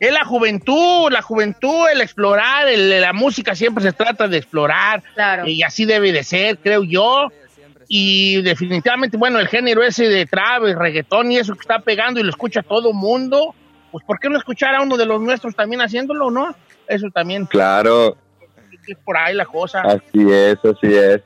Es 0.00 0.12
la 0.12 0.24
juventud, 0.24 1.10
la 1.10 1.22
juventud, 1.22 1.88
el 1.92 2.00
explorar, 2.00 2.68
el- 2.68 3.00
la 3.00 3.12
música 3.12 3.54
siempre 3.54 3.82
se 3.82 3.92
trata 3.92 4.28
de 4.28 4.38
explorar. 4.38 5.02
Claro. 5.14 5.46
Y 5.46 5.62
así 5.62 5.84
debe 5.84 6.12
de 6.12 6.22
ser, 6.24 6.58
creo 6.58 6.82
yo. 6.84 7.28
Y 7.88 8.42
definitivamente, 8.42 9.16
bueno, 9.16 9.38
el 9.38 9.48
género 9.48 9.82
ese 9.82 10.08
de 10.08 10.26
trap, 10.26 10.62
reggaetón 10.64 11.30
y 11.32 11.38
eso 11.38 11.54
que 11.54 11.60
está 11.60 11.78
pegando 11.78 12.18
y 12.18 12.24
lo 12.24 12.30
escucha 12.30 12.62
todo 12.62 12.92
mundo, 12.92 13.54
pues 13.92 14.04
¿por 14.04 14.18
qué 14.18 14.28
no 14.28 14.36
escuchar 14.38 14.74
a 14.74 14.82
uno 14.82 14.96
de 14.96 15.06
los 15.06 15.20
nuestros 15.20 15.54
también 15.54 15.80
haciéndolo, 15.80 16.30
no? 16.30 16.54
Eso 16.88 17.08
también 17.14 17.46
Claro, 17.46 18.16
es 18.88 18.96
por 19.04 19.16
ahí 19.16 19.34
la 19.34 19.46
cosa. 19.46 19.82
así 19.82 20.30
es, 20.30 20.58
así 20.64 20.94
es. 20.94 21.20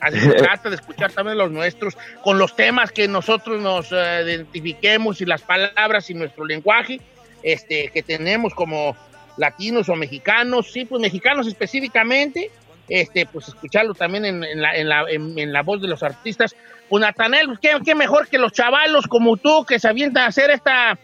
Así 0.00 0.18
se 0.20 0.32
trata 0.32 0.70
de 0.70 0.76
escuchar 0.76 1.12
también 1.12 1.38
los 1.38 1.50
nuestros, 1.50 1.96
con 2.22 2.36
los 2.38 2.56
temas 2.56 2.90
que 2.90 3.06
nosotros 3.06 3.60
nos 3.60 3.92
eh, 3.92 4.22
identifiquemos 4.24 5.20
y 5.20 5.24
las 5.26 5.42
palabras 5.42 6.10
y 6.10 6.14
nuestro 6.14 6.44
lenguaje 6.44 7.00
este, 7.44 7.90
que 7.90 8.02
tenemos 8.02 8.54
como 8.54 8.96
latinos 9.36 9.88
o 9.88 9.94
mexicanos, 9.94 10.72
sí, 10.72 10.84
pues 10.84 11.00
mexicanos 11.00 11.46
específicamente, 11.46 12.50
este, 12.88 13.26
pues 13.26 13.48
escucharlo 13.48 13.94
también 13.94 14.24
en, 14.24 14.60
la, 14.60 14.74
en, 14.74 14.88
la, 14.88 15.04
en 15.08 15.52
la 15.52 15.62
voz 15.62 15.80
de 15.80 15.88
los 15.88 16.02
artistas. 16.02 16.56
Pues 16.88 17.00
Natanel, 17.00 17.46
pues, 17.46 17.58
¿qué, 17.60 17.76
qué 17.84 17.94
mejor 17.94 18.28
que 18.28 18.38
los 18.38 18.52
chavalos 18.52 19.06
como 19.06 19.36
tú 19.36 19.64
que 19.64 19.78
se 19.78 19.88
avientan 19.88 20.24
a 20.24 20.26
hacer 20.26 20.50
esta, 20.50 20.98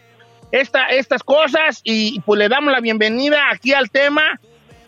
esta, 0.51 0.87
estas 0.87 1.23
cosas 1.23 1.81
y 1.83 2.19
pues 2.21 2.39
le 2.39 2.49
damos 2.49 2.71
la 2.71 2.81
bienvenida 2.81 3.49
aquí 3.51 3.73
al 3.73 3.89
tema 3.89 4.39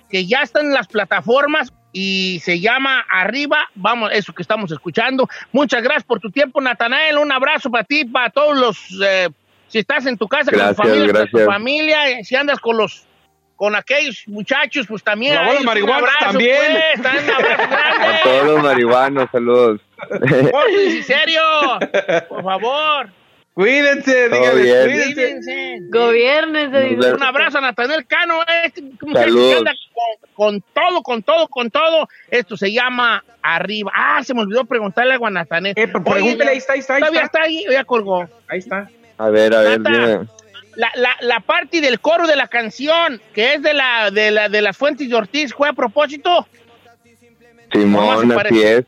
que 0.09 0.25
ya 0.25 0.41
está 0.41 0.61
en 0.61 0.73
las 0.73 0.87
plataformas 0.87 1.73
y 1.91 2.39
se 2.43 2.59
llama 2.59 3.05
Arriba, 3.09 3.69
vamos, 3.75 4.11
eso 4.13 4.33
que 4.33 4.41
estamos 4.41 4.71
escuchando. 4.71 5.29
Muchas 5.51 5.83
gracias 5.83 6.03
por 6.03 6.19
tu 6.19 6.31
tiempo, 6.31 6.59
Natanael. 6.59 7.19
Un 7.19 7.31
abrazo 7.31 7.69
para 7.69 7.83
ti, 7.83 8.03
para 8.05 8.31
todos 8.31 8.57
los, 8.57 8.77
eh, 9.03 9.29
si 9.73 9.79
estás 9.79 10.05
en 10.05 10.19
tu 10.19 10.27
casa 10.27 10.51
Gracias, 10.51 10.77
con 10.77 10.85
tu 10.85 10.91
familia, 10.93 11.13
con 11.13 11.29
tu 11.31 11.39
familia, 11.39 12.09
eh, 12.11 12.23
si 12.23 12.35
andas 12.35 12.59
con 12.59 12.77
los 12.77 13.07
con 13.55 13.75
aquellos 13.75 14.23
muchachos, 14.27 14.85
pues 14.87 15.03
también. 15.03 15.35
A 15.35 15.47
abrazo, 15.49 16.17
también. 16.19 16.57
pues, 16.93 17.01
también 17.01 17.25
grande. 17.39 18.05
A 18.07 18.23
todos 18.23 18.45
los 18.45 18.63
marihuanos, 18.63 19.29
saludos. 19.31 19.81
En 20.21 21.03
serio, 21.03 21.41
por 22.29 22.43
favor. 22.43 23.09
Cuídense, 23.55 24.29
bien. 24.29 24.41
cuídense. 24.51 25.79
Cuídense. 25.91 26.69
Vemos. 26.69 27.13
Un 27.13 27.23
abrazo 27.23 27.57
a 27.57 27.61
Natanel 27.61 28.05
Cano, 28.05 28.41
este 28.63 28.81
muchacho 28.81 29.19
Saludos. 29.25 29.51
que 29.51 29.57
anda 29.57 29.73
con, 29.93 30.33
con 30.33 30.61
todo, 30.73 31.01
con 31.03 31.23
todo, 31.23 31.47
con 31.47 31.71
todo. 31.71 32.07
Esto 32.29 32.57
se 32.57 32.71
llama 32.71 33.23
Arriba. 33.41 33.91
Ah, 33.95 34.23
se 34.23 34.35
me 34.35 34.41
olvidó 34.41 34.65
preguntarle 34.65 35.13
algo 35.13 35.25
a 35.25 35.31
Natanel. 35.31 35.73
Eh, 35.75 35.87
pregúntele, 35.87 36.43
Oye, 36.43 36.49
ahí 36.49 36.57
está, 36.57 36.73
ahí 36.73 36.79
está, 36.79 36.95
ahí 36.95 36.99
Todavía 37.01 37.21
está. 37.23 37.39
está 37.39 37.47
ahí, 37.47 37.65
ya 37.71 37.83
colgó. 37.85 38.27
Ahí 38.47 38.59
está. 38.59 38.89
A 39.17 39.29
ver, 39.29 39.53
a 39.55 39.61
ver, 39.61 39.81
dime. 39.81 40.27
La, 40.75 40.91
la, 40.95 41.15
la 41.21 41.39
parte 41.39 41.81
del 41.81 41.99
coro 41.99 42.25
de 42.25 42.35
la 42.35 42.47
canción, 42.47 43.21
que 43.33 43.53
es 43.55 43.61
de 43.61 43.73
la 43.75 44.09
de 44.09 44.31
la 44.31 44.49
de 44.49 44.61
las 44.61 44.75
fuentes 44.75 45.07
de 45.07 45.15
Ortiz, 45.15 45.53
¿fue 45.53 45.69
a 45.69 45.73
propósito? 45.73 46.47
¿Cómo 47.71 48.15
se 48.15 48.21
Simón, 48.21 48.31
así 48.39 48.63
es. 48.63 48.85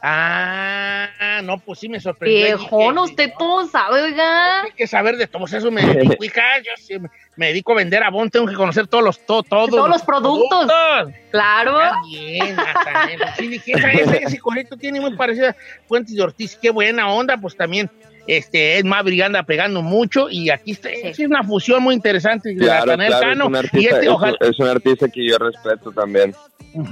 Ah, 0.00 1.40
no, 1.42 1.58
pues 1.58 1.80
sí 1.80 1.88
me 1.88 2.00
sorprendió. 2.00 2.44
Viejón, 2.56 2.98
usted 2.98 3.30
todo 3.38 3.66
sabe, 3.66 4.02
oiga. 4.02 4.62
Hay 4.62 4.72
que 4.72 4.86
saber 4.86 5.16
de 5.16 5.26
todo 5.26 5.44
eso, 5.44 5.70
me 5.70 5.82
dedico, 5.84 6.24
hija, 6.24 6.42
yo 6.64 6.70
sí 6.78 6.98
me- 6.98 7.10
me 7.36 7.48
dedico 7.48 7.72
a 7.72 7.76
vender 7.76 8.02
a 8.02 8.10
Bon, 8.10 8.30
tengo 8.30 8.46
que 8.46 8.54
conocer 8.54 8.86
todos 8.86 9.02
los, 9.04 9.24
todo, 9.26 9.42
todos 9.42 9.70
Todos 9.70 9.88
los 9.88 10.02
productos. 10.02 10.66
productos. 10.66 11.14
Claro. 11.30 11.78
Ah, 11.78 12.00
bien, 12.08 12.56
Natanel. 12.56 13.20
Sí, 13.36 13.48
dije, 13.48 13.72
esa, 13.72 13.90
ese 13.90 14.38
correcto 14.38 14.76
tiene 14.76 15.00
muy 15.00 15.14
parecida 15.16 15.50
a 15.50 15.56
Fuentes 15.86 16.14
de 16.14 16.22
Ortiz. 16.22 16.56
Qué 16.60 16.70
buena 16.70 17.10
onda, 17.12 17.36
pues 17.36 17.56
también 17.56 17.90
este, 18.28 18.78
es 18.78 18.84
Maverick 18.84 19.22
anda 19.22 19.42
pegando 19.42 19.82
mucho 19.82 20.28
y 20.30 20.50
aquí 20.50 20.72
está, 20.72 20.90
es 20.90 21.18
una 21.18 21.42
fusión 21.42 21.82
muy 21.82 21.94
interesante 21.94 22.50
de 22.50 22.56
Claro, 22.56 22.92
Natanel 22.92 23.08
claro, 23.08 23.22
es 23.22 23.30
Cano 23.30 23.46
un, 23.46 23.54
y 23.54 23.58
artista, 23.58 23.94
este, 23.94 24.04
es, 24.04 24.08
ojalá, 24.08 24.36
es 24.40 24.58
un 24.58 24.68
artista 24.68 25.08
que 25.08 25.26
yo 25.26 25.38
respeto 25.38 25.90
también. 25.92 26.34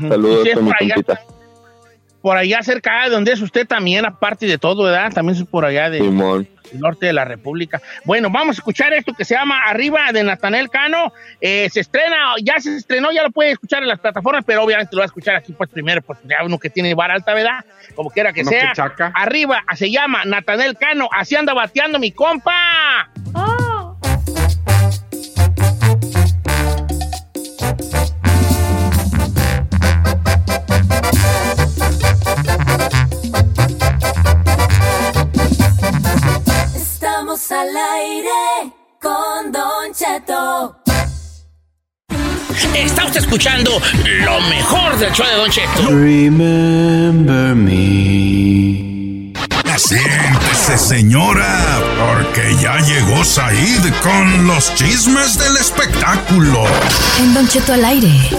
Saludos 0.09 0.49
a 0.57 0.61
mi 0.61 0.73
compita. 0.73 1.21
Por 2.27 2.37
allá 2.37 2.61
cerca 2.61 3.05
de 3.05 3.11
donde 3.11 3.31
es 3.31 3.41
usted 3.41 3.69
también, 3.69 4.05
aparte 4.05 4.47
de 4.47 4.59
todo, 4.59 4.83
¿verdad? 4.83 5.13
También 5.13 5.39
es 5.39 5.45
por 5.47 5.65
allá 5.65 5.89
de, 5.89 6.01
del 6.01 6.81
norte 6.81 7.07
de 7.07 7.13
la 7.13 7.25
República. 7.25 7.81
Bueno, 8.05 8.31
vamos 8.31 8.57
a 8.57 8.59
escuchar 8.59 8.93
esto 8.95 9.13
que 9.15 9.25
se 9.25 9.37
llama 9.37 9.61
Arriba 9.65 10.11
de 10.13 10.25
Natanel 10.25 10.69
Cano. 10.69 11.13
Eh, 11.41 11.69
se 11.71 11.79
estrena, 11.79 12.35
ya 12.43 12.59
se 12.59 12.75
estrenó, 12.75 13.13
ya 13.13 13.23
lo 13.23 13.31
puede 13.31 13.53
escuchar 13.53 13.85
en 13.85 13.89
las 13.91 14.01
plataformas, 14.01 14.43
pero 14.45 14.65
obviamente 14.65 14.97
lo 14.97 15.03
va 15.03 15.05
a 15.05 15.07
escuchar 15.07 15.37
aquí 15.37 15.53
pues 15.53 15.71
primero, 15.71 16.03
pues 16.03 16.19
ya 16.25 16.39
uno 16.45 16.59
que 16.59 16.69
tiene 16.69 16.97
vara 16.97 17.15
alta, 17.15 17.33
¿verdad? 17.33 17.65
Como 17.95 18.11
quiera 18.11 18.33
que 18.33 18.41
Uno 18.41 18.51
sea. 18.51 18.73
que. 18.75 19.05
Arriba, 19.15 19.63
se 19.77 19.89
llama 19.89 20.25
Natanel 20.25 20.77
Cano, 20.77 21.09
así 21.13 21.37
anda 21.37 21.55
bateando 21.55 22.01
mi 22.01 22.11
compa. 22.11 23.09
Estamos 37.37 37.53
al 37.53 37.77
aire 37.77 38.73
con 38.99 39.53
Don 39.53 39.93
Cheto. 39.93 40.81
Está 42.75 43.05
usted 43.05 43.21
escuchando 43.21 43.73
lo 44.25 44.41
mejor 44.49 44.97
del 44.97 45.13
show 45.13 45.27
de 45.27 45.35
Don 45.35 45.51
Cheto. 45.51 45.83
Remember 45.91 47.55
me. 47.55 49.35
Siéntese, 49.77 50.79
señora, 50.79 51.83
porque 51.99 52.57
ya 52.57 52.79
llegó 52.79 53.23
Said 53.23 53.85
con 54.03 54.47
los 54.47 54.75
chismes 54.75 55.39
del 55.39 55.59
espectáculo. 55.59 56.65
En 57.19 57.35
Don 57.35 57.47
Cheto 57.47 57.75
al 57.75 57.85
aire. 57.85 58.31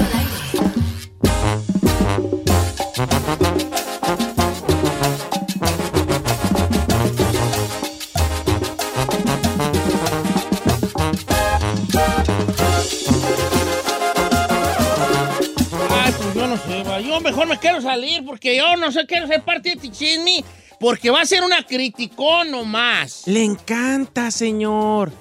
Salir 17.98 18.24
porque 18.26 18.56
yo 18.56 18.76
no 18.78 18.92
sé, 18.92 19.06
quiero 19.06 19.28
ser 19.28 19.42
parte 19.44 19.70
de 19.70 19.76
este 19.76 19.92
chisme 19.92 20.44
porque 20.80 21.10
va 21.10 21.22
a 21.22 21.26
ser 21.26 21.44
una 21.44 21.66
criticón 21.66 22.52
nomás. 22.52 23.24
Le 23.26 23.44
encanta, 23.44 24.30
señor. 24.30 25.12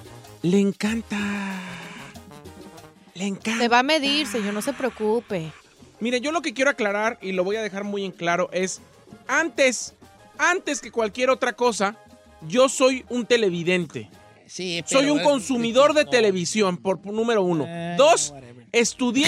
Le 0.43 0.59
encanta. 0.59 1.17
Le 3.15 3.25
encanta. 3.25 3.59
Se 3.59 3.67
va 3.67 3.79
a 3.79 3.83
medir, 3.83 4.27
señor, 4.27 4.53
no 4.53 4.61
se 4.61 4.73
preocupe. 4.73 5.51
Mire, 5.99 6.21
yo 6.21 6.31
lo 6.31 6.41
que 6.43 6.53
quiero 6.53 6.69
aclarar 6.69 7.17
y 7.21 7.31
lo 7.31 7.43
voy 7.43 7.55
a 7.55 7.63
dejar 7.63 7.83
muy 7.83 8.05
en 8.05 8.11
claro 8.11 8.49
es, 8.53 8.81
antes, 9.27 9.95
antes 10.37 10.79
que 10.79 10.91
cualquier 10.91 11.31
otra 11.31 11.53
cosa, 11.53 11.97
yo 12.47 12.69
soy 12.69 13.03
un 13.09 13.25
televidente. 13.25 14.11
Sí, 14.45 14.83
pero 14.87 14.99
Soy 15.01 15.09
un 15.09 15.19
consumidor 15.23 15.93
de 15.95 16.05
televisión, 16.05 16.77
por 16.77 17.01
por 17.01 17.13
número 17.13 17.41
uno. 17.41 17.65
Eh, 17.67 17.95
Dos, 17.97 18.29
whatever. 18.31 18.67
estudié 18.71 19.27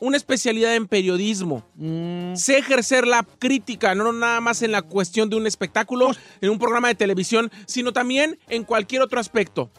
una 0.00 0.16
especialidad 0.16 0.74
en 0.74 0.86
periodismo. 0.86 1.64
Mm, 1.76 2.34
Sé 2.36 2.58
ejercer 2.58 3.06
la 3.06 3.22
crítica, 3.38 3.94
no 3.94 4.12
nada 4.12 4.40
más 4.40 4.60
en 4.62 4.72
la 4.72 4.82
cuestión 4.82 5.30
de 5.30 5.36
un 5.36 5.46
espectáculo, 5.46 6.10
en 6.40 6.50
un 6.50 6.58
programa 6.58 6.88
de 6.88 6.94
televisión, 6.94 7.50
sino 7.66 7.92
también 7.92 8.38
en 8.48 8.64
cualquier 8.64 9.02
otro 9.02 9.18
aspecto. 9.20 9.70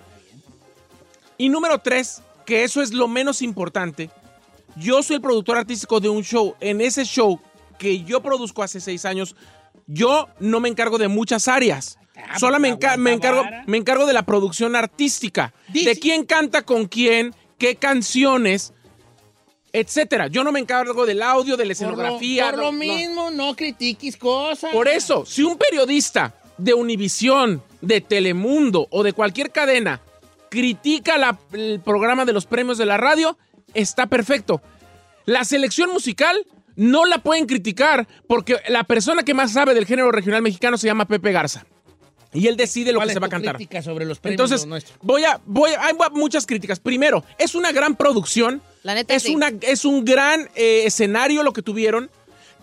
Y 1.38 1.50
número 1.50 1.80
tres, 1.80 2.22
que 2.46 2.64
eso 2.64 2.82
es 2.82 2.94
lo 2.94 3.08
menos 3.08 3.42
importante, 3.42 4.10
yo 4.76 5.04
soy 5.04 5.18
el 5.18 5.22
productor 5.22 5.58
artístico 5.58 6.00
de 6.00 6.10
un 6.10 6.24
show. 6.24 6.56
En 6.60 6.82
ese 6.82 7.04
show 7.06 7.40
que 7.78 8.04
yo 8.04 8.22
produzco 8.22 8.64
hace 8.64 8.80
seis 8.80 9.06
años, 9.06 9.36
yo 9.86 10.28
no 10.40 10.60
me 10.60 10.70
encargo 10.70 10.98
de 10.98 11.08
muchas 11.08 11.48
áreas. 11.48 11.98
Ah, 12.16 12.40
Solo 12.40 12.60
me, 12.60 12.76
pues, 12.76 12.92
enca- 12.92 12.98
me 12.98 13.14
encargo, 13.14 13.44
me 13.68 13.78
encargo 13.78 14.06
de 14.08 14.14
la 14.14 14.24
producción 14.26 14.76
artística. 14.76 15.54
Dice- 15.70 15.90
De 15.92 16.00
quién 16.00 16.26
canta 16.26 16.64
con 16.64 16.86
quién, 16.88 17.36
qué 17.60 17.76
canciones, 17.76 18.74
etcétera. 19.74 20.28
Yo 20.28 20.44
no 20.44 20.52
me 20.52 20.60
encargo 20.60 21.06
del 21.06 21.22
audio, 21.22 21.58
de 21.58 21.66
la 21.66 21.74
Por 21.76 21.82
lo, 21.82 21.92
escenografía. 21.94 22.46
por 22.50 22.56
no- 22.58 22.62
lo 22.64 22.72
mismo, 22.72 23.32
no 23.32 23.56
critiques 23.56 24.18
cosas. 24.18 24.72
Por 24.72 24.88
eso, 24.88 25.26
si 25.26 25.44
un 25.44 25.58
periodista 25.58 26.34
de 26.58 26.74
Univisión, 26.74 27.62
de 27.82 28.02
Telemundo 28.02 28.88
o 28.90 29.04
de 29.04 29.14
cualquier 29.14 29.52
cadena 29.52 30.02
critica 30.50 31.18
la- 31.18 31.38
el 31.54 31.80
programa 31.84 32.26
de 32.26 32.34
los 32.34 32.46
premios 32.46 32.78
de 32.78 32.86
la 32.86 32.98
radio, 32.98 33.38
está 33.74 34.08
perfecto. 34.08 34.62
La 35.26 35.44
selección 35.44 35.92
musical 35.92 36.46
no 36.76 37.06
la 37.06 37.20
pueden 37.20 37.46
criticar 37.46 38.08
porque 38.28 38.58
la 38.70 38.84
persona 38.86 39.24
que 39.24 39.34
más 39.34 39.52
sabe 39.52 39.74
del 39.74 39.86
género 39.86 40.12
regional 40.12 40.42
mexicano 40.42 40.78
se 40.78 40.88
llama 40.88 41.06
Pepe 41.06 41.32
Garza. 41.32 41.66
Y 42.34 42.48
él 42.48 42.58
decide 42.58 42.92
lo 42.92 43.00
¿Cuál 43.00 43.08
que 43.10 43.14
se 43.14 43.20
va 43.20 43.28
a 43.28 43.30
cantar. 43.30 43.58
sobre 43.84 44.06
los 44.06 44.20
premios 44.20 44.52
Entonces, 44.52 44.96
voy 45.02 45.24
a, 45.24 45.40
voy 45.46 45.72
a, 45.72 45.86
hay 45.88 45.94
muchas 46.14 46.46
críticas. 46.46 46.80
Primero, 46.80 47.24
es 47.38 47.56
una 47.56 47.72
gran 47.72 47.96
producción. 47.96 48.62
La 48.88 48.96
neta, 48.96 49.14
es, 49.16 49.24
sí. 49.24 49.36
una, 49.36 49.52
es 49.64 49.84
un 49.84 50.06
gran 50.06 50.50
eh, 50.56 50.84
escenario 50.86 51.44
lo 51.44 51.52
que 51.52 51.62
tuvieron. 51.62 52.10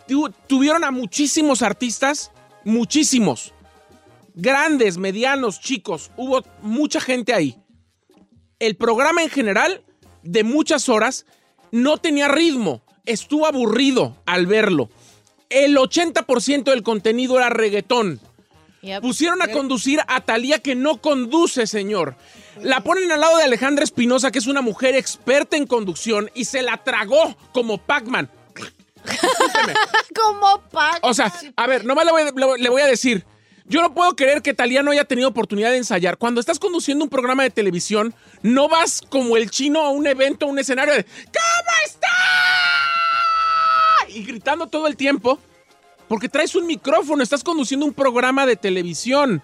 Tu- 0.09 0.33
tuvieron 0.47 0.83
a 0.83 0.91
muchísimos 0.91 1.61
artistas, 1.61 2.31
muchísimos. 2.65 3.53
Grandes, 4.35 4.97
medianos, 4.97 5.61
chicos. 5.61 6.11
Hubo 6.17 6.43
mucha 6.63 6.99
gente 6.99 7.35
ahí. 7.35 7.59
El 8.59 8.75
programa 8.77 9.23
en 9.23 9.29
general, 9.29 9.85
de 10.23 10.45
muchas 10.45 10.89
horas, 10.89 11.27
no 11.73 11.99
tenía 11.99 12.27
ritmo. 12.29 12.81
Estuvo 13.05 13.47
aburrido 13.47 14.17
al 14.25 14.47
verlo. 14.47 14.89
El 15.51 15.77
80% 15.77 16.65
del 16.65 16.83
contenido 16.83 17.37
era 17.37 17.51
reggaetón. 17.51 18.19
Yep. 18.81 19.03
Pusieron 19.03 19.43
a 19.43 19.49
conducir 19.49 20.01
a 20.09 20.23
Talía 20.23 20.59
que 20.61 20.75
no 20.75 21.03
conduce, 21.03 21.67
señor. 21.67 22.17
La 22.63 22.81
ponen 22.83 23.11
al 23.13 23.21
lado 23.21 23.37
de 23.39 23.45
Alejandra 23.45 23.85
Espinosa, 23.85 24.31
que 24.31 24.39
es 24.39 24.47
una 24.47 24.63
mujer 24.63 24.95
experta 24.95 25.57
en 25.57 25.67
conducción, 25.67 26.31
y 26.35 26.45
se 26.45 26.63
la 26.63 26.79
tragó 26.85 27.37
como 27.53 27.79
Pac-Man. 27.79 28.31
Como 30.15 30.61
Pac. 30.71 31.01
O 31.03 31.13
sea, 31.13 31.31
a 31.57 31.67
ver, 31.67 31.85
nomás 31.85 32.07
le 32.07 32.11
voy, 32.13 32.23
le- 32.25 32.63
le 32.63 32.69
voy 32.71 32.81
a 32.83 32.87
decir. 32.87 33.25
Yo 33.67 33.81
no 33.83 33.93
puedo 33.95 34.15
creer 34.17 34.41
que 34.43 34.55
Talía 34.55 34.83
no 34.83 34.91
haya 34.93 35.05
tenido 35.05 35.29
oportunidad 35.29 35.71
de 35.71 35.79
ensayar. 35.79 36.17
Cuando 36.19 36.41
estás 36.41 36.59
conduciendo 36.59 37.05
un 37.05 37.11
programa 37.11 37.43
de 37.43 37.51
televisión, 37.51 38.15
no 38.43 38.69
vas 38.69 39.01
como 39.09 39.37
el 39.37 39.51
chino 39.51 39.81
a 39.83 39.91
un 39.91 40.07
evento, 40.07 40.47
a 40.47 40.49
un 40.49 40.59
escenario 40.59 40.95
de 40.95 41.05
¿Cómo 41.05 41.71
está? 41.87 42.09
y 44.09 44.23
gritando 44.25 44.67
todo 44.69 44.87
el 44.87 44.97
tiempo 44.97 45.39
porque 46.09 46.29
traes 46.29 46.55
un 46.55 46.67
micrófono, 46.67 47.23
estás 47.23 47.43
conduciendo 47.43 47.85
un 47.87 47.95
programa 47.95 48.45
de 48.47 48.57
televisión. 48.57 49.43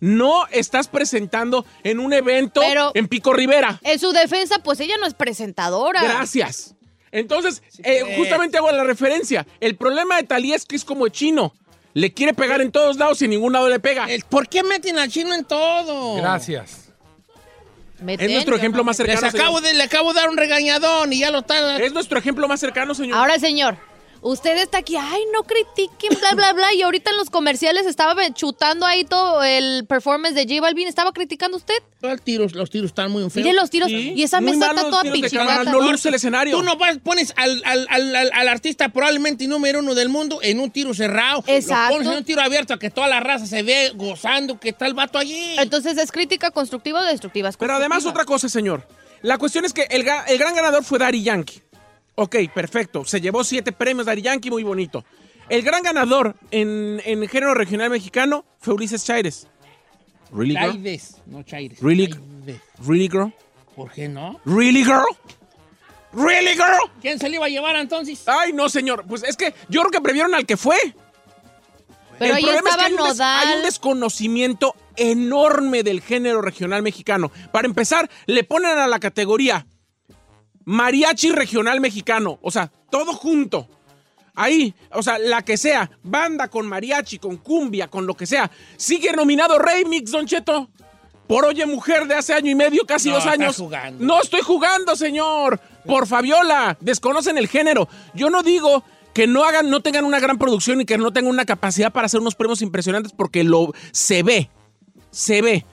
No 0.00 0.46
estás 0.50 0.88
presentando 0.88 1.64
en 1.84 2.00
un 2.00 2.12
evento 2.12 2.60
Pero- 2.62 2.90
en 2.94 3.06
Pico 3.06 3.32
Rivera. 3.32 3.78
En 3.82 3.98
su 3.98 4.12
defensa, 4.12 4.58
pues 4.62 4.80
ella 4.80 4.96
no 4.98 5.06
es 5.06 5.14
presentadora. 5.14 6.02
Gracias. 6.02 6.74
Entonces, 7.12 7.62
eh, 7.82 8.16
justamente 8.16 8.56
hago 8.58 8.70
la 8.72 8.84
referencia. 8.84 9.46
El 9.60 9.76
problema 9.76 10.16
de 10.16 10.22
Talía 10.24 10.56
es 10.56 10.64
que 10.64 10.76
es 10.76 10.84
como 10.84 11.08
chino. 11.08 11.52
Le 11.92 12.12
quiere 12.12 12.34
pegar 12.34 12.60
en 12.60 12.70
todos 12.70 12.96
lados 12.96 13.20
y 13.20 13.24
en 13.24 13.32
ningún 13.32 13.52
lado 13.52 13.68
le 13.68 13.80
pega. 13.80 14.06
¿Por 14.28 14.48
qué 14.48 14.62
meten 14.62 14.98
al 14.98 15.10
chino 15.10 15.34
en 15.34 15.44
todo? 15.44 16.16
Gracias. 16.16 16.90
Es 18.06 18.30
nuestro 18.30 18.56
ejemplo 18.56 18.82
más 18.84 18.96
cercano. 18.96 19.20
Les 19.20 19.34
acabo 19.34 19.60
de, 19.60 19.74
le 19.74 19.82
acabo 19.82 20.12
de 20.14 20.20
dar 20.20 20.30
un 20.30 20.36
regañadón 20.36 21.12
y 21.12 21.18
ya 21.18 21.30
lo 21.30 21.40
está. 21.40 21.78
Es 21.78 21.92
nuestro 21.92 22.18
ejemplo 22.18 22.48
más 22.48 22.60
cercano, 22.60 22.94
señor. 22.94 23.18
Ahora, 23.18 23.38
señor, 23.38 23.76
usted 24.22 24.56
está 24.58 24.78
aquí, 24.78 24.96
ay, 24.96 25.22
no 25.32 25.42
critiquen, 25.42 26.18
bla, 26.20 26.34
bla, 26.34 26.52
bla. 26.52 26.74
Y 26.74 26.82
ahorita 26.82 27.10
en 27.10 27.16
los 27.16 27.30
comerciales 27.30 27.86
estaba 27.86 28.32
chutando 28.32 28.86
ahí 28.86 29.04
todo 29.04 29.42
el 29.42 29.86
performance 29.86 30.34
de 30.34 30.42
J 30.44 30.60
Balvin. 30.60 30.88
¿Estaba 30.88 31.12
criticando 31.12 31.56
usted? 31.56 31.74
Los 32.00 32.22
tiros, 32.22 32.54
los 32.54 32.70
tiros 32.70 32.88
están 32.90 33.10
muy 33.10 33.22
feos. 33.22 33.36
Mire 33.36 33.52
los 33.52 33.70
tiros. 33.70 33.90
Y 33.90 34.22
esa 34.22 34.40
muy 34.40 34.52
mesa 34.52 34.70
está 34.70 34.82
toda 34.90 35.02
cámara, 35.30 35.64
no 35.70 35.80
luce 35.90 36.08
el 36.08 36.14
escenario. 36.14 36.56
Tú 36.56 36.62
no 36.62 36.76
vas, 36.76 36.98
pones 36.98 37.32
al, 37.36 37.62
al- 37.64 37.86
al- 37.90 38.16
al- 38.16 38.30
al 38.32 38.48
artista 38.48 38.88
probablemente 38.90 39.46
número 39.46 39.80
uno 39.80 39.94
del 39.94 40.08
mundo 40.08 40.38
en 40.42 40.60
un 40.60 40.70
tiro 40.70 40.94
cerrado. 40.94 41.42
Exacto. 41.46 41.90
Lo 41.90 41.96
pones 41.98 42.12
en 42.12 42.18
un 42.18 42.24
tiro 42.24 42.40
abierto 42.42 42.74
a 42.74 42.78
que 42.78 42.90
toda 42.90 43.08
la 43.08 43.20
raza 43.20 43.46
se 43.46 43.62
ve 43.62 43.92
gozando 43.94 44.58
que 44.58 44.70
está 44.70 44.86
el 44.86 44.94
vato 44.94 45.18
allí. 45.18 45.56
Entonces, 45.58 45.96
¿es 45.98 46.10
crítica 46.12 46.50
constructiva 46.50 47.00
o 47.00 47.04
destructiva? 47.04 47.48
Es 47.48 47.56
Pero 47.56 47.74
además 47.74 48.06
otra 48.06 48.24
cosa, 48.24 48.48
señor. 48.48 48.86
La 49.22 49.36
cuestión 49.36 49.66
es 49.66 49.74
que 49.74 49.82
el, 49.90 50.06
el 50.28 50.38
gran 50.38 50.54
ganador 50.54 50.82
fue 50.82 50.98
Daddy 50.98 51.22
Yankee. 51.22 51.60
Ok, 52.14 52.36
perfecto. 52.54 53.04
Se 53.04 53.20
llevó 53.20 53.44
siete 53.44 53.72
premios 53.72 54.06
Daddy 54.06 54.22
Yankee, 54.22 54.50
muy 54.50 54.62
bonito. 54.62 55.04
El 55.48 55.62
gran 55.62 55.82
ganador 55.82 56.36
en, 56.50 57.00
en 57.04 57.26
género 57.28 57.54
regional 57.54 57.90
mexicano 57.90 58.44
fue 58.58 58.74
Ulises 58.74 59.04
Chaires. 59.04 59.46
Really, 60.32 60.54
girl? 60.54 60.72
Chaides, 60.72 61.16
no 61.26 61.42
Chaires. 61.42 61.80
Really? 61.80 62.08
Chaides. 62.08 62.60
Really, 62.86 63.08
girl? 63.08 63.32
¿Por 63.74 63.90
qué 63.92 64.08
no? 64.08 64.40
Really, 64.44 64.84
girl? 64.84 65.04
Really, 66.12 66.52
girl? 66.52 66.90
¿Quién 67.00 67.18
se 67.18 67.28
le 67.28 67.36
iba 67.36 67.46
a 67.46 67.48
llevar 67.48 67.74
entonces? 67.76 68.22
Ay, 68.26 68.52
no, 68.52 68.68
señor. 68.68 69.04
Pues 69.08 69.22
es 69.24 69.36
que 69.36 69.54
yo 69.68 69.80
creo 69.80 69.90
que 69.90 70.00
previeron 70.00 70.34
al 70.34 70.46
que 70.46 70.56
fue. 70.56 70.76
Pero 72.18 72.34
ahí 72.34 72.42
problema 72.42 72.70
es 72.70 72.76
que 72.76 72.82
estaba 72.82 72.86
hay 72.86 72.92
un, 72.92 72.98
des- 72.98 73.08
Nodal. 73.18 73.48
hay 73.48 73.56
un 73.56 73.62
desconocimiento 73.62 74.74
enorme 74.96 75.82
del 75.82 76.00
género 76.02 76.42
regional 76.42 76.82
mexicano. 76.82 77.32
Para 77.50 77.66
empezar, 77.66 78.10
le 78.26 78.44
ponen 78.44 78.78
a 78.78 78.86
la 78.86 78.98
categoría 79.00 79.66
mariachi 80.70 81.32
regional 81.32 81.80
mexicano. 81.80 82.38
O 82.42 82.50
sea, 82.50 82.70
todo 82.90 83.12
junto. 83.12 83.68
Ahí, 84.36 84.72
o 84.92 85.02
sea, 85.02 85.18
la 85.18 85.42
que 85.42 85.56
sea, 85.56 85.90
banda 86.02 86.48
con 86.48 86.66
mariachi, 86.66 87.18
con 87.18 87.36
cumbia, 87.36 87.88
con 87.88 88.06
lo 88.06 88.14
que 88.14 88.24
sea. 88.24 88.50
Sigue 88.76 89.12
nominado 89.12 89.58
Remix, 89.58 90.12
Don 90.12 90.26
Cheto. 90.26 90.70
Por 91.26 91.44
Oye 91.44 91.66
Mujer 91.66 92.06
de 92.06 92.14
hace 92.14 92.32
año 92.34 92.50
y 92.50 92.54
medio, 92.54 92.84
casi 92.86 93.08
No, 93.08 93.16
dos 93.16 93.26
años. 93.26 93.56
jugando. 93.56 94.04
No 94.04 94.20
estoy 94.20 94.40
jugando, 94.40 94.96
señor. 94.96 95.60
Por 95.86 96.06
Fabiola. 96.06 96.76
Desconocen 96.80 97.36
el 97.38 97.48
género. 97.48 97.88
Yo 98.14 98.30
no 98.30 98.42
digo 98.42 98.82
que 99.12 99.26
no 99.26 99.44
hagan, 99.44 99.70
no 99.70 99.80
tengan 99.80 100.04
una 100.04 100.20
gran 100.20 100.38
producción 100.38 100.80
y 100.80 100.84
que 100.84 100.98
no 100.98 101.12
tengan 101.12 101.32
una 101.32 101.44
capacidad 101.44 101.92
para 101.92 102.06
hacer 102.06 102.20
unos 102.20 102.34
premios 102.36 102.62
impresionantes 102.62 103.12
porque 103.12 103.44
lo 103.44 103.72
se 103.92 104.22
ve. 104.22 104.50
Se 105.10 105.42
ve. 105.42 105.66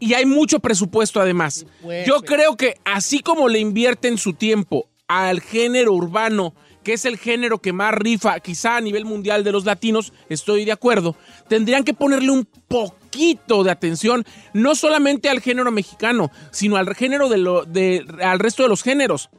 Y 0.00 0.14
hay 0.14 0.26
mucho 0.26 0.58
presupuesto 0.60 1.20
además. 1.20 1.64
pues, 1.82 2.06
Yo 2.06 2.20
pero- 2.20 2.34
creo 2.36 2.56
que 2.56 2.78
así 2.84 3.20
como 3.20 3.48
le 3.48 3.58
invierten 3.58 4.18
su 4.18 4.32
tiempo 4.34 4.88
al 5.08 5.40
género 5.40 5.92
urbano, 5.92 6.54
que 6.82 6.92
es 6.94 7.04
el 7.06 7.16
género 7.16 7.58
que 7.58 7.72
más 7.72 7.94
rifa, 7.94 8.40
quizá 8.40 8.76
a 8.76 8.80
nivel 8.80 9.04
mundial 9.06 9.42
de 9.44 9.52
los 9.52 9.64
latinos, 9.64 10.12
estoy 10.28 10.64
de 10.66 10.72
acuerdo, 10.72 11.16
tendrían 11.48 11.82
que 11.84 11.94
ponerle 11.94 12.30
un 12.30 12.46
poquito 12.68 13.64
de 13.64 13.70
atención, 13.70 14.24
no 14.52 14.74
solamente 14.74 15.28
al 15.30 15.40
género 15.40 15.70
mexicano, 15.70 16.30
sino 16.50 16.76
al 16.76 16.94
género 16.94 17.28
de 17.28 17.38
lo, 17.38 17.64
de, 17.64 18.04
al 18.22 18.38
resto 18.38 18.62
de 18.64 18.68
los 18.68 18.82
géneros, 18.82 19.30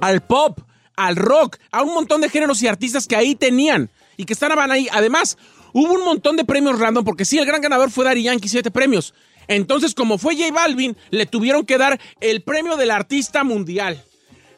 al 0.00 0.22
pop, 0.22 0.58
al 0.96 1.16
rock, 1.16 1.58
a 1.70 1.82
un 1.82 1.94
montón 1.94 2.20
de 2.20 2.28
géneros 2.28 2.60
y 2.62 2.66
artistas 2.68 3.06
que 3.06 3.16
ahí 3.16 3.34
tenían 3.36 3.90
y 4.16 4.24
que 4.24 4.32
estaban 4.32 4.70
ahí. 4.72 4.88
Además, 4.92 5.38
hubo 5.72 5.94
un 5.94 6.04
montón 6.04 6.36
de 6.36 6.44
premios 6.44 6.78
random, 6.80 7.04
porque 7.04 7.24
sí, 7.24 7.38
el 7.38 7.46
gran 7.46 7.60
ganador 7.60 7.90
fue 7.90 8.04
Daddy 8.04 8.24
Yankee, 8.24 8.48
siete 8.48 8.70
premios. 8.72 9.14
Entonces, 9.48 9.94
como 9.94 10.18
fue 10.18 10.36
J 10.36 10.52
Balvin, 10.52 10.96
le 11.10 11.26
tuvieron 11.26 11.64
que 11.66 11.78
dar 11.78 12.00
el 12.20 12.42
premio 12.42 12.76
del 12.76 12.90
artista 12.90 13.44
mundial. 13.44 14.02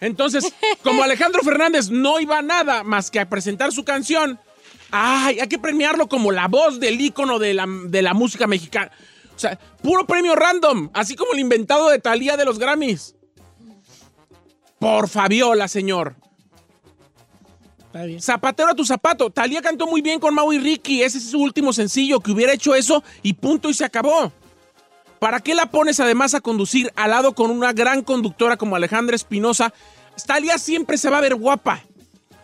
Entonces, 0.01 0.53
como 0.83 1.03
Alejandro 1.05 1.43
Fernández 1.43 1.91
no 1.91 2.21
iba 2.21 2.39
a 2.39 2.43
nada 2.43 2.85
más 2.85 3.11
que 3.11 3.21
a 3.21 3.29
presentar 3.29 3.73
su 3.73 3.85
canción, 3.85 4.39
ay, 4.91 5.41
hay 5.41 5.49
que 5.49 5.59
premiarlo 5.59 6.09
como 6.09 6.33
la 6.33 6.49
voz 6.49 6.79
del 6.81 7.01
ícono 7.01 7.39
de 7.39 7.55
la, 7.55 7.67
de 7.67 8.03
la 8.03 8.15
música 8.15 8.47
mexicana. 8.47 8.91
O 9.35 9.39
sea, 9.39 9.59
puro 9.83 10.07
premio 10.07 10.37
random, 10.37 10.91
así 10.95 11.17
como 11.17 11.33
el 11.33 11.41
inventado 11.41 11.89
de 11.89 11.99
Talía 11.99 12.37
de 12.37 12.45
los 12.45 12.59
Grammys. 12.59 13.17
Por 14.79 15.09
Fabiola, 15.09 15.67
señor. 15.67 16.15
Está 17.87 18.05
bien. 18.05 18.21
Zapatero 18.21 18.71
a 18.71 18.75
tu 18.75 18.85
zapato. 18.85 19.31
Talía 19.31 19.63
cantó 19.63 19.87
muy 19.87 20.03
bien 20.03 20.21
con 20.21 20.35
Mau 20.35 20.53
y 20.53 20.59
Ricky. 20.59 21.03
Ese 21.03 21.19
es 21.19 21.31
su 21.31 21.41
último 21.41 21.73
sencillo. 21.73 22.21
Que 22.21 22.33
hubiera 22.33 22.53
hecho 22.53 22.75
eso 22.75 23.03
y 23.23 23.33
punto 23.33 23.71
y 23.71 23.75
se 23.75 23.85
acabó. 23.85 24.33
¿Para 25.25 25.41
qué 25.41 25.55
la 25.55 25.71
pones 25.71 26.01
además 26.01 26.35
a 26.35 26.43
conducir 26.43 26.93
al 26.97 27.13
lado 27.13 27.35
con 27.35 27.51
una 27.51 27.73
gran 27.73 28.03
conductora 28.03 28.59
como 28.59 28.77
Alejandra 28.77 29.17
Espinosa? 29.17 29.73
Talía 30.27 30.59
siempre 30.59 30.99
se 30.99 31.09
va 31.09 31.17
a 31.17 31.23
ver 31.23 31.35
guapa. 31.35 31.83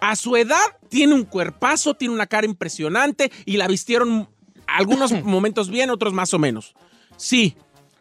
A 0.00 0.16
su 0.16 0.34
edad 0.34 0.56
tiene 0.88 1.12
un 1.12 1.24
cuerpazo, 1.24 1.92
tiene 1.92 2.14
una 2.14 2.26
cara 2.26 2.46
impresionante 2.46 3.30
y 3.44 3.58
la 3.58 3.68
vistieron 3.68 4.30
algunos 4.66 5.12
momentos 5.24 5.68
bien, 5.68 5.90
otros 5.90 6.14
más 6.14 6.32
o 6.32 6.38
menos. 6.38 6.74
Sí, 7.18 7.54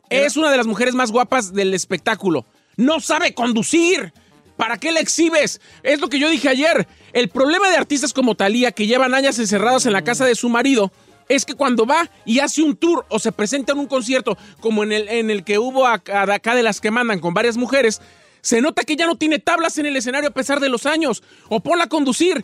es 0.09 0.37
una 0.37 0.49
de 0.49 0.55
las 0.55 0.65
mujeres 0.65 0.95
más 0.95 1.11
guapas 1.11 1.51
del 1.51 1.73
espectáculo. 1.73 2.45
No 2.77 3.01
sabe 3.01 3.33
conducir. 3.33 4.13
¿Para 4.55 4.77
qué 4.77 4.93
la 4.93 5.01
exhibes? 5.01 5.59
Es 5.83 5.99
lo 5.99 6.07
que 6.07 6.19
yo 6.19 6.29
dije 6.29 6.47
ayer. 6.47 6.87
El 7.11 7.27
problema 7.27 7.69
de 7.69 7.75
artistas 7.75 8.13
como 8.13 8.35
Talía, 8.35 8.71
que 8.71 8.87
llevan 8.87 9.13
años 9.13 9.39
encerrados 9.39 9.85
en 9.87 9.91
la 9.91 10.05
casa 10.05 10.23
de 10.23 10.35
su 10.35 10.47
marido, 10.47 10.93
es 11.29 11.45
que 11.45 11.53
cuando 11.53 11.85
va 11.85 12.09
y 12.25 12.39
hace 12.39 12.61
un 12.61 12.75
tour 12.75 13.05
o 13.09 13.19
se 13.19 13.31
presenta 13.31 13.71
en 13.71 13.79
un 13.79 13.87
concierto, 13.87 14.37
como 14.59 14.83
en 14.83 14.91
el, 14.91 15.07
en 15.07 15.29
el 15.29 15.43
que 15.45 15.57
hubo 15.59 15.87
acá, 15.87 16.23
acá 16.33 16.55
de 16.55 16.63
las 16.63 16.81
que 16.81 16.91
mandan 16.91 17.19
con 17.19 17.33
varias 17.33 17.55
mujeres, 17.55 18.01
se 18.41 18.61
nota 18.61 18.83
que 18.83 18.95
ya 18.97 19.05
no 19.05 19.15
tiene 19.15 19.39
tablas 19.39 19.77
en 19.77 19.85
el 19.85 19.95
escenario 19.95 20.29
a 20.29 20.33
pesar 20.33 20.59
de 20.59 20.69
los 20.69 20.85
años. 20.85 21.23
O 21.49 21.59
ponla 21.61 21.85
a 21.85 21.89
conducir. 21.89 22.43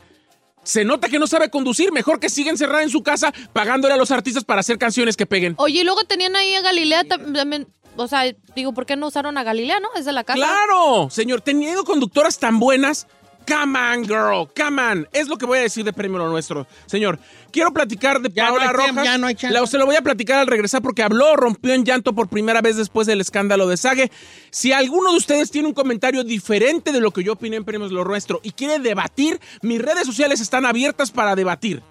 Se 0.64 0.84
nota 0.84 1.10
que 1.10 1.20
no 1.20 1.28
sabe 1.28 1.50
conducir. 1.50 1.92
Mejor 1.92 2.20
que 2.20 2.30
siga 2.30 2.50
encerrada 2.52 2.84
en 2.84 2.90
su 2.90 3.04
casa 3.04 3.34
pagándole 3.54 3.94
a 3.94 3.98
los 3.98 4.12
artistas 4.12 4.44
para 4.44 4.62
hacer 4.62 4.78
canciones 4.78 5.16
que 5.16 5.26
peguen. 5.26 5.54
Oye, 5.58 5.82
y 5.82 5.84
luego 5.84 6.04
tenían 6.06 6.36
ahí 6.36 6.54
a 6.56 6.62
Galilea 6.62 7.04
tam- 7.04 7.34
también. 7.36 7.68
O 7.98 8.08
sea, 8.08 8.24
digo, 8.56 8.74
¿por 8.74 8.86
qué 8.86 8.96
no 8.98 9.08
usaron 9.08 9.38
a 9.38 9.44
Galilea, 9.44 9.80
no? 9.80 9.88
Es 9.96 10.04
de 10.06 10.12
la 10.12 10.24
casa. 10.26 10.38
¡Claro! 10.38 11.08
Señor, 11.10 11.40
teniendo 11.42 11.86
conductoras 11.86 12.38
tan 12.40 12.60
buenas. 12.60 13.08
Come 13.48 13.78
on, 13.78 14.04
girl, 14.04 14.48
come 14.56 14.82
on. 14.82 15.08
Es 15.14 15.28
lo 15.28 15.38
que 15.38 15.46
voy 15.46 15.60
a 15.60 15.62
decir 15.62 15.84
de 15.86 15.94
Premio 15.94 16.18
Lo 16.18 16.30
Nuestro. 16.30 16.66
Señor, 16.86 17.20
quiero 17.52 17.72
platicar 17.72 18.20
de 18.22 18.30
Ya 18.34 18.46
no 18.50 18.56
Paola 18.56 18.72
tiempo, 18.72 18.88
Rojas. 18.88 19.04
ya 19.06 19.18
no 19.18 19.28
hay. 19.28 19.38
La- 19.50 19.66
se 19.68 19.78
lo 19.78 19.86
voy 19.86 19.96
a 19.96 20.02
platicar 20.02 20.40
al 20.40 20.48
regresar 20.48 20.82
porque 20.82 21.04
habló, 21.04 21.36
rompió 21.36 21.74
en 21.74 21.86
llanto 21.86 22.14
por 22.14 22.28
primera 22.28 22.62
vez 22.62 22.76
después 22.78 23.06
del 23.08 23.22
escándalo 23.22 23.68
de 23.68 23.78
Sage. 23.78 24.12
Si 24.50 24.72
alguno 24.72 25.12
de 25.12 25.18
ustedes 25.18 25.52
tiene 25.52 25.68
un 25.68 25.74
comentario 25.74 26.24
diferente 26.24 26.92
de 26.92 27.00
lo 27.02 27.12
que 27.12 27.24
yo 27.24 27.34
opiné 27.34 27.58
en 27.58 27.66
Premios 27.66 27.92
Lo 27.92 28.04
Nuestro 28.04 28.40
y 28.44 28.52
quiere 28.52 28.80
debatir, 28.80 29.40
mis 29.62 29.82
redes 29.82 30.06
sociales 30.06 30.42
están 30.42 30.66
abiertas 30.66 31.12
para 31.12 31.36
debatir. 31.36 31.82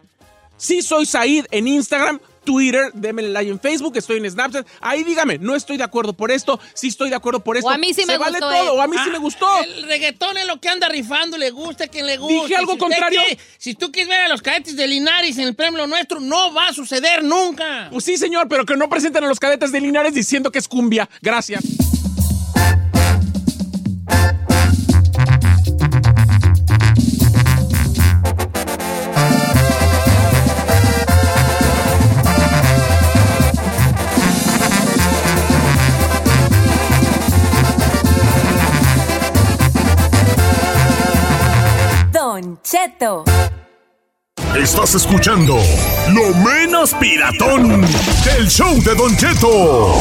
Sí 0.56 0.82
soy 0.82 1.04
Said 1.06 1.46
en 1.50 1.66
Instagram, 1.68 2.20
Twitter, 2.44 2.90
déme 2.94 3.22
like 3.22 3.50
en 3.50 3.58
Facebook, 3.58 3.96
estoy 3.96 4.18
en 4.18 4.30
Snapchat. 4.30 4.66
Ahí 4.80 5.02
dígame, 5.04 5.38
no 5.38 5.54
estoy 5.56 5.76
de 5.76 5.84
acuerdo 5.84 6.12
por 6.12 6.30
esto, 6.30 6.60
sí 6.74 6.88
estoy 6.88 7.10
de 7.10 7.16
acuerdo 7.16 7.40
por 7.40 7.56
esto. 7.56 7.68
O 7.68 7.70
a 7.72 7.78
mí 7.78 7.94
sí 7.94 8.02
Se 8.02 8.06
me 8.06 8.18
vale 8.18 8.38
gustó, 8.38 8.48
todo, 8.50 8.64
eh. 8.66 8.78
o 8.78 8.82
a 8.82 8.86
mí 8.86 8.96
sí 8.96 9.04
Ah, 9.08 9.12
me 9.12 9.18
gustó. 9.18 9.46
El 9.62 9.82
reggaetón 9.84 10.36
es 10.38 10.46
lo 10.46 10.60
que 10.60 10.68
anda 10.68 10.88
rifando, 10.88 11.36
le 11.38 11.50
gusta 11.50 11.88
quien 11.88 12.06
le 12.06 12.16
gusta. 12.18 12.34
¿Dije 12.42 12.56
algo 12.56 12.72
Si 12.72 12.78
contrario? 12.78 13.20
quiere- 13.26 13.40
si 13.58 13.74
tú 13.74 13.90
quieres 13.90 14.08
ver 14.10 14.20
a 14.20 14.28
los 14.28 14.42
cadetes 14.42 14.76
de 14.76 14.86
Linares 14.86 15.36
en 15.38 15.44
el 15.48 15.54
premio 15.54 15.86
nuestro, 15.86 16.20
no 16.20 16.52
va 16.52 16.68
a 16.68 16.72
suceder 16.74 17.24
nunca. 17.24 17.88
Pues 17.90 18.04
sí, 18.04 18.16
señor, 18.16 18.48
pero 18.48 18.64
que 18.64 18.76
no 18.76 18.88
presenten 18.88 19.24
a 19.24 19.28
los 19.28 19.40
cadetes 19.40 19.72
de 19.72 19.80
Linares 19.80 20.14
diciendo 20.14 20.50
que 20.52 20.58
es 20.58 20.68
cumbia. 20.68 21.08
Gracias. 21.22 21.62
Estás 44.56 44.94
escuchando 44.94 45.56
lo 46.12 46.32
menos 46.34 46.94
piratón 46.94 47.82
del 48.24 48.48
show 48.48 48.72
de 48.82 48.94
Don 48.94 49.16
Cheto. 49.16 50.00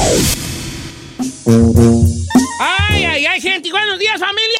¡Ay, 2.60 3.06
ay, 3.06 3.26
ay, 3.26 3.42
gente! 3.42 3.72
¡Buenos 3.72 3.98
días, 3.98 4.20
familia! 4.20 4.60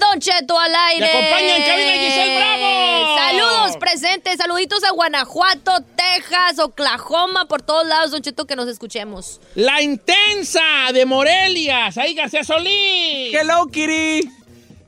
Don 0.00 0.10
Don 0.10 0.20
Cheto 0.20 0.58
al 0.58 0.74
aire. 0.74 1.06
Me 1.06 1.10
acompaña 1.10 1.56
en 1.56 1.62
cabina 1.64 1.92
Giselle 1.92 2.36
Bravo. 2.38 3.16
Saludos 3.18 3.76
presentes, 3.76 4.38
saluditos 4.38 4.84
a 4.84 4.90
Guanajuato, 4.92 5.72
Texas, 5.96 6.58
Oklahoma, 6.60 7.44
por 7.46 7.60
todos 7.60 7.86
lados, 7.86 8.10
Don 8.10 8.22
Cheto, 8.22 8.46
que 8.46 8.56
nos 8.56 8.68
escuchemos. 8.68 9.38
La 9.54 9.82
intensa 9.82 10.62
de 10.94 11.04
Morelia, 11.04 11.90
ahí 11.94 12.14
García 12.14 12.42
Solís. 12.42 13.34
Hello, 13.34 13.66
Kitty. 13.66 14.38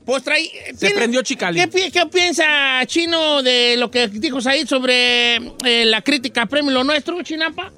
Pues 0.05 0.23
trae. 0.23 0.49
Se 0.67 0.73
tiene- 0.73 0.95
prendió 0.95 1.21
Chicali. 1.21 1.59
¿Qué, 1.59 1.67
pi- 1.67 1.91
qué 1.91 2.05
piensa 2.07 2.45
Chino 2.87 3.41
de 3.43 3.75
lo 3.77 3.91
que 3.91 4.07
dijo 4.07 4.41
Said 4.41 4.67
sobre 4.67 5.35
eh, 5.35 5.85
la 5.85 6.01
crítica 6.01 6.43
a 6.43 6.45
premio 6.47 6.71
Lo 6.71 6.83
Nuestro, 6.83 7.21
Chinampa? 7.21 7.71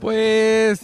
Pues 0.00 0.80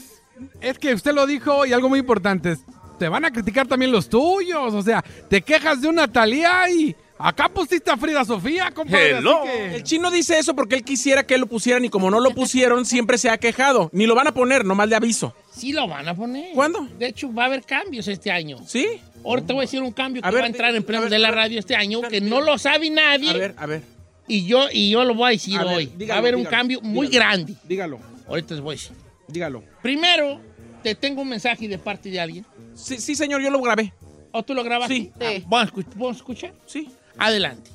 es 0.60 0.78
que 0.78 0.94
usted 0.94 1.12
lo 1.14 1.26
dijo 1.26 1.64
y 1.66 1.72
algo 1.72 1.88
muy 1.88 1.98
importante. 1.98 2.56
Te 2.98 3.08
van 3.08 3.24
a 3.24 3.30
criticar 3.32 3.66
también 3.66 3.92
los 3.92 4.08
tuyos. 4.08 4.72
O 4.74 4.82
sea, 4.82 5.04
te 5.28 5.42
quejas 5.42 5.80
de 5.80 5.88
una 5.88 6.10
Talía 6.10 6.68
y 6.70 6.94
acá 7.18 7.48
pusiste 7.48 7.90
a 7.90 7.96
Frida 7.96 8.24
Sofía, 8.24 8.70
compadre. 8.72 9.16
así 9.16 9.26
que- 9.44 9.74
El 9.76 9.82
chino 9.84 10.10
dice 10.10 10.38
eso 10.38 10.54
porque 10.54 10.76
él 10.76 10.84
quisiera 10.84 11.24
que 11.26 11.38
lo 11.38 11.46
pusieran 11.46 11.84
y 11.84 11.88
como 11.90 12.10
no 12.10 12.20
lo 12.20 12.30
pusieron, 12.32 12.84
siempre 12.86 13.18
se 13.18 13.30
ha 13.30 13.38
quejado. 13.38 13.90
Ni 13.92 14.06
lo 14.06 14.14
van 14.14 14.28
a 14.28 14.34
poner, 14.34 14.64
nomás 14.64 14.88
le 14.88 14.96
aviso. 14.96 15.34
Sí 15.54 15.72
lo 15.72 15.86
van 15.88 16.08
a 16.08 16.14
poner. 16.14 16.52
¿Cuándo? 16.54 16.88
De 16.98 17.06
hecho, 17.08 17.32
va 17.32 17.44
a 17.44 17.46
haber 17.46 17.62
cambios 17.64 18.08
este 18.08 18.30
año. 18.30 18.58
¿Sí? 18.66 18.86
Ahorita 19.24 19.54
voy 19.54 19.62
a 19.62 19.66
decir 19.66 19.82
un 19.82 19.92
cambio 19.92 20.22
que 20.22 20.30
ver, 20.30 20.40
va 20.40 20.44
a 20.44 20.48
entrar 20.48 20.74
en 20.74 20.84
ver, 20.84 21.08
de 21.10 21.18
la 21.18 21.30
radio 21.30 21.58
este 21.58 21.74
año, 21.74 22.02
que 22.02 22.20
no 22.20 22.40
lo 22.40 22.58
sabe 22.58 22.90
nadie. 22.90 23.30
A 23.30 23.32
ver, 23.34 23.54
a 23.56 23.66
ver. 23.66 23.82
Y 24.28 24.46
yo, 24.46 24.66
y 24.72 24.90
yo 24.90 25.04
lo 25.04 25.14
voy 25.14 25.28
a 25.28 25.30
decir 25.32 25.58
A 25.58 25.64
ver, 25.64 25.76
hoy. 25.76 25.86
dígalo, 25.86 26.08
va 26.08 26.14
a 26.14 26.18
haber 26.18 26.34
un 26.34 26.40
dígalo, 26.42 26.56
cambio 26.56 26.80
muy 26.82 27.08
dígalo. 27.08 27.26
grande. 27.30 27.54
Dígalo, 27.64 27.98
Ahorita 28.28 28.54
les 28.54 28.62
voy 28.62 28.74
a 28.74 28.76
decir. 28.76 28.96
dígalo. 29.28 29.62
Primero, 29.82 30.40
te 30.82 30.94
tengo 30.94 31.22
un 31.22 31.28
mensaje 31.28 31.68
de 31.68 31.78
parte 31.78 32.10
de 32.10 32.20
alguien. 32.20 32.46
Sí, 32.74 32.98
sí, 32.98 33.14
señor, 33.14 33.40
yo 33.42 33.50
lo 33.50 33.60
grabé. 33.60 33.92
¿O 34.32 34.42
tú 34.42 34.52
lo 34.54 34.64
grabaste? 34.64 34.94
Sí. 34.94 35.12
Ah, 35.20 35.32
¿Vamos 35.46 35.68
a 35.68 35.74
escu- 35.74 35.86
¿Vamos 35.94 36.16
a 36.16 36.16
escuchar? 36.16 36.52
Sí. 36.66 36.90
Adelante. 37.18 37.70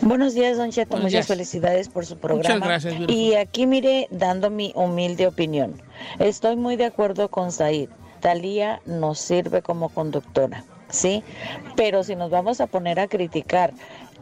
Buenos 0.00 0.34
días, 0.34 0.56
Don 0.56 0.70
Cheto. 0.70 0.90
Buenos 0.90 1.04
Muchas 1.10 1.26
días. 1.26 1.26
felicidades 1.26 1.88
por 1.88 2.06
su 2.06 2.18
programa. 2.18 2.64
gracias, 2.64 2.94
Beautiful. 2.96 3.20
Y 3.20 3.34
aquí 3.34 3.66
mire, 3.66 4.06
dando 4.10 4.48
mi 4.50 4.72
humilde 4.76 5.26
opinión. 5.26 5.80
Estoy 6.20 6.56
muy 6.56 6.76
de 6.76 6.84
acuerdo 6.84 7.30
con 7.30 7.50
Said. 7.50 7.88
Talía 8.20 8.80
nos 8.86 9.18
sirve 9.18 9.62
como 9.62 9.88
conductora, 9.88 10.64
¿sí? 10.88 11.22
Pero 11.76 12.02
si 12.02 12.16
nos 12.16 12.30
vamos 12.30 12.60
a 12.60 12.66
poner 12.66 13.00
a 13.00 13.08
criticar 13.08 13.72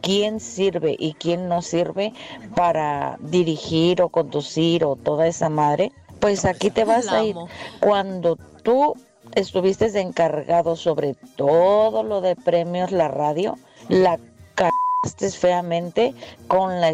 quién 0.01 0.39
sirve 0.39 0.95
y 0.97 1.13
quién 1.13 1.47
no 1.47 1.61
sirve 1.61 2.13
para 2.55 3.17
dirigir 3.19 4.01
o 4.01 4.09
conducir 4.09 4.83
o 4.83 4.95
toda 4.95 5.27
esa 5.27 5.49
madre, 5.49 5.91
pues 6.19 6.45
aquí 6.45 6.69
te 6.69 6.83
vas 6.83 7.07
a 7.09 7.23
ir. 7.23 7.35
Cuando 7.79 8.37
tú 8.63 8.95
estuviste 9.35 9.85
encargado 9.99 10.75
sobre 10.75 11.15
todo 11.35 12.03
lo 12.03 12.21
de 12.21 12.35
premios 12.35 12.91
la 12.91 13.07
radio, 13.07 13.57
la 13.89 14.19
cagaste 14.55 15.29
feamente 15.31 16.13
con 16.47 16.81
la 16.81 16.89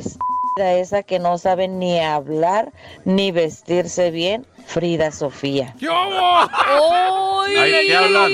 esa 0.58 1.04
que 1.04 1.20
no 1.20 1.38
sabe 1.38 1.68
ni 1.68 2.00
hablar 2.00 2.72
ni 3.06 3.32
vestirse 3.32 4.12
bien, 4.12 4.46
Frida 4.68 5.12
Sofía. 5.12 5.76
¿Qué 5.80 5.88
hubo? 5.90 6.38
¡Ay! 6.52 7.56
Ay, 7.58 7.72
¿de 7.72 7.82
qué 7.88 7.96
hablan? 7.96 8.32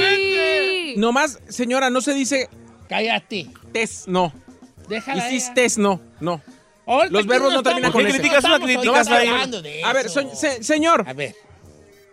Nomás, 0.97 1.39
señora, 1.47 1.89
no 1.89 2.01
se 2.01 2.13
dice 2.13 2.49
Cállate. 2.89 3.47
tes, 3.72 4.03
no. 4.07 4.34
Déjala. 4.88 5.28
Hiciste, 5.32 5.67
no, 5.78 6.01
no. 6.20 6.41
Ahorita 6.86 7.11
Los 7.13 7.20
aquí 7.22 7.30
verbos 7.30 7.53
no 7.53 7.61
terminan 7.63 7.91
¿Por 7.91 8.01
con 8.01 8.05
qué 8.05 8.09
ese. 8.09 8.20
criticas 8.20 8.43
una 8.43 8.55
estamos 8.55 8.74
criticas 8.76 9.07
ahorita 9.07 9.22
ahí? 9.22 9.28
hablando 9.28 9.61
de 9.61 9.84
A 9.84 9.93
ver, 9.93 10.07
eso. 10.07 10.22
so- 10.22 10.36
se- 10.36 10.63
señor, 10.63 11.05
A 11.07 11.13
ver. 11.13 11.36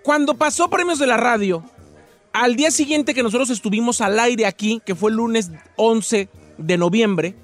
cuando 0.03 0.35
pasó 0.35 0.69
premios 0.69 0.99
de 0.99 1.07
la 1.07 1.17
radio, 1.17 1.65
al 2.35 2.55
día 2.57 2.71
siguiente 2.71 3.15
que 3.15 3.23
nosotros 3.23 3.49
estuvimos 3.49 4.03
al 4.03 4.21
aire 4.21 4.45
aquí, 4.45 4.83
que 4.85 4.95
fue 4.95 5.11
el 5.11 5.17
lunes 5.17 5.51
11 5.77 6.29
de 6.59 6.77
noviembre, 6.79 7.35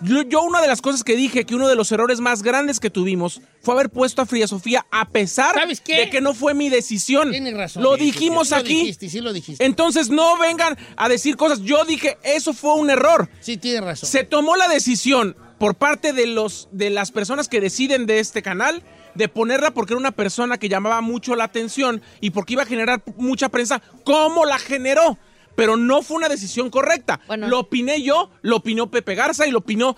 yo, 0.00 0.42
una 0.42 0.60
de 0.60 0.68
las 0.68 0.80
cosas 0.80 1.04
que 1.04 1.16
dije, 1.16 1.44
que 1.44 1.54
uno 1.54 1.68
de 1.68 1.76
los 1.76 1.90
errores 1.92 2.20
más 2.20 2.42
grandes 2.42 2.80
que 2.80 2.90
tuvimos 2.90 3.40
fue 3.62 3.74
haber 3.74 3.90
puesto 3.90 4.22
a 4.22 4.26
Frida 4.26 4.46
Sofía 4.46 4.86
a 4.90 5.08
pesar 5.08 5.54
de 5.66 6.10
que 6.10 6.20
no 6.20 6.34
fue 6.34 6.54
mi 6.54 6.68
decisión. 6.68 7.30
Tienes 7.30 7.54
razón. 7.54 7.82
Lo 7.82 7.96
sí, 7.96 8.04
dijimos 8.04 8.48
sí, 8.48 8.54
sí 8.54 8.54
lo 8.54 8.60
aquí. 8.60 8.74
dijiste, 8.80 9.08
sí 9.10 9.20
lo 9.20 9.32
dijiste. 9.32 9.64
Entonces 9.64 10.08
no 10.10 10.38
vengan 10.38 10.78
a 10.96 11.08
decir 11.08 11.36
cosas. 11.36 11.60
Yo 11.60 11.84
dije, 11.84 12.18
eso 12.22 12.52
fue 12.52 12.74
un 12.74 12.90
error. 12.90 13.28
Sí, 13.40 13.56
tienes 13.56 13.82
razón. 13.84 14.08
Se 14.08 14.24
tomó 14.24 14.56
la 14.56 14.68
decisión 14.68 15.36
por 15.58 15.74
parte 15.74 16.12
de, 16.12 16.26
los, 16.26 16.68
de 16.72 16.90
las 16.90 17.10
personas 17.10 17.48
que 17.48 17.60
deciden 17.60 18.06
de 18.06 18.18
este 18.20 18.42
canal 18.42 18.82
de 19.14 19.28
ponerla 19.28 19.72
porque 19.72 19.92
era 19.92 19.98
una 20.00 20.12
persona 20.12 20.56
que 20.58 20.68
llamaba 20.68 21.00
mucho 21.00 21.34
la 21.36 21.44
atención 21.44 22.00
y 22.20 22.30
porque 22.30 22.54
iba 22.54 22.62
a 22.62 22.66
generar 22.66 23.02
mucha 23.16 23.48
prensa, 23.48 23.82
como 24.04 24.44
la 24.46 24.58
generó. 24.58 25.18
Pero 25.56 25.76
no 25.76 26.02
fue 26.02 26.16
una 26.16 26.28
decisión 26.28 26.70
correcta. 26.70 27.20
Bueno. 27.26 27.48
Lo 27.48 27.60
opiné 27.60 28.02
yo, 28.02 28.30
lo 28.42 28.56
opinó 28.56 28.90
Pepe 28.90 29.14
Garza 29.14 29.46
y 29.46 29.50
lo 29.50 29.58
opinó 29.58 29.96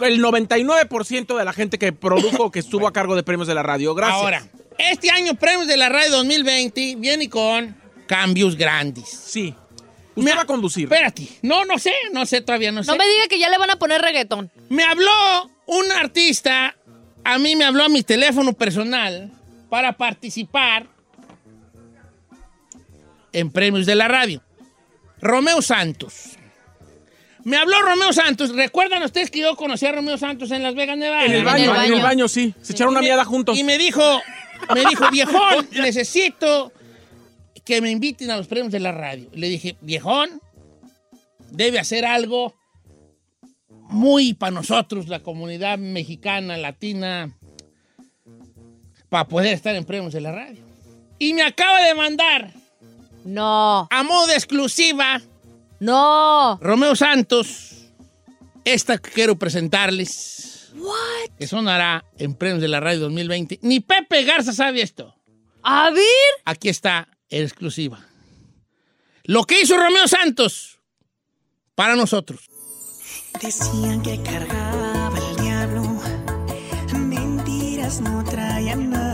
el 0.00 0.22
99% 0.22 1.36
de 1.36 1.44
la 1.44 1.52
gente 1.52 1.78
que 1.78 1.92
produjo 1.92 2.44
o 2.44 2.50
que 2.50 2.60
estuvo 2.60 2.86
a 2.86 2.92
cargo 2.92 3.16
de 3.16 3.22
premios 3.22 3.48
de 3.48 3.54
la 3.54 3.62
radio. 3.62 3.94
Gracias. 3.94 4.20
Ahora, 4.20 4.42
este 4.78 5.10
año 5.10 5.34
Premios 5.34 5.66
de 5.66 5.76
la 5.76 5.88
Radio 5.88 6.12
2020 6.12 6.96
viene 6.96 7.28
con 7.28 7.76
cambios 8.06 8.56
grandes. 8.56 9.08
Sí. 9.08 9.54
Usted 10.14 10.36
va 10.36 10.42
a 10.42 10.46
conducir. 10.46 10.84
Espérate. 10.84 11.28
No, 11.42 11.64
no 11.64 11.78
sé, 11.78 11.92
no 12.12 12.26
sé, 12.26 12.40
todavía 12.40 12.72
no 12.72 12.82
sé. 12.82 12.90
No 12.90 12.96
me 12.96 13.06
diga 13.06 13.28
que 13.28 13.38
ya 13.38 13.48
le 13.48 13.58
van 13.58 13.70
a 13.70 13.76
poner 13.76 14.00
reggaetón. 14.00 14.50
Me 14.68 14.84
habló 14.84 15.10
un 15.66 15.90
artista, 15.92 16.76
a 17.24 17.38
mí 17.38 17.54
me 17.54 17.64
habló 17.64 17.84
a 17.84 17.88
mi 17.88 18.02
teléfono 18.02 18.52
personal 18.52 19.32
para 19.68 19.96
participar 19.96 20.86
en 23.32 23.50
premios 23.50 23.86
de 23.86 23.94
la 23.94 24.08
radio. 24.08 24.42
Romeo 25.20 25.60
Santos. 25.62 26.36
Me 27.44 27.56
habló 27.56 27.80
Romeo 27.82 28.12
Santos. 28.12 28.54
¿Recuerdan 28.54 29.02
ustedes 29.02 29.30
que 29.30 29.40
yo 29.40 29.56
conocí 29.56 29.86
a 29.86 29.92
Romeo 29.92 30.18
Santos 30.18 30.50
en 30.50 30.62
Las 30.62 30.74
Vegas, 30.74 30.98
Nevada? 30.98 31.24
En 31.24 31.32
el 31.32 31.44
baño, 31.44 31.74
en 31.82 31.92
el 31.94 32.02
baño, 32.02 32.28
sí. 32.28 32.54
Se 32.62 32.72
echaron 32.72 32.92
una 32.92 33.00
Y 33.00 33.02
me- 33.04 33.08
miada 33.08 33.24
juntos. 33.24 33.56
Y 33.58 33.64
me 33.64 33.78
dijo, 33.78 34.02
me 34.74 34.80
dijo, 34.84 35.10
viejón, 35.10 35.68
necesito 35.72 36.72
que 37.64 37.80
me 37.80 37.90
inviten 37.90 38.30
a 38.30 38.36
los 38.36 38.46
premios 38.48 38.72
de 38.72 38.80
la 38.80 38.92
radio. 38.92 39.28
Le 39.32 39.48
dije, 39.48 39.76
viejón, 39.80 40.42
debe 41.50 41.78
hacer 41.78 42.04
algo 42.04 42.54
muy 43.90 44.34
para 44.34 44.50
nosotros, 44.52 45.08
la 45.08 45.20
comunidad 45.22 45.78
mexicana, 45.78 46.56
latina, 46.58 47.34
para 49.08 49.26
poder 49.28 49.54
estar 49.54 49.74
en 49.74 49.84
premios 49.84 50.12
de 50.12 50.20
la 50.20 50.32
radio. 50.32 50.62
Y 51.18 51.32
me 51.34 51.42
acaba 51.42 51.82
de 51.82 51.94
mandar 51.94 52.52
No, 53.28 53.86
a 53.90 54.02
modo 54.04 54.26
de 54.28 54.34
exclusiva 54.34 55.20
no. 55.80 56.58
Romeo 56.60 56.96
Santos, 56.96 57.90
esta 58.64 58.98
que 58.98 59.10
quiero 59.10 59.38
presentarles, 59.38 60.72
What? 60.74 61.36
que 61.38 61.46
sonará 61.46 62.04
en 62.18 62.34
premios 62.34 62.60
de 62.60 62.68
la 62.68 62.80
radio 62.80 63.00
2020. 63.00 63.60
Ni 63.62 63.80
Pepe 63.80 64.24
Garza 64.24 64.52
sabe 64.52 64.82
esto. 64.82 65.14
A 65.62 65.90
ver. 65.90 66.04
Aquí 66.44 66.68
está 66.68 67.08
en 67.28 67.44
exclusiva. 67.44 68.00
Lo 69.24 69.44
que 69.44 69.60
hizo 69.60 69.76
Romeo 69.76 70.08
Santos 70.08 70.78
para 71.74 71.96
nosotros. 71.96 72.48
Decían 73.40 74.02
que 74.02 74.22
cargaba 74.22 75.12
el 75.30 75.36
diablo. 75.36 75.82
Mentiras 76.96 78.00
no 78.00 78.24
traían 78.24 78.90
nada. 78.90 79.07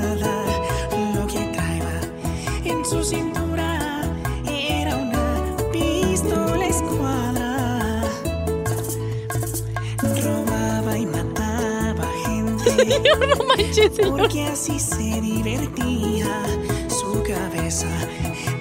No 12.87 13.45
manches, 13.45 13.97
señor. 13.97 14.21
Porque 14.21 14.45
así 14.47 14.79
se 14.79 15.21
divertía. 15.21 16.43
Su 16.89 17.23
cabeza 17.23 17.89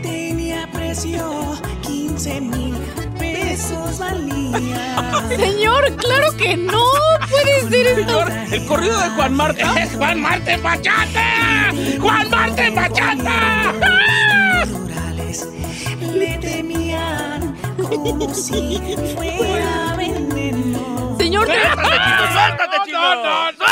tenía 0.01 0.69
precio 0.71 1.57
15 1.81 2.41
mil 2.41 2.75
pesos 3.19 3.99
valía. 3.99 5.11
Señor, 5.37 5.95
claro 5.95 6.37
que 6.37 6.57
no 6.57 6.83
puede 7.29 7.61
ser 7.69 7.87
esto. 7.87 8.01
Señor, 8.01 8.31
el 8.51 8.65
corrido 8.65 8.99
de 8.99 9.09
Juan 9.09 9.33
Marta. 9.33 9.73
¡Es 9.83 9.95
Juan 9.95 10.21
Marte 10.21 10.57
Bachata! 10.57 11.71
¡Juan 11.99 12.29
Marte 12.29 12.69
Bachata! 12.71 13.73
Naturales 13.73 15.47
le 16.01 16.37
temían 16.37 17.55
como 17.77 18.33
si 18.33 18.79
fuera 19.15 19.95
veneno. 19.97 21.15
Señor, 21.17 21.45
¡Suéltate, 21.45 21.97
chino! 22.05 22.17
¡Suéltate, 22.33 22.77
chino! 22.85 23.62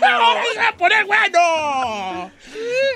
¡Vamos 0.00 0.58
a 0.68 0.76
poner 0.76 1.04
bueno! 1.04 2.30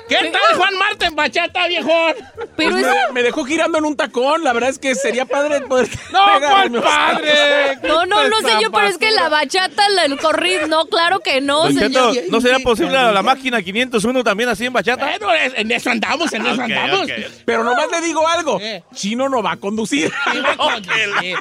¿Qué 0.07 0.15
tal 0.31 0.57
Juan 0.57 0.77
Marta 0.77 1.05
en 1.07 1.15
bachata, 1.15 1.67
viejón? 1.67 2.13
Pues 2.55 2.73
me, 2.73 2.83
me 3.13 3.23
dejó 3.23 3.43
girando 3.45 3.77
en 3.77 3.85
un 3.85 3.95
tacón. 3.97 4.43
La 4.43 4.53
verdad 4.53 4.69
es 4.69 4.79
que 4.79 4.95
sería 4.95 5.25
padre 5.25 5.61
poder. 5.61 5.87
No. 6.11 6.19
¿cuál 6.39 6.71
padre? 6.81 7.77
No, 7.83 8.05
no, 8.05 8.27
no 8.29 8.39
sé 8.41 8.47
yo, 8.61 8.71
pero 8.71 8.87
es 8.87 8.97
que 8.97 9.11
la 9.11 9.27
bachata, 9.29 9.87
la- 9.89 10.05
el 10.05 10.17
corrido, 10.17 10.65
no, 10.67 10.85
claro 10.85 11.19
que 11.19 11.41
no, 11.41 11.63
Don 11.63 11.77
Cheto, 11.77 12.13
señor. 12.13 12.31
¿no 12.31 12.41
sería 12.41 12.59
posible 12.59 12.93
la, 12.93 13.11
la 13.11 13.21
máquina 13.21 13.61
501 13.61 14.23
también 14.23 14.49
así 14.49 14.65
en 14.65 14.73
bachata? 14.73 15.05
Bueno, 15.05 15.33
es- 15.33 15.53
en 15.57 15.69
eso 15.71 15.89
andamos, 15.91 16.31
en 16.33 16.45
eso 16.45 16.61
andamos. 16.61 17.01
ok. 17.01 17.09
Pero 17.45 17.63
nomás 17.63 17.87
le 17.91 18.01
digo 18.01 18.25
algo. 18.27 18.59
Chino 18.93 19.27
no 19.29 19.43
va 19.43 19.51
a 19.53 19.57
conducir. 19.57 20.11
Iba 20.33 20.51
a 20.53 20.57
conducir. 20.57 21.35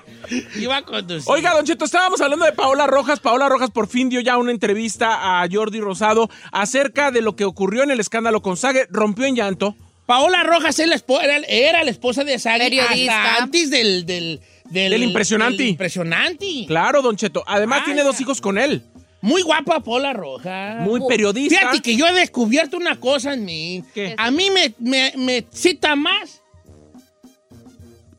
Iba 0.56 0.76
a 0.78 0.82
conducir. 0.82 1.30
Oiga, 1.32 1.52
Don 1.54 1.64
Cheto, 1.64 1.84
estábamos 1.84 2.20
hablando 2.20 2.44
de 2.44 2.52
Paola 2.52 2.86
Rojas. 2.86 3.20
Paola 3.20 3.48
Rojas 3.48 3.70
por 3.70 3.86
fin 3.88 4.08
dio 4.08 4.20
ya 4.20 4.36
una 4.36 4.50
entrevista 4.50 5.40
a 5.42 5.46
Jordi 5.50 5.80
Rosado 5.80 6.28
acerca 6.52 7.10
de 7.12 7.22
lo 7.22 7.36
que 7.36 7.44
ocurrió 7.44 7.82
en 7.84 7.90
el 7.92 8.00
escándalo 8.00 8.42
con 8.42 8.55
Sage. 8.56 8.86
Rompió 8.90 9.24
en 9.26 9.36
llanto. 9.36 9.74
Paola 10.06 10.44
Rojas 10.44 10.78
es 10.78 10.86
la 10.88 10.96
espo- 10.96 11.20
era, 11.22 11.38
era 11.48 11.82
la 11.82 11.90
esposa 11.90 12.22
de 12.24 12.38
Sage 12.38 12.58
Periodista. 12.58 13.32
hasta 13.32 13.42
antes 13.44 13.70
del... 13.70 14.06
Del, 14.06 14.40
del, 14.70 14.90
Del 14.90 15.02
impresionante. 15.04 15.58
del 15.58 15.68
impresionante. 15.70 16.64
Claro, 16.66 17.00
Don 17.02 17.16
Cheto. 17.16 17.44
Además, 17.46 17.84
tiene 17.84 18.02
dos 18.02 18.20
hijos 18.20 18.40
con 18.40 18.58
él. 18.58 18.82
Muy 19.20 19.42
guapa 19.42 19.80
Paola 19.80 20.12
Rojas. 20.12 20.80
Muy 20.82 21.00
periodista. 21.08 21.58
Fíjate 21.58 21.80
que 21.82 21.96
yo 21.96 22.06
he 22.06 22.12
descubierto 22.12 22.76
una 22.76 23.00
cosa 23.00 23.34
en 23.34 23.44
mí. 23.44 23.82
A 24.16 24.30
mí 24.30 24.50
me, 24.50 24.74
me, 24.78 25.12
me 25.16 25.44
cita 25.52 25.96
más 25.96 26.42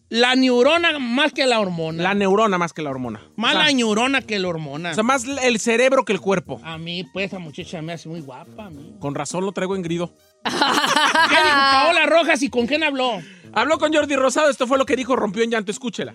la 0.09 0.35
neurona 0.35 0.99
más 0.99 1.33
que 1.33 1.45
la 1.45 1.59
hormona. 1.59 2.01
La 2.01 2.13
neurona 2.13 2.57
más 2.57 2.71
que 2.73 2.81
la 2.81 2.89
hormona. 2.91 3.21
más 3.35 3.55
o 3.55 3.57
sea, 3.57 3.65
la 3.67 3.71
neurona 3.73 4.21
que 4.21 4.39
la 4.39 4.47
hormona. 4.47 4.91
o 4.91 4.93
sea, 4.93 5.03
más 5.03 5.25
el 5.43 5.59
cerebro 5.59 6.05
que 6.05 6.13
el 6.13 6.21
cuerpo. 6.21 6.61
a 6.63 6.77
mí, 6.77 7.03
pues, 7.11 7.27
esa 7.27 7.39
muchacha 7.39 7.81
me 7.81 7.93
hace 7.93 8.07
muy 8.07 8.21
guapa. 8.21 8.65
A 8.67 8.69
mí. 8.69 8.95
Con 8.99 9.15
razón 9.15 9.45
lo 9.45 9.51
traigo 9.51 9.75
en 9.75 9.81
grido. 9.81 10.13
¿Qué 11.29 11.35
dijo 11.35 11.59
Paola 11.71 12.05
Rojas 12.05 12.41
y 12.41 12.49
con 12.49 12.67
quién 12.67 12.83
habló? 12.83 13.19
Habló 13.53 13.79
con 13.79 13.93
Jordi 13.93 14.15
Rosado. 14.15 14.49
Esto 14.49 14.67
fue 14.67 14.77
lo 14.77 14.85
que 14.85 14.95
dijo. 14.95 15.15
Rompió 15.15 15.43
en 15.43 15.51
llanto. 15.51 15.71
Escúchela. 15.71 16.13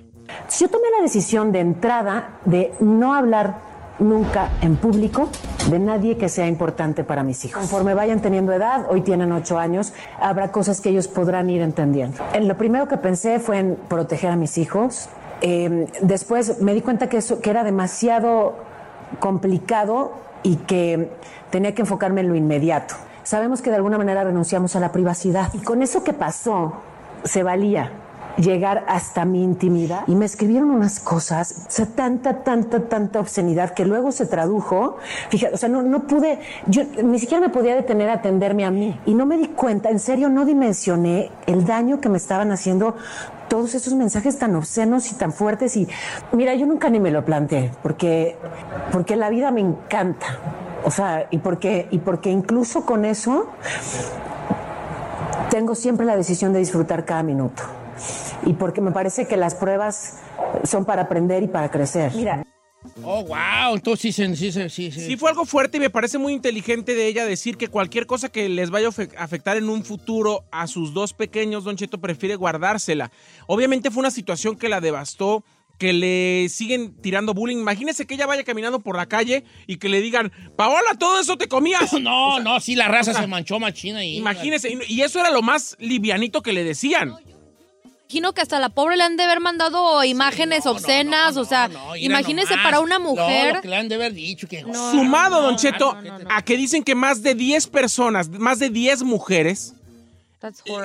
Yo 0.58 0.68
tomé 0.68 0.84
la 0.96 1.02
decisión 1.02 1.52
de 1.52 1.60
entrada 1.60 2.38
de 2.44 2.72
no 2.80 3.14
hablar 3.14 3.72
nunca 3.98 4.50
en 4.60 4.76
público 4.76 5.28
de 5.70 5.78
nadie 5.78 6.16
que 6.16 6.28
sea 6.28 6.46
importante 6.46 7.04
para 7.04 7.22
mis 7.22 7.44
hijos. 7.44 7.60
Conforme 7.60 7.94
vayan 7.94 8.20
teniendo 8.20 8.52
edad, 8.52 8.86
hoy 8.88 9.02
tienen 9.02 9.32
ocho 9.32 9.58
años, 9.58 9.92
habrá 10.20 10.50
cosas 10.50 10.80
que 10.80 10.90
ellos 10.90 11.08
podrán 11.08 11.50
ir 11.50 11.62
entendiendo. 11.62 12.18
En 12.32 12.48
lo 12.48 12.56
primero 12.56 12.88
que 12.88 12.96
pensé 12.96 13.38
fue 13.38 13.58
en 13.58 13.76
proteger 13.88 14.30
a 14.30 14.36
mis 14.36 14.58
hijos. 14.58 15.08
Eh, 15.40 15.86
después 16.00 16.60
me 16.60 16.74
di 16.74 16.80
cuenta 16.80 17.08
que, 17.08 17.18
eso, 17.18 17.40
que 17.40 17.50
era 17.50 17.64
demasiado 17.64 18.56
complicado 19.20 20.12
y 20.42 20.56
que 20.56 21.10
tenía 21.50 21.74
que 21.74 21.82
enfocarme 21.82 22.22
en 22.22 22.28
lo 22.28 22.34
inmediato. 22.34 22.94
Sabemos 23.22 23.62
que 23.62 23.70
de 23.70 23.76
alguna 23.76 23.98
manera 23.98 24.24
renunciamos 24.24 24.76
a 24.76 24.80
la 24.80 24.92
privacidad. 24.92 25.52
Y 25.54 25.58
con 25.58 25.82
eso 25.82 26.02
que 26.04 26.12
pasó 26.12 26.74
se 27.24 27.42
valía 27.42 27.92
llegar 28.36 28.84
hasta 28.88 29.24
mi 29.24 29.42
intimidad. 29.42 30.04
Y 30.06 30.14
me 30.14 30.24
escribieron 30.24 30.70
unas 30.70 31.00
cosas, 31.00 31.66
o 31.68 31.70
sea, 31.70 31.86
tanta, 31.86 32.42
tanta, 32.42 32.80
tanta 32.88 33.20
obscenidad 33.20 33.74
que 33.74 33.84
luego 33.84 34.12
se 34.12 34.26
tradujo, 34.26 34.96
fíjate, 35.28 35.54
o 35.54 35.58
sea, 35.58 35.68
no, 35.68 35.82
no 35.82 36.06
pude, 36.06 36.40
yo 36.66 36.82
ni 37.02 37.18
siquiera 37.18 37.40
me 37.40 37.52
podía 37.52 37.74
detener 37.74 38.08
a 38.10 38.14
atenderme 38.14 38.64
a 38.64 38.70
mí. 38.70 38.98
Y 39.06 39.14
no 39.14 39.26
me 39.26 39.36
di 39.36 39.48
cuenta, 39.48 39.90
en 39.90 39.98
serio, 39.98 40.28
no 40.28 40.44
dimensioné 40.44 41.30
el 41.46 41.64
daño 41.64 42.00
que 42.00 42.08
me 42.08 42.16
estaban 42.16 42.52
haciendo 42.52 42.96
todos 43.48 43.74
esos 43.74 43.94
mensajes 43.94 44.38
tan 44.38 44.56
obscenos 44.56 45.10
y 45.12 45.14
tan 45.14 45.32
fuertes. 45.32 45.76
Y 45.76 45.86
mira, 46.32 46.54
yo 46.54 46.66
nunca 46.66 46.88
ni 46.88 47.00
me 47.00 47.10
lo 47.10 47.24
planteé 47.24 47.70
porque, 47.82 48.36
porque 48.90 49.16
la 49.16 49.28
vida 49.28 49.50
me 49.50 49.60
encanta, 49.60 50.26
o 50.84 50.90
sea, 50.90 51.28
y 51.30 51.38
porque, 51.38 51.88
y 51.90 51.98
porque 51.98 52.30
incluso 52.30 52.84
con 52.86 53.04
eso 53.04 53.48
tengo 55.50 55.74
siempre 55.74 56.06
la 56.06 56.16
decisión 56.16 56.52
de 56.52 56.58
disfrutar 56.60 57.04
cada 57.04 57.22
minuto. 57.22 57.62
Y 58.46 58.54
porque 58.54 58.80
me 58.80 58.90
parece 58.90 59.26
que 59.26 59.36
las 59.36 59.54
pruebas 59.54 60.18
son 60.64 60.84
para 60.84 61.02
aprender 61.02 61.42
y 61.42 61.48
para 61.48 61.70
crecer. 61.70 62.12
Mira, 62.14 62.44
Oh, 63.04 63.22
wow. 63.24 63.74
Entonces 63.76 64.12
sí, 64.14 64.34
sí, 64.36 64.50
sí, 64.52 64.68
sí. 64.68 64.90
Sí 64.90 65.16
fue 65.16 65.30
algo 65.30 65.44
fuerte 65.44 65.76
y 65.76 65.80
me 65.80 65.88
parece 65.88 66.18
muy 66.18 66.32
inteligente 66.32 66.96
de 66.96 67.06
ella 67.06 67.24
decir 67.24 67.56
que 67.56 67.68
cualquier 67.68 68.06
cosa 68.06 68.28
que 68.28 68.48
les 68.48 68.70
vaya 68.70 68.88
a 68.88 68.90
afe- 68.90 69.10
afectar 69.16 69.56
en 69.56 69.68
un 69.68 69.84
futuro 69.84 70.42
a 70.50 70.66
sus 70.66 70.92
dos 70.92 71.12
pequeños, 71.12 71.62
Don 71.62 71.76
Cheto 71.76 71.98
prefiere 71.98 72.34
guardársela. 72.34 73.12
Obviamente 73.46 73.92
fue 73.92 74.00
una 74.00 74.10
situación 74.10 74.56
que 74.56 74.68
la 74.68 74.80
devastó, 74.80 75.44
que 75.82 75.92
le 75.92 76.48
siguen 76.48 76.94
tirando 77.02 77.34
bullying. 77.34 77.56
Imagínese 77.56 78.06
que 78.06 78.14
ella 78.14 78.24
vaya 78.26 78.44
caminando 78.44 78.78
por 78.78 78.96
la 78.96 79.06
calle 79.06 79.42
y 79.66 79.78
que 79.78 79.88
le 79.88 80.00
digan, 80.00 80.30
Paola, 80.54 80.94
todo 80.96 81.18
eso 81.20 81.36
te 81.36 81.48
comías. 81.48 81.92
No, 82.02 82.38
no, 82.38 82.60
sí, 82.60 82.76
la 82.76 82.86
raza 82.86 83.10
o 83.10 83.14
sea, 83.14 83.22
se 83.22 83.26
manchó 83.26 83.58
machina 83.58 83.98
ahí. 83.98 84.16
Imagínese, 84.16 84.70
y 84.70 84.78
y 84.94 85.02
eso 85.02 85.18
era 85.18 85.30
lo 85.32 85.42
más 85.42 85.76
livianito 85.80 86.40
que 86.40 86.52
le 86.52 86.62
decían. 86.62 87.16
Imagino 88.04 88.32
que 88.32 88.42
hasta 88.42 88.60
la 88.60 88.68
pobre 88.68 88.96
le 88.96 89.02
han 89.02 89.16
de 89.16 89.24
haber 89.24 89.40
mandado 89.40 90.04
imágenes 90.04 90.66
obscenas, 90.66 91.36
o 91.36 91.44
sea, 91.44 91.68
imagínese 91.98 92.50
nomás. 92.50 92.64
para 92.64 92.80
una 92.80 92.98
No, 93.00 93.04
mujer. 93.10 93.56
lo 93.56 93.60
que 93.62 93.68
le 93.68 93.76
han 93.76 93.88
de 93.88 93.94
haber 93.96 94.12
dicho. 94.12 94.46
Que... 94.46 94.62
Sumado, 94.92 95.42
Don 95.42 95.56
Cheto, 95.56 95.96
a 96.30 96.42
que 96.42 96.56
dicen 96.56 96.84
que 96.84 96.94
más 96.94 97.22
de 97.24 97.34
10 97.34 97.66
personas, 97.68 98.28
más 98.28 98.60
de 98.60 98.70
10 98.70 99.02
mujeres 99.02 99.74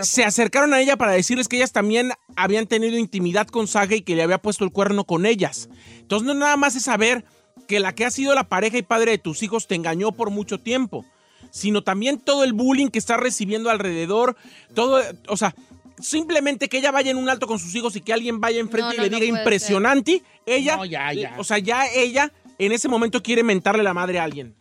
se 0.02 0.24
acercaron 0.24 0.74
a 0.74 0.80
ella 0.82 0.98
para 0.98 1.12
decirles 1.12 1.48
que 1.48 1.58
ellas 1.58 1.72
también 1.72 2.12
habían 2.36 2.68
tenido 2.68 2.98
intimidad 2.98 3.48
con 3.48 3.68
Saga 3.68 3.96
y 3.96 4.02
que 4.02 4.16
le 4.16 4.24
había 4.24 4.38
puesto 4.38 4.64
el 4.64 4.72
cuerno 4.72 5.06
con 5.06 5.26
ellas. 5.26 5.70
Entonces 6.00 6.26
no 6.26 6.34
nada 6.34 6.58
más 6.58 6.76
es 6.76 6.84
saber 6.84 7.26
que 7.68 7.80
la 7.80 7.94
que 7.94 8.06
ha 8.06 8.12
sido 8.12 8.34
la 8.34 8.48
pareja 8.48 8.78
y 8.78 8.82
padre 8.82 9.12
de 9.12 9.18
tus 9.18 9.44
hijos 9.44 9.68
te 9.68 9.76
engañó 9.76 10.12
por 10.12 10.30
mucho 10.30 10.60
tiempo, 10.60 11.06
sino 11.52 11.84
también 11.84 12.20
todo 12.20 12.44
el 12.44 12.54
bullying 12.54 12.88
que 12.88 13.00
está 13.00 13.18
recibiendo 13.18 13.70
alrededor, 13.70 14.38
todo, 14.74 15.02
o 15.28 15.38
sea, 15.38 15.54
simplemente 16.00 16.70
que 16.70 16.78
ella 16.78 16.92
vaya 16.92 17.12
en 17.12 17.18
un 17.18 17.30
alto 17.30 17.48
con 17.48 17.60
sus 17.60 17.74
hijos 17.76 17.96
y 17.96 18.02
que 18.02 18.14
alguien 18.14 18.40
vaya 18.40 18.60
enfrente 18.60 18.90
No, 18.90 18.94
y 18.94 18.98
no, 18.98 19.04
le 19.04 19.10
diga 19.10 19.40
impresionante, 19.40 20.24
ella, 20.46 20.78
No, 20.78 20.86
ya, 20.86 21.12
ya. 21.14 21.36
o 21.38 21.44
sea, 21.44 21.58
ya 21.58 21.88
ella 21.88 22.32
en 22.60 22.72
ese 22.72 22.88
momento 22.88 23.22
quiere 23.22 23.44
mentarle 23.44 23.84
la 23.84 23.94
madre 23.94 24.20
a 24.20 24.24
alguien. 24.24 24.56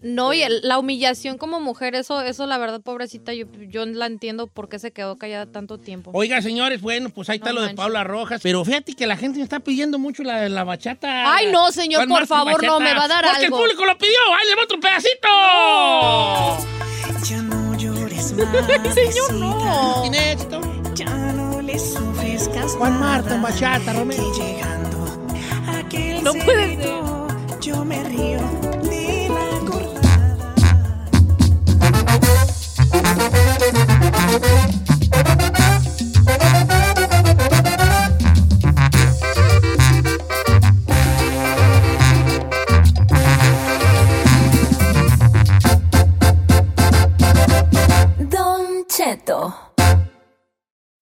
No, 0.00 0.32
y 0.32 0.42
el- 0.42 0.60
la 0.62 0.78
humillación 0.78 1.38
como 1.38 1.60
mujer, 1.60 1.94
eso, 1.94 2.20
eso 2.20 2.46
la 2.46 2.58
verdad, 2.58 2.80
pobrecita, 2.80 3.32
yo, 3.34 3.46
yo 3.68 3.84
la 3.86 4.06
entiendo 4.06 4.46
por 4.46 4.68
qué 4.68 4.78
se 4.78 4.92
quedó 4.92 5.16
callada 5.16 5.46
tanto 5.46 5.78
tiempo. 5.78 6.10
Oiga, 6.14 6.40
señores, 6.42 6.80
bueno, 6.80 7.08
pues 7.10 7.28
ahí 7.30 7.36
está 7.38 7.52
lo 7.52 7.62
de 7.62 7.74
Paula 7.74 8.04
Rojas. 8.04 8.40
Pero 8.42 8.64
fíjate 8.64 8.94
que 8.94 9.06
la 9.06 9.16
gente 9.16 9.38
me 9.38 9.44
está 9.44 9.60
pidiendo 9.60 9.98
mucho 9.98 10.22
la, 10.22 10.48
la 10.48 10.64
bachata. 10.64 11.34
Ay, 11.34 11.50
no, 11.50 11.72
señor, 11.72 12.06
por 12.06 12.26
favor, 12.26 12.62
no, 12.64 12.78
me 12.80 12.94
va 12.94 13.04
a 13.04 13.08
dar 13.08 13.24
Porque 13.24 13.46
algo. 13.46 13.56
el 13.56 13.62
público 13.62 13.84
lo 13.86 13.98
pidió. 13.98 14.18
¡Ahí 14.38 14.48
le 14.48 14.54
va 14.56 14.62
otro 14.62 14.78
pedacito! 14.80 15.28
Ya 17.28 17.42
no 17.42 17.74
llores 17.76 18.32
más. 18.36 18.94
Señor, 18.94 19.32
no. 19.34 20.02
¿Tiene 20.02 20.32
éxito? 20.32 20.60
Ya 20.94 21.06
no 21.32 21.60
le 21.60 21.78
sufres 21.78 22.48
Juan 22.78 23.00
Marta, 23.00 23.36
bachata, 23.40 23.92
Romeo. 23.92 24.32
llegando 24.34 25.06
aquel 25.78 26.22
No 26.22 26.32
puede 26.32 26.70
secreto, 26.76 27.26
Yo 27.60 27.84
me 27.84 28.02
río 28.04 28.40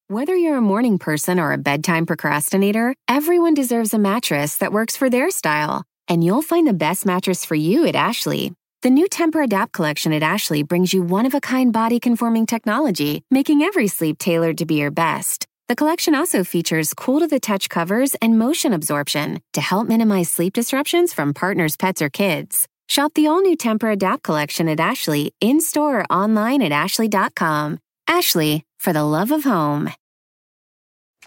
Whether 0.09 0.37
you're 0.37 0.57
a 0.57 0.63
morning 0.63 0.99
person 0.99 1.39
or 1.39 1.53
a 1.53 1.59
bedtime 1.59 2.07
procrastinator, 2.07 2.95
everyone 3.09 3.55
deserves 3.55 3.93
a 3.93 3.99
mattress 3.99 4.57
that 4.59 4.73
works 4.73 4.97
for 4.97 5.11
their 5.11 5.31
style. 5.31 5.85
And 6.09 6.25
you'll 6.25 6.41
find 6.41 6.67
the 6.67 6.73
best 6.73 7.05
mattress 7.05 7.45
for 7.45 7.55
you 7.55 7.87
at 7.87 7.95
Ashley. 7.95 8.55
The 8.85 8.91
new 8.91 9.09
Temper 9.09 9.41
Adapt 9.41 9.73
collection 9.73 10.13
at 10.13 10.23
Ashley 10.23 10.63
brings 10.63 10.93
you 10.93 11.03
one 11.03 11.25
of 11.25 11.33
a 11.33 11.41
kind 11.41 11.73
body 11.73 11.99
conforming 11.99 12.45
technology, 12.45 13.23
making 13.31 13.63
every 13.63 13.89
sleep 13.89 14.19
tailored 14.19 14.59
to 14.59 14.67
be 14.67 14.75
your 14.75 14.91
best. 14.91 15.47
The 15.69 15.75
collection 15.75 16.15
also 16.15 16.45
features 16.45 16.93
cool 16.93 17.21
to 17.21 17.27
the 17.27 17.41
touch 17.41 17.71
covers 17.71 18.15
and 18.17 18.39
motion 18.39 18.75
absorption 18.75 19.41
to 19.55 19.63
help 19.63 19.89
minimize 19.89 20.31
sleep 20.31 20.53
disruptions 20.53 21.15
from 21.15 21.33
partners, 21.33 21.79
pets, 21.79 22.03
or 22.03 22.11
kids. 22.11 22.69
Shop 22.87 23.11
the 23.15 23.27
all 23.27 23.41
new 23.41 23.57
Temper 23.57 23.89
Adapt 23.89 24.23
collection 24.23 24.69
at 24.69 24.81
Ashley 24.81 25.33
in 25.41 25.63
store 25.63 26.01
or 26.01 26.05
online 26.13 26.61
at 26.61 26.71
ashley.com. 26.71 27.79
Ashley, 28.07 28.67
for 28.79 28.93
the 28.93 29.03
love 29.03 29.31
of 29.31 29.45
home. 29.45 29.89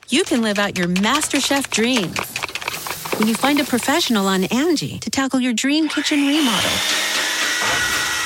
you 0.09 0.23
can 0.25 0.43
live 0.43 0.59
out 0.59 0.77
your 0.77 0.89
MasterChef 0.89 1.71
dreams 1.71 2.19
when 3.17 3.27
you 3.27 3.33
find 3.33 3.59
a 3.59 3.63
professional 3.63 4.27
on 4.27 4.43
Angie 4.43 4.99
to 4.99 5.09
tackle 5.09 5.39
your 5.39 5.53
dream 5.53 5.89
kitchen 5.89 6.19
remodel. 6.27 7.16